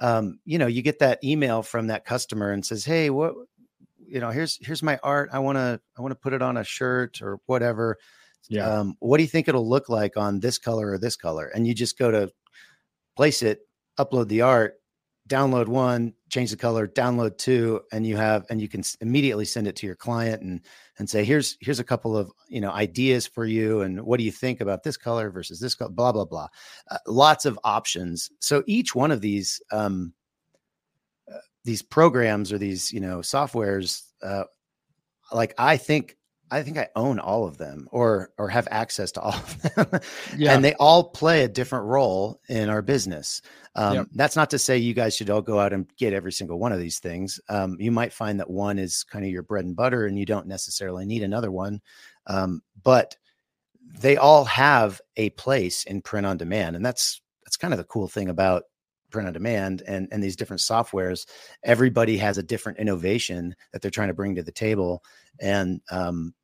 um, 0.00 0.40
you 0.44 0.58
know, 0.58 0.66
you 0.66 0.82
get 0.82 0.98
that 1.00 1.22
email 1.22 1.62
from 1.62 1.88
that 1.88 2.04
customer 2.04 2.52
and 2.52 2.64
says, 2.64 2.84
Hey, 2.84 3.10
what 3.10 3.34
you 3.98 4.18
know, 4.18 4.30
here's 4.30 4.58
here's 4.66 4.82
my 4.82 4.98
art. 5.02 5.28
I 5.32 5.38
want 5.38 5.56
to 5.56 5.80
I 5.96 6.02
want 6.02 6.12
to 6.12 6.16
put 6.16 6.32
it 6.32 6.42
on 6.42 6.56
a 6.56 6.64
shirt 6.64 7.20
or 7.22 7.38
whatever. 7.46 7.98
Um, 8.78 8.96
what 8.98 9.18
do 9.18 9.22
you 9.22 9.28
think 9.28 9.46
it'll 9.46 9.68
look 9.68 9.88
like 9.88 10.16
on 10.16 10.40
this 10.40 10.58
color 10.58 10.90
or 10.90 10.98
this 10.98 11.14
color? 11.14 11.52
And 11.54 11.66
you 11.66 11.74
just 11.74 11.98
go 11.98 12.10
to 12.10 12.32
Placeit, 13.16 13.58
upload 13.98 14.28
the 14.28 14.40
art, 14.40 14.79
download 15.30 15.68
one, 15.68 16.12
change 16.28 16.50
the 16.50 16.56
color, 16.56 16.88
download 16.88 17.38
two, 17.38 17.80
and 17.92 18.04
you 18.04 18.16
have 18.16 18.44
and 18.50 18.60
you 18.60 18.68
can 18.68 18.82
immediately 19.00 19.44
send 19.44 19.68
it 19.68 19.76
to 19.76 19.86
your 19.86 19.94
client 19.94 20.42
and 20.42 20.60
and 20.98 21.08
say, 21.08 21.24
here's 21.24 21.56
here's 21.60 21.78
a 21.78 21.84
couple 21.84 22.16
of 22.16 22.30
you 22.48 22.60
know 22.60 22.70
ideas 22.72 23.26
for 23.26 23.46
you, 23.46 23.80
and 23.82 24.02
what 24.02 24.18
do 24.18 24.24
you 24.24 24.32
think 24.32 24.60
about 24.60 24.82
this 24.82 24.96
color 24.96 25.30
versus 25.30 25.60
this 25.60 25.74
color? 25.74 25.90
Blah 25.90 26.12
blah 26.12 26.24
blah. 26.24 26.48
Uh, 26.90 26.98
lots 27.06 27.46
of 27.46 27.58
options. 27.64 28.30
So 28.40 28.64
each 28.66 28.94
one 28.94 29.12
of 29.12 29.20
these 29.20 29.62
um, 29.72 30.12
uh, 31.32 31.38
these 31.64 31.80
programs 31.80 32.52
or 32.52 32.58
these 32.58 32.92
you 32.92 33.00
know 33.00 33.18
softwares, 33.18 34.02
uh, 34.22 34.44
like 35.32 35.54
I 35.56 35.76
think 35.76 36.16
I 36.50 36.62
think 36.62 36.78
I 36.78 36.88
own 36.96 37.18
all 37.18 37.46
of 37.46 37.58
them 37.58 37.88
or 37.92 38.32
or 38.38 38.48
have 38.48 38.66
access 38.70 39.12
to 39.12 39.20
all 39.20 39.34
of 39.34 39.62
them. 39.62 40.00
Yeah. 40.36 40.54
And 40.54 40.64
they 40.64 40.74
all 40.74 41.04
play 41.04 41.44
a 41.44 41.48
different 41.48 41.86
role 41.86 42.40
in 42.48 42.68
our 42.68 42.82
business. 42.82 43.42
Um, 43.74 43.94
Yep. 43.94 44.06
That's 44.14 44.36
not 44.36 44.50
to 44.50 44.58
say 44.58 44.78
you 44.78 44.94
guys 44.94 45.14
should 45.16 45.30
all 45.30 45.42
go 45.42 45.58
out 45.58 45.72
and 45.72 45.88
get 45.96 46.12
every 46.12 46.32
single 46.32 46.58
one 46.58 46.72
of 46.72 46.78
these 46.78 46.98
things. 46.98 47.40
Um, 47.48 47.76
you 47.78 47.92
might 47.92 48.12
find 48.12 48.40
that 48.40 48.50
one 48.50 48.78
is 48.78 49.04
kind 49.04 49.24
of 49.24 49.30
your 49.30 49.42
bread 49.42 49.64
and 49.64 49.76
butter, 49.76 50.06
and 50.06 50.18
you 50.18 50.26
don't 50.26 50.46
necessarily 50.46 51.06
need 51.06 51.22
another 51.22 51.50
one. 51.50 51.80
Um, 52.26 52.62
but 52.82 53.16
they 54.00 54.16
all 54.16 54.44
have 54.44 55.00
a 55.16 55.30
place 55.30 55.84
in 55.84 56.02
print 56.02 56.26
on 56.26 56.36
demand, 56.36 56.76
and 56.76 56.84
that's 56.84 57.20
that's 57.44 57.56
kind 57.56 57.74
of 57.74 57.78
the 57.78 57.84
cool 57.84 58.08
thing 58.08 58.28
about 58.28 58.64
print 59.10 59.26
on 59.26 59.34
demand 59.34 59.82
and 59.86 60.08
and 60.12 60.22
these 60.22 60.36
different 60.36 60.60
softwares. 60.60 61.26
Everybody 61.64 62.16
has 62.18 62.38
a 62.38 62.42
different 62.42 62.78
innovation 62.78 63.54
that 63.72 63.82
they're 63.82 63.90
trying 63.90 64.08
to 64.08 64.14
bring 64.14 64.36
to 64.36 64.42
the 64.42 64.52
table, 64.52 65.02
and 65.40 65.80
um, 65.90 66.34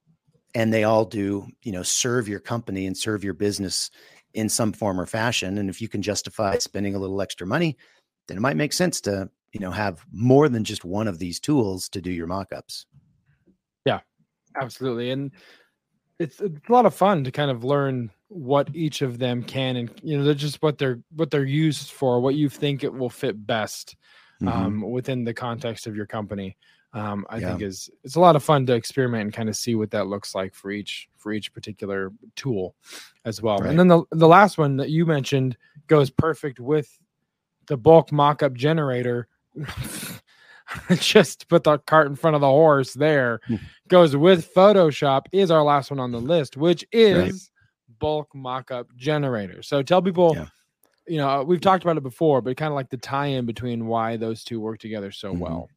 and 0.54 0.72
they 0.72 0.84
all 0.84 1.04
do 1.04 1.46
you 1.62 1.72
know 1.72 1.82
serve 1.82 2.28
your 2.28 2.40
company 2.40 2.86
and 2.86 2.96
serve 2.96 3.24
your 3.24 3.34
business 3.34 3.90
in 4.34 4.48
some 4.48 4.72
form 4.72 5.00
or 5.00 5.06
fashion 5.06 5.58
and 5.58 5.70
if 5.70 5.80
you 5.80 5.88
can 5.88 6.02
justify 6.02 6.56
spending 6.58 6.94
a 6.94 6.98
little 6.98 7.20
extra 7.22 7.46
money 7.46 7.76
then 8.28 8.36
it 8.36 8.40
might 8.40 8.56
make 8.56 8.72
sense 8.72 9.00
to 9.00 9.30
you 9.52 9.60
know 9.60 9.70
have 9.70 10.04
more 10.12 10.48
than 10.48 10.64
just 10.64 10.84
one 10.84 11.08
of 11.08 11.18
these 11.18 11.40
tools 11.40 11.88
to 11.88 12.00
do 12.00 12.10
your 12.10 12.26
mock-ups 12.26 12.86
Yeah, 13.84 14.00
Absolutely. 14.56 15.10
And 15.10 15.32
it's 16.18 16.40
it's 16.40 16.68
a 16.68 16.72
lot 16.72 16.86
of 16.86 16.94
fun 16.94 17.24
to 17.24 17.32
kind 17.32 17.50
of 17.50 17.64
learn 17.64 18.10
what 18.28 18.74
each 18.74 19.02
of 19.02 19.18
them 19.18 19.42
can 19.44 19.76
and 19.76 20.00
you 20.02 20.16
know 20.18 20.24
they're 20.24 20.34
just 20.34 20.62
what 20.62 20.78
they're 20.78 21.02
what 21.16 21.30
they're 21.30 21.44
used 21.44 21.90
for, 21.92 22.20
what 22.20 22.36
you 22.36 22.48
think 22.48 22.84
it 22.84 22.92
will 22.94 23.10
fit 23.10 23.46
best 23.46 23.96
Mhm. 24.40 24.48
um, 24.50 24.82
within 24.92 25.24
the 25.24 25.34
context 25.34 25.86
of 25.86 25.96
your 25.96 26.06
company. 26.06 26.56
Um, 26.92 27.26
I 27.28 27.38
Yeah. 27.38 27.48
think 27.50 27.62
is 27.62 27.90
it's 28.04 28.16
a 28.16 28.20
lot 28.20 28.36
of 28.36 28.42
fun 28.42 28.64
to 28.66 28.74
experiment 28.74 29.22
and 29.24 29.32
kind 29.32 29.48
of 29.48 29.56
see 29.56 29.74
what 29.74 29.90
that 29.90 30.06
looks 30.06 30.34
like 30.34 30.54
for 30.54 30.70
each 30.70 31.08
for 31.18 31.32
each 31.32 31.52
particular 31.52 32.10
tool 32.36 32.74
as 33.24 33.42
well. 33.42 33.58
Right. 33.58 33.70
And 33.70 33.78
then 33.78 33.88
the 33.88 34.02
the 34.12 34.28
last 34.28 34.56
one 34.56 34.76
that 34.78 34.88
you 34.90 35.04
mentioned 35.04 35.56
goes 35.88 36.10
perfect 36.10 36.58
with 36.60 36.98
the 37.66 37.76
bulk 37.76 38.12
mock-up 38.12 38.54
generator. 38.54 39.28
Just 40.96 41.48
put 41.48 41.62
the 41.64 41.78
cart 41.78 42.08
in 42.08 42.16
front 42.16 42.34
of 42.34 42.40
the 42.40 42.48
horse 42.48 42.94
there. 42.94 43.40
Hmm. 43.46 43.56
Goes 43.88 44.16
with 44.16 44.52
Photoshop 44.52 45.26
is 45.32 45.50
our 45.50 45.62
last 45.62 45.90
one 45.90 46.00
on 46.00 46.10
the 46.10 46.20
list, 46.20 46.56
which 46.56 46.84
is 46.92 47.16
Right. 47.18 47.98
bulk 48.00 48.34
mock-up 48.34 48.88
generator. 48.96 49.62
So 49.62 49.82
tell 49.82 50.02
people 50.02 50.34
Yeah. 50.34 50.46
you 51.08 51.18
know, 51.18 51.44
we've 51.44 51.60
talked 51.60 51.84
about 51.84 51.96
it 51.96 52.02
before, 52.02 52.40
but 52.42 52.56
kind 52.56 52.72
of 52.72 52.74
like 52.74 52.90
the 52.90 52.96
tie-in 52.96 53.46
between 53.46 53.86
why 53.86 54.16
those 54.16 54.42
two 54.42 54.58
work 54.60 54.80
together 54.80 55.12
so 55.12 55.32
Mhm. 55.32 55.38
well. 55.38 55.70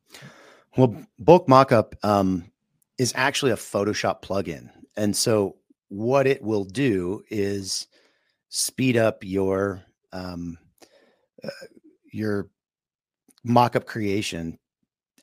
Well, 0.77 0.95
bulk 1.17 1.47
mockup 1.47 1.93
um, 2.03 2.51
is 2.97 3.13
actually 3.15 3.51
a 3.51 3.55
Photoshop 3.55 4.21
plugin, 4.21 4.69
and 4.95 5.15
so 5.15 5.55
what 5.89 6.27
it 6.27 6.41
will 6.41 6.63
do 6.63 7.23
is 7.29 7.87
speed 8.49 8.95
up 8.97 9.23
your 9.23 9.83
um, 10.13 10.57
uh, 11.43 11.49
your 12.11 12.49
mockup 13.47 13.85
creation. 13.85 14.57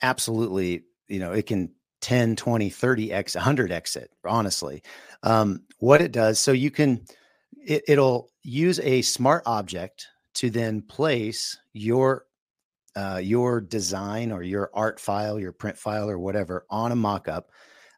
Absolutely, 0.02 0.84
you 1.08 1.18
know, 1.18 1.32
it 1.32 1.46
can 1.46 1.70
10, 2.00 2.36
20, 2.36 2.70
30x, 2.70 3.36
100x 3.36 3.96
it, 3.96 4.10
honestly. 4.24 4.82
Um, 5.22 5.62
what 5.78 6.00
it 6.00 6.12
does, 6.12 6.38
so 6.38 6.52
you 6.52 6.70
can, 6.70 7.04
it, 7.64 7.82
it'll 7.88 8.30
use 8.42 8.78
a 8.80 9.02
smart 9.02 9.42
object 9.46 10.06
to 10.34 10.50
then 10.50 10.82
place 10.82 11.58
your 11.72 12.26
uh, 12.96 13.20
your 13.22 13.60
design 13.60 14.32
or 14.32 14.42
your 14.42 14.70
art 14.74 15.00
file, 15.00 15.40
your 15.40 15.52
print 15.52 15.78
file, 15.78 16.10
or 16.10 16.18
whatever 16.18 16.66
on 16.70 16.92
a 16.92 16.96
mockup, 16.96 17.44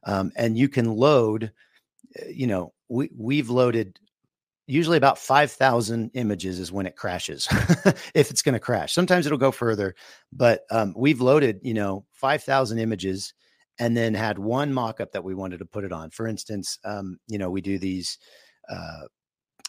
um, 0.07 0.33
and 0.37 0.59
you 0.59 0.69
can 0.69 0.93
load. 0.93 1.53
uh, 2.21 2.29
You 2.29 2.47
know, 2.49 2.75
we 2.89 3.11
we've 3.17 3.51
loaded 3.51 3.99
usually 4.67 4.99
about 4.99 5.19
five 5.19 5.51
thousand 5.53 6.11
images 6.15 6.59
is 6.59 6.73
when 6.73 6.87
it 6.87 6.97
crashes, 6.97 7.49
if 8.15 8.31
it's 8.31 8.43
going 8.43 8.55
to 8.55 8.61
crash. 8.61 8.93
Sometimes 8.93 9.27
it'll 9.27 9.39
go 9.39 9.53
further, 9.53 9.95
but 10.33 10.63
um, 10.71 10.95
we've 10.97 11.21
loaded 11.21 11.61
you 11.63 11.75
know 11.75 12.05
five 12.13 12.43
thousand 12.43 12.79
images, 12.79 13.35
and 13.79 13.97
then 13.97 14.15
had 14.15 14.39
one 14.39 14.73
mockup 14.73 15.13
that 15.13 15.25
we 15.25 15.35
wanted 15.35 15.59
to 15.59 15.67
put 15.67 15.85
it 15.85 15.93
on. 15.93 16.11
For 16.11 16.27
instance, 16.27 16.79
um, 16.85 17.19
you 17.29 17.39
know, 17.39 17.51
we 17.51 17.61
do 17.61 17.79
these. 17.79 18.19
Uh, 18.69 19.07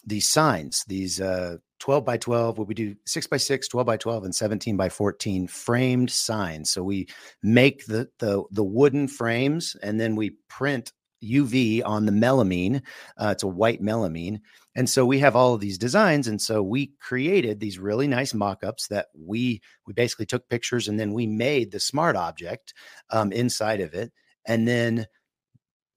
these 0.05 0.29
signs, 0.29 0.83
these 0.87 1.19
uh, 1.21 1.57
12 1.79 2.05
by 2.05 2.17
12, 2.17 2.57
what 2.57 2.67
we 2.67 2.73
do 2.73 2.95
6 3.05 3.27
by 3.27 3.37
6, 3.37 3.67
12 3.67 3.87
by 3.87 3.97
12, 3.97 4.23
and 4.25 4.35
17 4.35 4.77
by 4.77 4.89
14 4.89 5.47
framed 5.47 6.11
signs. 6.11 6.69
So 6.69 6.83
we 6.83 7.07
make 7.41 7.85
the 7.85 8.09
the 8.19 8.43
the 8.51 8.63
wooden 8.63 9.07
frames 9.07 9.75
and 9.81 9.99
then 9.99 10.15
we 10.15 10.31
print 10.47 10.91
UV 11.23 11.81
on 11.85 12.05
the 12.05 12.11
melamine. 12.11 12.81
Uh, 13.17 13.29
it's 13.31 13.43
a 13.43 13.47
white 13.47 13.81
melamine. 13.81 14.39
And 14.75 14.89
so 14.89 15.05
we 15.05 15.19
have 15.19 15.35
all 15.35 15.53
of 15.53 15.59
these 15.59 15.77
designs. 15.77 16.27
And 16.27 16.41
so 16.41 16.63
we 16.63 16.93
created 16.99 17.59
these 17.59 17.79
really 17.79 18.07
nice 18.07 18.33
mock-ups 18.33 18.87
that 18.87 19.07
we 19.17 19.61
we 19.85 19.93
basically 19.93 20.25
took 20.25 20.47
pictures 20.47 20.87
and 20.87 20.99
then 20.99 21.13
we 21.13 21.27
made 21.27 21.71
the 21.71 21.79
smart 21.79 22.15
object 22.15 22.73
um, 23.09 23.31
inside 23.31 23.81
of 23.81 23.93
it. 23.93 24.11
And 24.45 24.67
then 24.67 25.07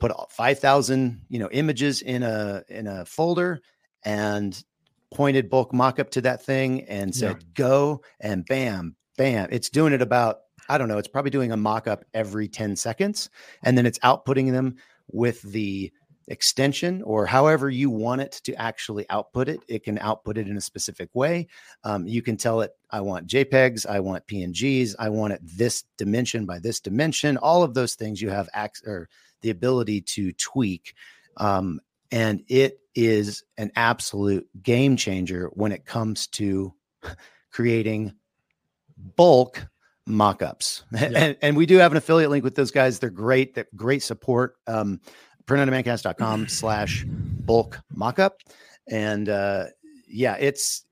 put 0.01 0.13
5,000, 0.31 1.23
you 1.29 1.39
know, 1.39 1.49
images 1.53 2.03
in 2.03 2.23
a 2.23 2.65
in 2.69 2.87
a 2.87 3.05
folder 3.05 3.61
and 4.05 4.63
pointed 5.15 5.51
bulk 5.51 5.73
mock-up 5.73 6.11
to 6.11 6.21
that 6.23 6.43
thing 6.43 6.83
and 6.85 7.15
said 7.15 7.37
yeah. 7.41 7.49
go 7.55 8.03
and 8.21 8.45
bam, 8.47 8.97
bam. 9.17 9.49
It's 9.51 9.71
doing 9.71 9.93
it 9.93 10.03
about 10.03 10.41
I 10.69 10.79
don't 10.79 10.89
know, 10.89 10.99
it's 10.99 11.09
probably 11.09 11.31
doing 11.31 11.53
a 11.53 11.57
mock-up 11.57 12.05
every 12.15 12.49
10 12.49 12.77
seconds 12.77 13.31
and 13.65 13.77
then 13.77 13.85
it's 13.85 13.99
outputting 14.01 14.53
them 14.53 14.77
with 15.09 15.43
the 15.43 15.93
extension 16.29 17.03
or 17.03 17.27
however 17.27 17.69
you 17.69 17.91
want 17.91 18.21
it 18.21 18.41
to 18.45 18.55
actually 18.55 19.05
output 19.11 19.49
it 19.49 19.61
it 19.69 19.83
can 19.83 19.99
output 19.99 20.39
it 20.39 20.47
in 20.47 20.57
a 20.57 20.61
specific 20.61 21.09
way 21.15 21.47
um, 21.85 22.07
you 22.07 22.23
can 22.23 22.37
tell 22.37 22.61
it 22.61 22.73
i 22.91 23.01
want 23.01 23.27
jpegs 23.27 23.85
i 23.87 23.99
want 23.99 24.25
pngs 24.29 24.95
i 25.01 25.09
want 25.09 25.33
it 25.33 25.41
this 25.43 25.85
dimension 25.99 26.47
by 26.47 26.61
this 26.61 26.79
dimension 26.81 27.37
all 27.39 27.63
of 27.63 27.75
those 27.75 27.95
things 27.97 28.23
you 28.23 28.31
have 28.31 28.49
ac- 28.55 28.87
or 28.87 29.09
the 29.41 29.51
ability 29.51 30.01
to 30.01 30.33
tweak 30.35 30.95
um, 31.39 31.81
and 32.13 32.43
it 32.49 32.79
is 32.95 33.43
an 33.59 33.73
absolute 33.75 34.47
game 34.63 34.97
changer 34.97 35.51
when 35.55 35.73
it 35.73 35.85
comes 35.87 36.27
to 36.29 36.73
creating 37.51 38.15
bulk 39.17 39.67
mock-ups 40.07 40.85
yeah. 40.93 41.11
and, 41.15 41.37
and, 41.43 41.57
we 41.57 41.65
do 41.65 41.79
have 41.79 41.93
an 41.93 41.97
affiliate 41.97 42.31
link 42.31 42.45
with 42.45 42.55
those 42.55 42.71
guys 42.71 42.99
they're 42.99 43.09
great 43.09 43.55
they're 43.55 43.67
great 43.77 44.03
support 44.03 44.57
um, 44.67 45.01
printondemandcast.com 45.47 46.49
slash 46.49 47.05
bulk 47.07 47.81
mockup. 47.95 48.33
And 48.89 49.29
uh, 49.29 49.67
yeah, 50.09 50.37
it's 50.39 50.85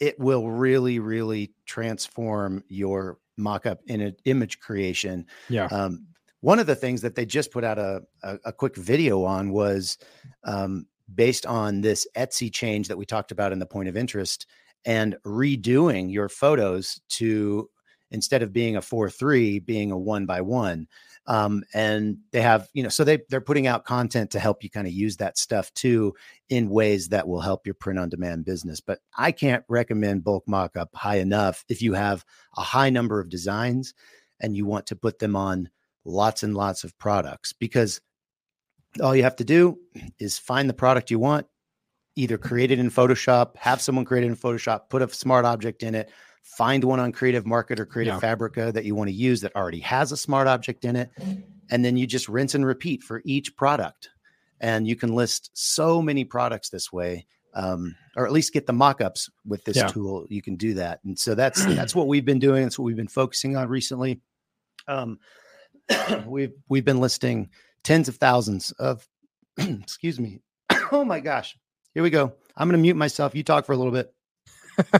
it 0.00 0.18
will 0.18 0.50
really, 0.50 0.98
really 0.98 1.52
transform 1.66 2.64
your 2.68 3.18
mockup 3.38 3.78
in 3.86 4.00
an 4.00 4.16
image 4.24 4.60
creation. 4.60 5.26
Yeah. 5.48 5.66
Um, 5.66 6.06
one 6.44 6.58
of 6.58 6.66
the 6.66 6.76
things 6.76 7.00
that 7.00 7.14
they 7.14 7.24
just 7.24 7.50
put 7.50 7.64
out 7.64 7.78
a, 7.78 8.02
a, 8.22 8.38
a 8.44 8.52
quick 8.52 8.76
video 8.76 9.24
on 9.24 9.50
was 9.50 9.96
um, 10.44 10.86
based 11.14 11.46
on 11.46 11.80
this 11.80 12.06
Etsy 12.18 12.52
change 12.52 12.86
that 12.88 12.98
we 12.98 13.06
talked 13.06 13.32
about 13.32 13.50
in 13.50 13.58
the 13.58 13.64
point 13.64 13.88
of 13.88 13.96
interest 13.96 14.46
and 14.84 15.16
redoing 15.24 16.12
your 16.12 16.28
photos 16.28 17.00
to 17.08 17.70
instead 18.10 18.42
of 18.42 18.52
being 18.52 18.76
a 18.76 18.82
4-3 18.82 19.64
being 19.64 19.90
a 19.90 19.96
one 19.96 20.26
by 20.26 20.42
one. 20.42 20.86
Um, 21.26 21.64
and 21.72 22.18
they 22.32 22.42
have 22.42 22.68
you 22.74 22.82
know 22.82 22.90
so 22.90 23.04
they 23.04 23.20
they're 23.30 23.40
putting 23.40 23.66
out 23.66 23.86
content 23.86 24.30
to 24.32 24.38
help 24.38 24.62
you 24.62 24.68
kind 24.68 24.86
of 24.86 24.92
use 24.92 25.16
that 25.16 25.38
stuff 25.38 25.72
too 25.72 26.12
in 26.50 26.68
ways 26.68 27.08
that 27.08 27.26
will 27.26 27.40
help 27.40 27.66
your 27.66 27.72
print 27.72 27.98
on 27.98 28.10
demand 28.10 28.44
business. 28.44 28.82
But 28.82 28.98
i 29.16 29.32
can't 29.32 29.64
recommend 29.70 30.24
bulk 30.24 30.44
mockup 30.46 30.88
high 30.94 31.20
enough 31.20 31.64
if 31.70 31.80
you 31.80 31.94
have 31.94 32.22
a 32.58 32.60
high 32.60 32.90
number 32.90 33.18
of 33.18 33.30
designs 33.30 33.94
and 34.40 34.54
you 34.54 34.66
want 34.66 34.86
to 34.88 34.96
put 34.96 35.18
them 35.18 35.36
on 35.36 35.70
lots 36.04 36.42
and 36.42 36.54
lots 36.54 36.84
of 36.84 36.96
products 36.98 37.52
because 37.52 38.00
all 39.02 39.16
you 39.16 39.22
have 39.22 39.36
to 39.36 39.44
do 39.44 39.78
is 40.18 40.38
find 40.38 40.68
the 40.68 40.74
product 40.74 41.10
you 41.10 41.18
want 41.18 41.46
either 42.16 42.38
create 42.38 42.70
it 42.70 42.78
in 42.78 42.90
photoshop 42.90 43.56
have 43.56 43.80
someone 43.80 44.04
create 44.04 44.24
it 44.24 44.28
in 44.28 44.36
photoshop 44.36 44.88
put 44.88 45.02
a 45.02 45.08
smart 45.08 45.44
object 45.44 45.82
in 45.82 45.94
it 45.94 46.10
find 46.44 46.84
one 46.84 47.00
on 47.00 47.10
Creative 47.10 47.46
Market 47.46 47.80
or 47.80 47.86
Creative 47.86 48.14
yeah. 48.14 48.20
Fabrica 48.20 48.70
that 48.70 48.84
you 48.84 48.94
want 48.94 49.08
to 49.08 49.14
use 49.14 49.40
that 49.40 49.56
already 49.56 49.80
has 49.80 50.12
a 50.12 50.16
smart 50.16 50.46
object 50.46 50.84
in 50.84 50.94
it. 50.94 51.10
And 51.70 51.84
then 51.84 51.96
you 51.96 52.06
just 52.06 52.28
rinse 52.28 52.54
and 52.54 52.64
repeat 52.64 53.02
for 53.02 53.22
each 53.24 53.56
product. 53.56 54.10
And 54.60 54.86
you 54.86 54.94
can 54.94 55.14
list 55.14 55.50
so 55.54 56.00
many 56.00 56.24
products 56.24 56.68
this 56.68 56.92
way. 56.92 57.26
Um, 57.54 57.94
or 58.16 58.26
at 58.26 58.32
least 58.32 58.52
get 58.52 58.66
the 58.66 58.72
mock-ups 58.72 59.30
with 59.46 59.64
this 59.64 59.76
yeah. 59.76 59.86
tool. 59.86 60.26
You 60.28 60.42
can 60.42 60.56
do 60.56 60.74
that. 60.74 60.98
And 61.04 61.16
so 61.16 61.34
that's 61.36 61.64
that's 61.74 61.94
what 61.94 62.08
we've 62.08 62.24
been 62.24 62.40
doing. 62.40 62.64
That's 62.64 62.78
what 62.78 62.84
we've 62.84 62.96
been 62.96 63.08
focusing 63.08 63.56
on 63.56 63.68
recently. 63.68 64.20
Um, 64.86 65.18
we've 66.26 66.52
we've 66.68 66.84
been 66.84 67.00
listing 67.00 67.50
tens 67.82 68.08
of 68.08 68.16
thousands 68.16 68.72
of 68.72 69.06
excuse 69.58 70.18
me. 70.18 70.40
oh 70.92 71.04
my 71.04 71.20
gosh. 71.20 71.56
Here 71.94 72.02
we 72.02 72.10
go. 72.10 72.32
I'm 72.56 72.68
gonna 72.68 72.78
mute 72.78 72.96
myself. 72.96 73.34
You 73.34 73.42
talk 73.42 73.66
for 73.66 73.72
a 73.72 73.76
little 73.76 73.92
bit. 73.92 74.12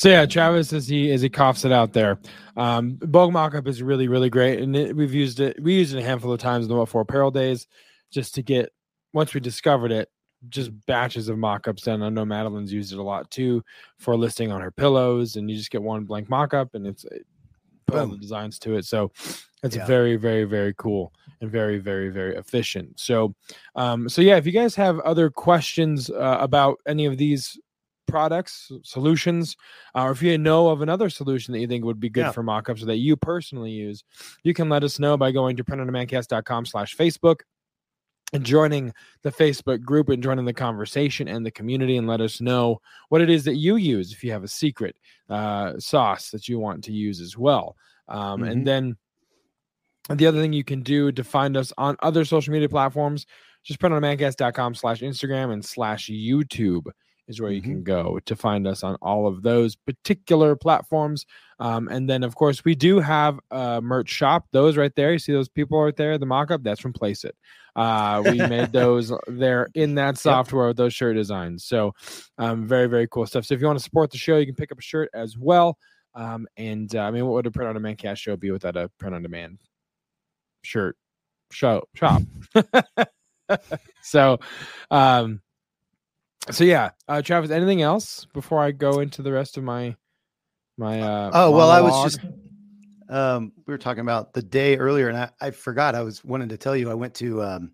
So 0.00 0.08
yeah, 0.08 0.24
Travis 0.24 0.72
as 0.72 0.88
he 0.88 1.12
as 1.12 1.20
he 1.20 1.28
coughs 1.28 1.66
it 1.66 1.72
out 1.72 1.92
there. 1.92 2.18
Um, 2.56 2.92
bulk 3.02 3.32
mockup 3.32 3.68
is 3.68 3.82
really 3.82 4.08
really 4.08 4.30
great, 4.30 4.60
and 4.60 4.74
it, 4.74 4.96
we've 4.96 5.12
used 5.12 5.40
it. 5.40 5.62
We 5.62 5.74
used 5.74 5.94
it 5.94 5.98
a 5.98 6.02
handful 6.02 6.32
of 6.32 6.40
times 6.40 6.64
in 6.64 6.70
the 6.70 6.76
What 6.76 6.88
For 6.88 7.02
Apparel 7.02 7.30
days, 7.30 7.66
just 8.10 8.34
to 8.36 8.42
get 8.42 8.72
once 9.12 9.34
we 9.34 9.40
discovered 9.40 9.92
it, 9.92 10.08
just 10.48 10.70
batches 10.86 11.28
of 11.28 11.36
mockups 11.36 11.82
done. 11.82 12.02
I 12.02 12.08
know 12.08 12.24
Madeline's 12.24 12.72
used 12.72 12.94
it 12.94 12.98
a 12.98 13.02
lot 13.02 13.30
too 13.30 13.62
for 13.98 14.16
listing 14.16 14.50
on 14.50 14.62
her 14.62 14.70
pillows, 14.70 15.36
and 15.36 15.50
you 15.50 15.56
just 15.58 15.70
get 15.70 15.82
one 15.82 16.04
blank 16.04 16.30
mockup, 16.30 16.72
and 16.72 16.86
it's 16.86 17.04
it, 17.04 17.26
put 17.86 17.98
all 17.98 18.06
the 18.06 18.16
designs 18.16 18.58
to 18.60 18.76
it. 18.76 18.86
So 18.86 19.12
it's 19.62 19.76
yeah. 19.76 19.86
very 19.86 20.16
very 20.16 20.44
very 20.44 20.74
cool 20.74 21.12
and 21.40 21.50
very 21.50 21.78
very 21.78 22.08
very 22.08 22.36
efficient. 22.36 22.98
So 22.98 23.34
um, 23.74 24.08
so 24.08 24.22
yeah, 24.22 24.36
if 24.36 24.46
you 24.46 24.52
guys 24.52 24.74
have 24.74 25.00
other 25.00 25.30
questions 25.30 26.10
uh, 26.10 26.38
about 26.40 26.78
any 26.86 27.06
of 27.06 27.16
these 27.16 27.58
products, 28.06 28.72
solutions, 28.82 29.56
uh, 29.94 30.02
or 30.02 30.10
if 30.10 30.22
you 30.22 30.36
know 30.36 30.68
of 30.68 30.82
another 30.82 31.08
solution 31.08 31.52
that 31.52 31.60
you 31.60 31.66
think 31.66 31.84
would 31.84 32.00
be 32.00 32.10
good 32.10 32.26
yeah. 32.26 32.32
for 32.32 32.42
mockups 32.42 32.82
or 32.82 32.86
that 32.86 32.96
you 32.96 33.16
personally 33.16 33.70
use, 33.70 34.04
you 34.42 34.52
can 34.52 34.68
let 34.68 34.82
us 34.82 34.98
know 34.98 35.16
by 35.16 35.30
going 35.30 35.56
to 35.56 35.64
printondemandcast.com 35.64 36.66
slash 36.66 36.96
Facebook 36.96 37.40
and 38.32 38.44
joining 38.44 38.92
the 39.22 39.30
Facebook 39.30 39.82
group 39.82 40.08
and 40.08 40.22
joining 40.22 40.44
the 40.44 40.52
conversation 40.52 41.28
and 41.28 41.44
the 41.44 41.50
community 41.50 41.96
and 41.96 42.06
let 42.06 42.20
us 42.20 42.40
know 42.40 42.80
what 43.08 43.20
it 43.20 43.30
is 43.30 43.44
that 43.44 43.56
you 43.56 43.76
use 43.76 44.12
if 44.12 44.22
you 44.22 44.30
have 44.30 44.44
a 44.44 44.48
secret 44.48 44.96
uh, 45.28 45.78
sauce 45.78 46.30
that 46.30 46.48
you 46.48 46.58
want 46.58 46.84
to 46.84 46.92
use 46.92 47.20
as 47.20 47.36
well. 47.36 47.76
Um, 48.08 48.40
mm-hmm. 48.40 48.50
And 48.50 48.66
then 48.66 48.96
the 50.08 50.26
other 50.26 50.40
thing 50.40 50.52
you 50.52 50.64
can 50.64 50.82
do 50.82 51.12
to 51.12 51.24
find 51.24 51.56
us 51.56 51.72
on 51.78 51.96
other 52.00 52.24
social 52.24 52.52
media 52.52 52.68
platforms, 52.68 53.26
just 53.64 53.80
printondemandcast.com 53.80 54.74
slash 54.74 55.00
Instagram 55.00 55.52
and 55.52 55.64
slash 55.64 56.08
YouTube 56.08 56.86
is 57.30 57.40
where 57.40 57.52
you 57.52 57.62
mm-hmm. 57.62 57.70
can 57.70 57.82
go 57.84 58.18
to 58.26 58.34
find 58.34 58.66
us 58.66 58.82
on 58.82 58.96
all 59.00 59.26
of 59.26 59.42
those 59.42 59.76
particular 59.76 60.56
platforms. 60.56 61.24
Um, 61.60 61.88
and 61.88 62.10
then, 62.10 62.24
of 62.24 62.34
course, 62.34 62.64
we 62.64 62.74
do 62.74 62.98
have 62.98 63.38
a 63.50 63.80
merch 63.80 64.10
shop. 64.10 64.46
Those 64.52 64.76
right 64.76 64.92
there, 64.96 65.12
you 65.12 65.18
see 65.18 65.32
those 65.32 65.48
people 65.48 65.80
right 65.80 65.96
there, 65.96 66.18
the 66.18 66.26
mock-up, 66.26 66.62
that's 66.64 66.80
from 66.80 66.92
Placeit. 66.92 67.32
Uh, 67.76 68.22
we 68.24 68.38
made 68.38 68.72
those 68.72 69.12
there 69.28 69.68
in 69.74 69.94
that 69.94 70.18
software 70.18 70.68
with 70.68 70.76
those 70.76 70.92
shirt 70.92 71.14
designs. 71.14 71.64
So, 71.64 71.92
um, 72.38 72.66
very, 72.66 72.88
very 72.88 73.06
cool 73.06 73.26
stuff. 73.26 73.44
So, 73.44 73.54
if 73.54 73.60
you 73.60 73.66
want 73.68 73.78
to 73.78 73.84
support 73.84 74.10
the 74.10 74.18
show, 74.18 74.36
you 74.36 74.46
can 74.46 74.56
pick 74.56 74.72
up 74.72 74.78
a 74.78 74.82
shirt 74.82 75.08
as 75.14 75.38
well. 75.38 75.78
Um, 76.16 76.48
and 76.56 76.92
uh, 76.96 77.02
I 77.02 77.12
mean, 77.12 77.24
what 77.26 77.34
would 77.34 77.46
a 77.46 77.52
print 77.52 77.68
on 77.68 77.74
demand 77.74 77.98
cast 77.98 78.20
show 78.20 78.36
be 78.36 78.50
without 78.50 78.76
a 78.76 78.90
print 78.98 79.14
on 79.14 79.22
demand 79.22 79.58
shirt 80.62 80.96
show 81.52 81.82
shop? 81.94 82.22
so, 84.02 84.38
um, 84.90 85.40
so 86.50 86.64
yeah, 86.64 86.90
uh, 87.08 87.22
Travis. 87.22 87.50
Anything 87.50 87.82
else 87.82 88.26
before 88.32 88.62
I 88.62 88.72
go 88.72 89.00
into 89.00 89.22
the 89.22 89.32
rest 89.32 89.56
of 89.56 89.64
my 89.64 89.94
my? 90.76 91.00
Uh, 91.00 91.30
oh 91.34 91.50
well, 91.50 91.70
I 91.70 91.80
was 91.80 92.12
just. 92.12 92.26
Um, 93.08 93.52
we 93.66 93.74
were 93.74 93.78
talking 93.78 94.02
about 94.02 94.32
the 94.34 94.42
day 94.42 94.76
earlier, 94.76 95.08
and 95.08 95.18
I, 95.18 95.30
I 95.40 95.50
forgot. 95.50 95.96
I 95.96 96.02
was 96.02 96.24
wanting 96.24 96.48
to 96.50 96.56
tell 96.56 96.76
you 96.76 96.90
I 96.90 96.94
went 96.94 97.12
to 97.14 97.42
um, 97.42 97.72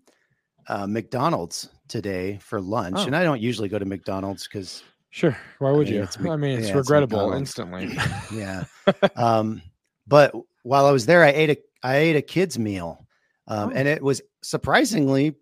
uh, 0.67 0.87
McDonald's 0.87 1.69
today 1.87 2.39
for 2.41 2.59
lunch, 2.59 2.97
oh. 2.97 3.05
and 3.05 3.15
I 3.15 3.23
don't 3.23 3.41
usually 3.41 3.69
go 3.69 3.79
to 3.79 3.85
McDonald's 3.85 4.47
because. 4.47 4.83
Sure. 5.09 5.37
Why 5.59 5.71
would 5.71 5.87
I 5.87 5.91
mean, 5.91 6.07
you? 6.19 6.31
I 6.31 6.35
mean, 6.35 6.59
it's 6.59 6.67
yeah, 6.67 6.75
regrettable 6.75 7.31
it's 7.31 7.39
instantly. 7.39 7.97
yeah. 8.33 8.65
um, 9.15 9.61
but 10.05 10.35
while 10.63 10.85
I 10.85 10.91
was 10.91 11.05
there, 11.05 11.23
I 11.23 11.29
ate 11.29 11.49
a 11.49 11.57
I 11.83 11.97
ate 11.97 12.15
a 12.15 12.21
kids 12.21 12.57
meal, 12.57 13.05
um, 13.47 13.69
oh. 13.69 13.73
and 13.75 13.87
it 13.87 14.01
was 14.01 14.21
surprisingly 14.41 15.35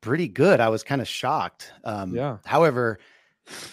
pretty 0.00 0.28
good. 0.28 0.60
I 0.60 0.68
was 0.68 0.82
kind 0.82 1.00
of 1.00 1.08
shocked. 1.08 1.72
Um, 1.84 2.14
yeah. 2.14 2.38
However, 2.44 2.98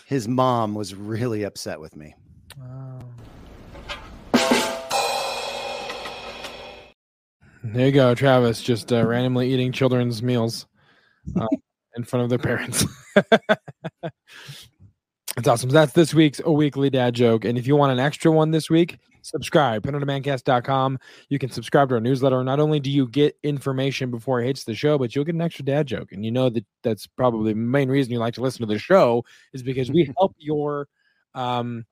his 0.06 0.28
mom 0.28 0.76
was 0.76 0.96
really 0.96 1.44
upset 1.44 1.80
with 1.80 1.96
me. 1.96 2.16
Wow. 2.58 3.00
There 7.64 7.86
you 7.86 7.92
go, 7.92 8.16
Travis, 8.16 8.62
just 8.62 8.94
uh, 8.94 9.06
randomly 9.06 9.52
eating 9.52 9.74
children's 9.74 10.24
meals 10.24 10.68
uh, 11.40 11.48
in 11.98 12.04
front 12.04 12.24
of 12.24 12.30
their 12.30 12.40
parents. 12.40 12.86
That's 15.36 15.48
awesome. 15.48 15.70
So 15.70 15.76
that's 15.76 15.94
this 15.94 16.16
week's 16.16 16.42
a 16.44 16.52
weekly 16.52 16.90
dad 16.90 17.14
joke. 17.14 17.46
And 17.46 17.60
if 17.60 17.68
you 17.68 17.76
want 17.76 17.92
an 17.92 18.00
extra 18.00 18.32
one 18.32 18.50
this 18.50 18.72
week, 18.72 18.98
subscribe. 19.28 19.84
PrintOnDemandCast.com. 19.84 21.00
You 21.30 21.40
can 21.40 21.50
subscribe 21.52 21.90
to 21.90 21.96
our 21.96 22.02
newsletter. 22.02 22.44
Not 22.44 22.60
only 22.60 22.80
do 22.80 22.90
you 22.90 23.08
get 23.08 23.38
information 23.44 24.10
before 24.12 24.42
it 24.42 24.46
hits 24.48 24.64
the 24.64 24.76
show, 24.76 24.98
but 24.98 25.16
you'll 25.16 25.26
get 25.26 25.36
an 25.36 25.42
extra 25.42 25.66
dad 25.66 25.88
joke. 25.88 26.12
And 26.12 26.26
you 26.26 26.32
know 26.32 26.50
that 26.50 26.66
that's 26.84 27.08
probably 27.08 27.54
the 27.54 27.60
main 27.60 27.90
reason 27.90 28.12
you 28.14 28.20
like 28.20 28.34
to 28.36 28.42
listen 28.42 28.66
to 28.68 28.74
the 28.74 28.80
show 28.80 29.24
is 29.54 29.64
because 29.64 29.92
we 29.92 30.12
help 30.18 30.36
your 30.38 30.88
um 31.36 31.86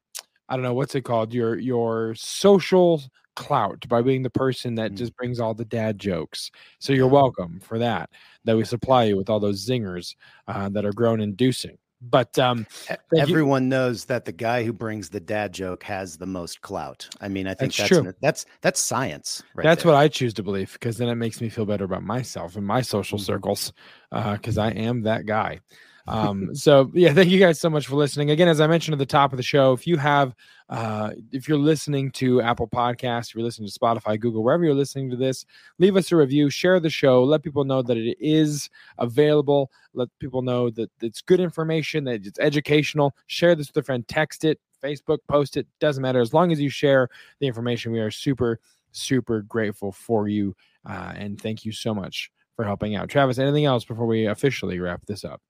I 0.48 0.56
don't 0.56 0.64
know 0.64 0.74
what's 0.74 0.96
it 0.96 1.02
called 1.02 1.34
your 1.34 1.58
your 1.58 2.14
social 2.16 3.02
clout 3.36 3.86
by 3.90 4.02
being 4.02 4.24
the 4.24 4.30
person 4.30 4.76
that 4.76 4.94
Mm. 4.94 4.98
just 4.98 5.16
brings 5.18 5.40
all 5.40 5.54
the 5.54 5.66
dad 5.66 6.00
jokes. 6.00 6.52
So 6.80 6.94
you're 6.94 7.08
welcome 7.08 7.60
for 7.60 7.78
that. 7.80 8.10
That 8.46 8.56
we 8.56 8.64
supply 8.64 9.06
you 9.06 9.18
with 9.18 9.30
all 9.30 9.40
those 9.42 9.68
zingers 9.68 10.16
uh, 10.48 10.70
that 10.70 10.86
are 10.86 10.94
groan 10.94 11.20
inducing. 11.20 11.78
But 12.02 12.38
um, 12.38 12.68
E- 12.84 12.88
Thank 12.88 13.00
you. 13.14 13.20
Everyone 13.20 13.70
knows 13.70 14.06
that 14.06 14.26
the 14.26 14.32
guy 14.32 14.64
who 14.64 14.74
brings 14.74 15.10
the 15.10 15.20
dad 15.20 15.54
joke 15.54 15.84
has 15.84 16.18
the 16.18 16.26
most 16.26 16.62
clout. 16.62 17.08
I 17.22 17.28
mean, 17.30 17.48
I 17.48 17.54
think 17.54 17.74
That's 17.76 17.90
that's 17.90 17.92
an- 18.08 18.14
that's 18.22 18.46
that's 18.62 18.80
science. 18.80 19.42
Right 19.56 19.64
that's 19.64 19.84
there. 19.84 19.94
what 19.94 19.98
I 20.00 20.08
choose 20.08 20.34
to 20.36 20.44
believe 20.44 20.74
because 20.74 20.98
then 20.98 21.10
it 21.10 21.16
makes 21.16 21.42
me 21.42 21.50
feel 21.50 21.66
better 21.66 21.86
about 21.86 22.04
myself 22.04 22.56
and 22.56 22.66
my 22.66 22.82
social 22.82 23.18
Mhm. 23.18 23.24
circles 23.26 23.74
because 24.12 24.58
I 24.58 24.72
am 24.72 25.02
that 25.04 25.26
guy. 25.26 25.60
Um, 26.08 26.54
so 26.56 26.92
yeah, 26.94 27.14
thank 27.14 27.30
you 27.30 27.40
guys 27.40 27.60
so 27.60 27.70
much 27.70 27.88
for 27.88 27.96
listening. 27.96 28.30
Again, 28.30 28.48
as 28.48 28.62
I 28.62 28.68
mentioned 28.68 28.94
at 28.94 29.00
the 29.00 29.06
top 29.06 29.34
of 29.34 29.38
the 29.38 29.44
show, 29.44 29.74
if 29.74 29.88
you 29.88 29.98
have, 29.98 30.36
uh, 30.70 31.12
if 31.32 31.48
you're 31.48 31.58
listening 31.58 32.12
to 32.12 32.42
Apple 32.42 32.68
Podcasts, 32.68 33.30
if 33.30 33.36
you're 33.36 33.44
listening 33.44 33.68
to 33.68 33.80
Spotify, 33.80 34.20
Google, 34.20 34.44
wherever 34.44 34.64
you're 34.64 34.76
listening 34.76 35.10
to 35.10 35.16
this, 35.16 35.46
leave 35.80 35.96
us 35.96 36.12
a 36.12 36.16
review, 36.16 36.50
share 36.50 36.80
the 36.80 36.90
show, 36.90 37.24
let 37.24 37.42
people 37.42 37.64
know 37.64 37.82
that 37.82 37.98
it 37.98 38.18
is 38.20 38.70
available. 39.00 39.72
Let 39.94 40.10
people 40.20 40.42
know 40.42 40.70
that 40.72 40.92
it's 41.02 41.22
good 41.22 41.40
information, 41.40 42.04
that 42.04 42.26
it's 42.26 42.40
educational. 42.40 43.16
Share 43.28 43.56
this 43.56 43.70
with 43.70 43.78
a 43.78 43.84
friend, 43.84 44.08
text 44.08 44.44
it, 44.44 44.60
Facebook, 44.84 45.20
post 45.28 45.58
it, 45.58 45.68
doesn't 45.80 46.02
matter. 46.02 46.20
As 46.20 46.34
long 46.34 46.52
as 46.52 46.60
you 46.60 46.70
share 46.70 47.10
the 47.40 47.48
information, 47.48 47.92
we 47.92 48.00
are 48.00 48.12
super, 48.12 48.60
super 48.92 49.42
grateful 49.42 49.92
for 49.92 50.28
you. 50.28 50.56
Uh, 50.88 51.14
and 51.16 51.42
thank 51.42 51.66
you 51.66 51.72
so 51.72 51.96
much 51.96 52.30
for 52.56 52.64
helping 52.64 52.96
out. 52.96 53.10
Travis, 53.10 53.40
anything 53.40 53.66
else 53.66 53.84
before 53.84 54.06
we 54.06 54.28
officially 54.28 54.80
wrap 54.80 55.04
this 55.08 55.26
up? 55.26 55.42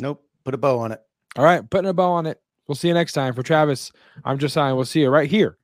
Nope. 0.00 0.24
Put 0.44 0.54
a 0.54 0.58
bow 0.58 0.78
on 0.78 0.92
it. 0.92 1.00
All 1.36 1.44
right, 1.44 1.68
putting 1.68 1.88
a 1.88 1.94
bow 1.94 2.12
on 2.12 2.26
it. 2.26 2.40
We'll 2.66 2.74
see 2.74 2.88
you 2.88 2.94
next 2.94 3.12
time. 3.12 3.34
For 3.34 3.42
Travis, 3.42 3.92
I'm 4.24 4.38
Josiah. 4.38 4.74
We'll 4.74 4.84
see 4.84 5.00
you 5.00 5.08
right 5.08 5.30
here 5.30 5.56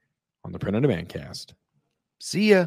on 0.45 0.53
the 0.53 0.59
Print 0.59 0.77
on 0.77 0.83
Demand 0.83 1.09
cast. 1.09 1.55
See 2.19 2.51
ya. 2.51 2.67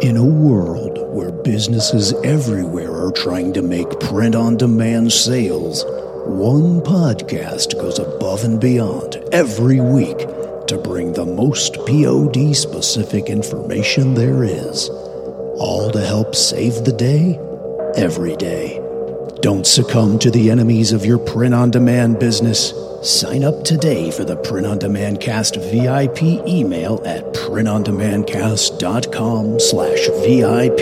In 0.00 0.16
a 0.16 0.24
world 0.24 1.14
where 1.14 1.30
businesses 1.30 2.14
everywhere 2.24 2.90
are 2.90 3.12
trying 3.12 3.52
to 3.52 3.60
make 3.60 4.00
print 4.00 4.34
on 4.34 4.56
demand 4.56 5.12
sales, 5.12 5.84
one 6.24 6.80
podcast 6.80 7.74
goes 7.74 7.98
above 7.98 8.42
and 8.42 8.58
beyond 8.58 9.16
every 9.30 9.78
week 9.78 10.16
to 10.68 10.80
bring 10.82 11.12
the 11.12 11.26
most 11.26 11.74
POD 11.84 12.56
specific 12.56 13.28
information 13.28 14.14
there 14.14 14.42
is. 14.42 14.88
All 14.88 15.90
to 15.92 16.00
help 16.00 16.34
save 16.34 16.86
the 16.86 16.92
day 16.92 17.38
every 17.94 18.36
day. 18.36 18.79
Don't 19.42 19.66
succumb 19.66 20.18
to 20.18 20.30
the 20.30 20.50
enemies 20.50 20.92
of 20.92 21.06
your 21.06 21.18
print 21.18 21.54
on 21.54 21.70
demand 21.70 22.18
business. 22.18 22.74
Sign 23.02 23.42
up 23.42 23.64
today 23.64 24.10
for 24.10 24.22
the 24.22 24.36
Print 24.36 24.66
on 24.66 24.78
Demand 24.78 25.22
Cast 25.22 25.56
VIP 25.56 26.22
email 26.46 27.00
at 27.06 27.24
printondemandcast.com 27.32 29.58
slash 29.58 30.08
VIP. 30.08 30.80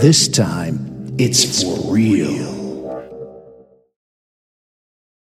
This 0.00 0.28
time, 0.28 1.14
it's 1.18 1.62
for 1.62 1.92
real. 1.92 2.47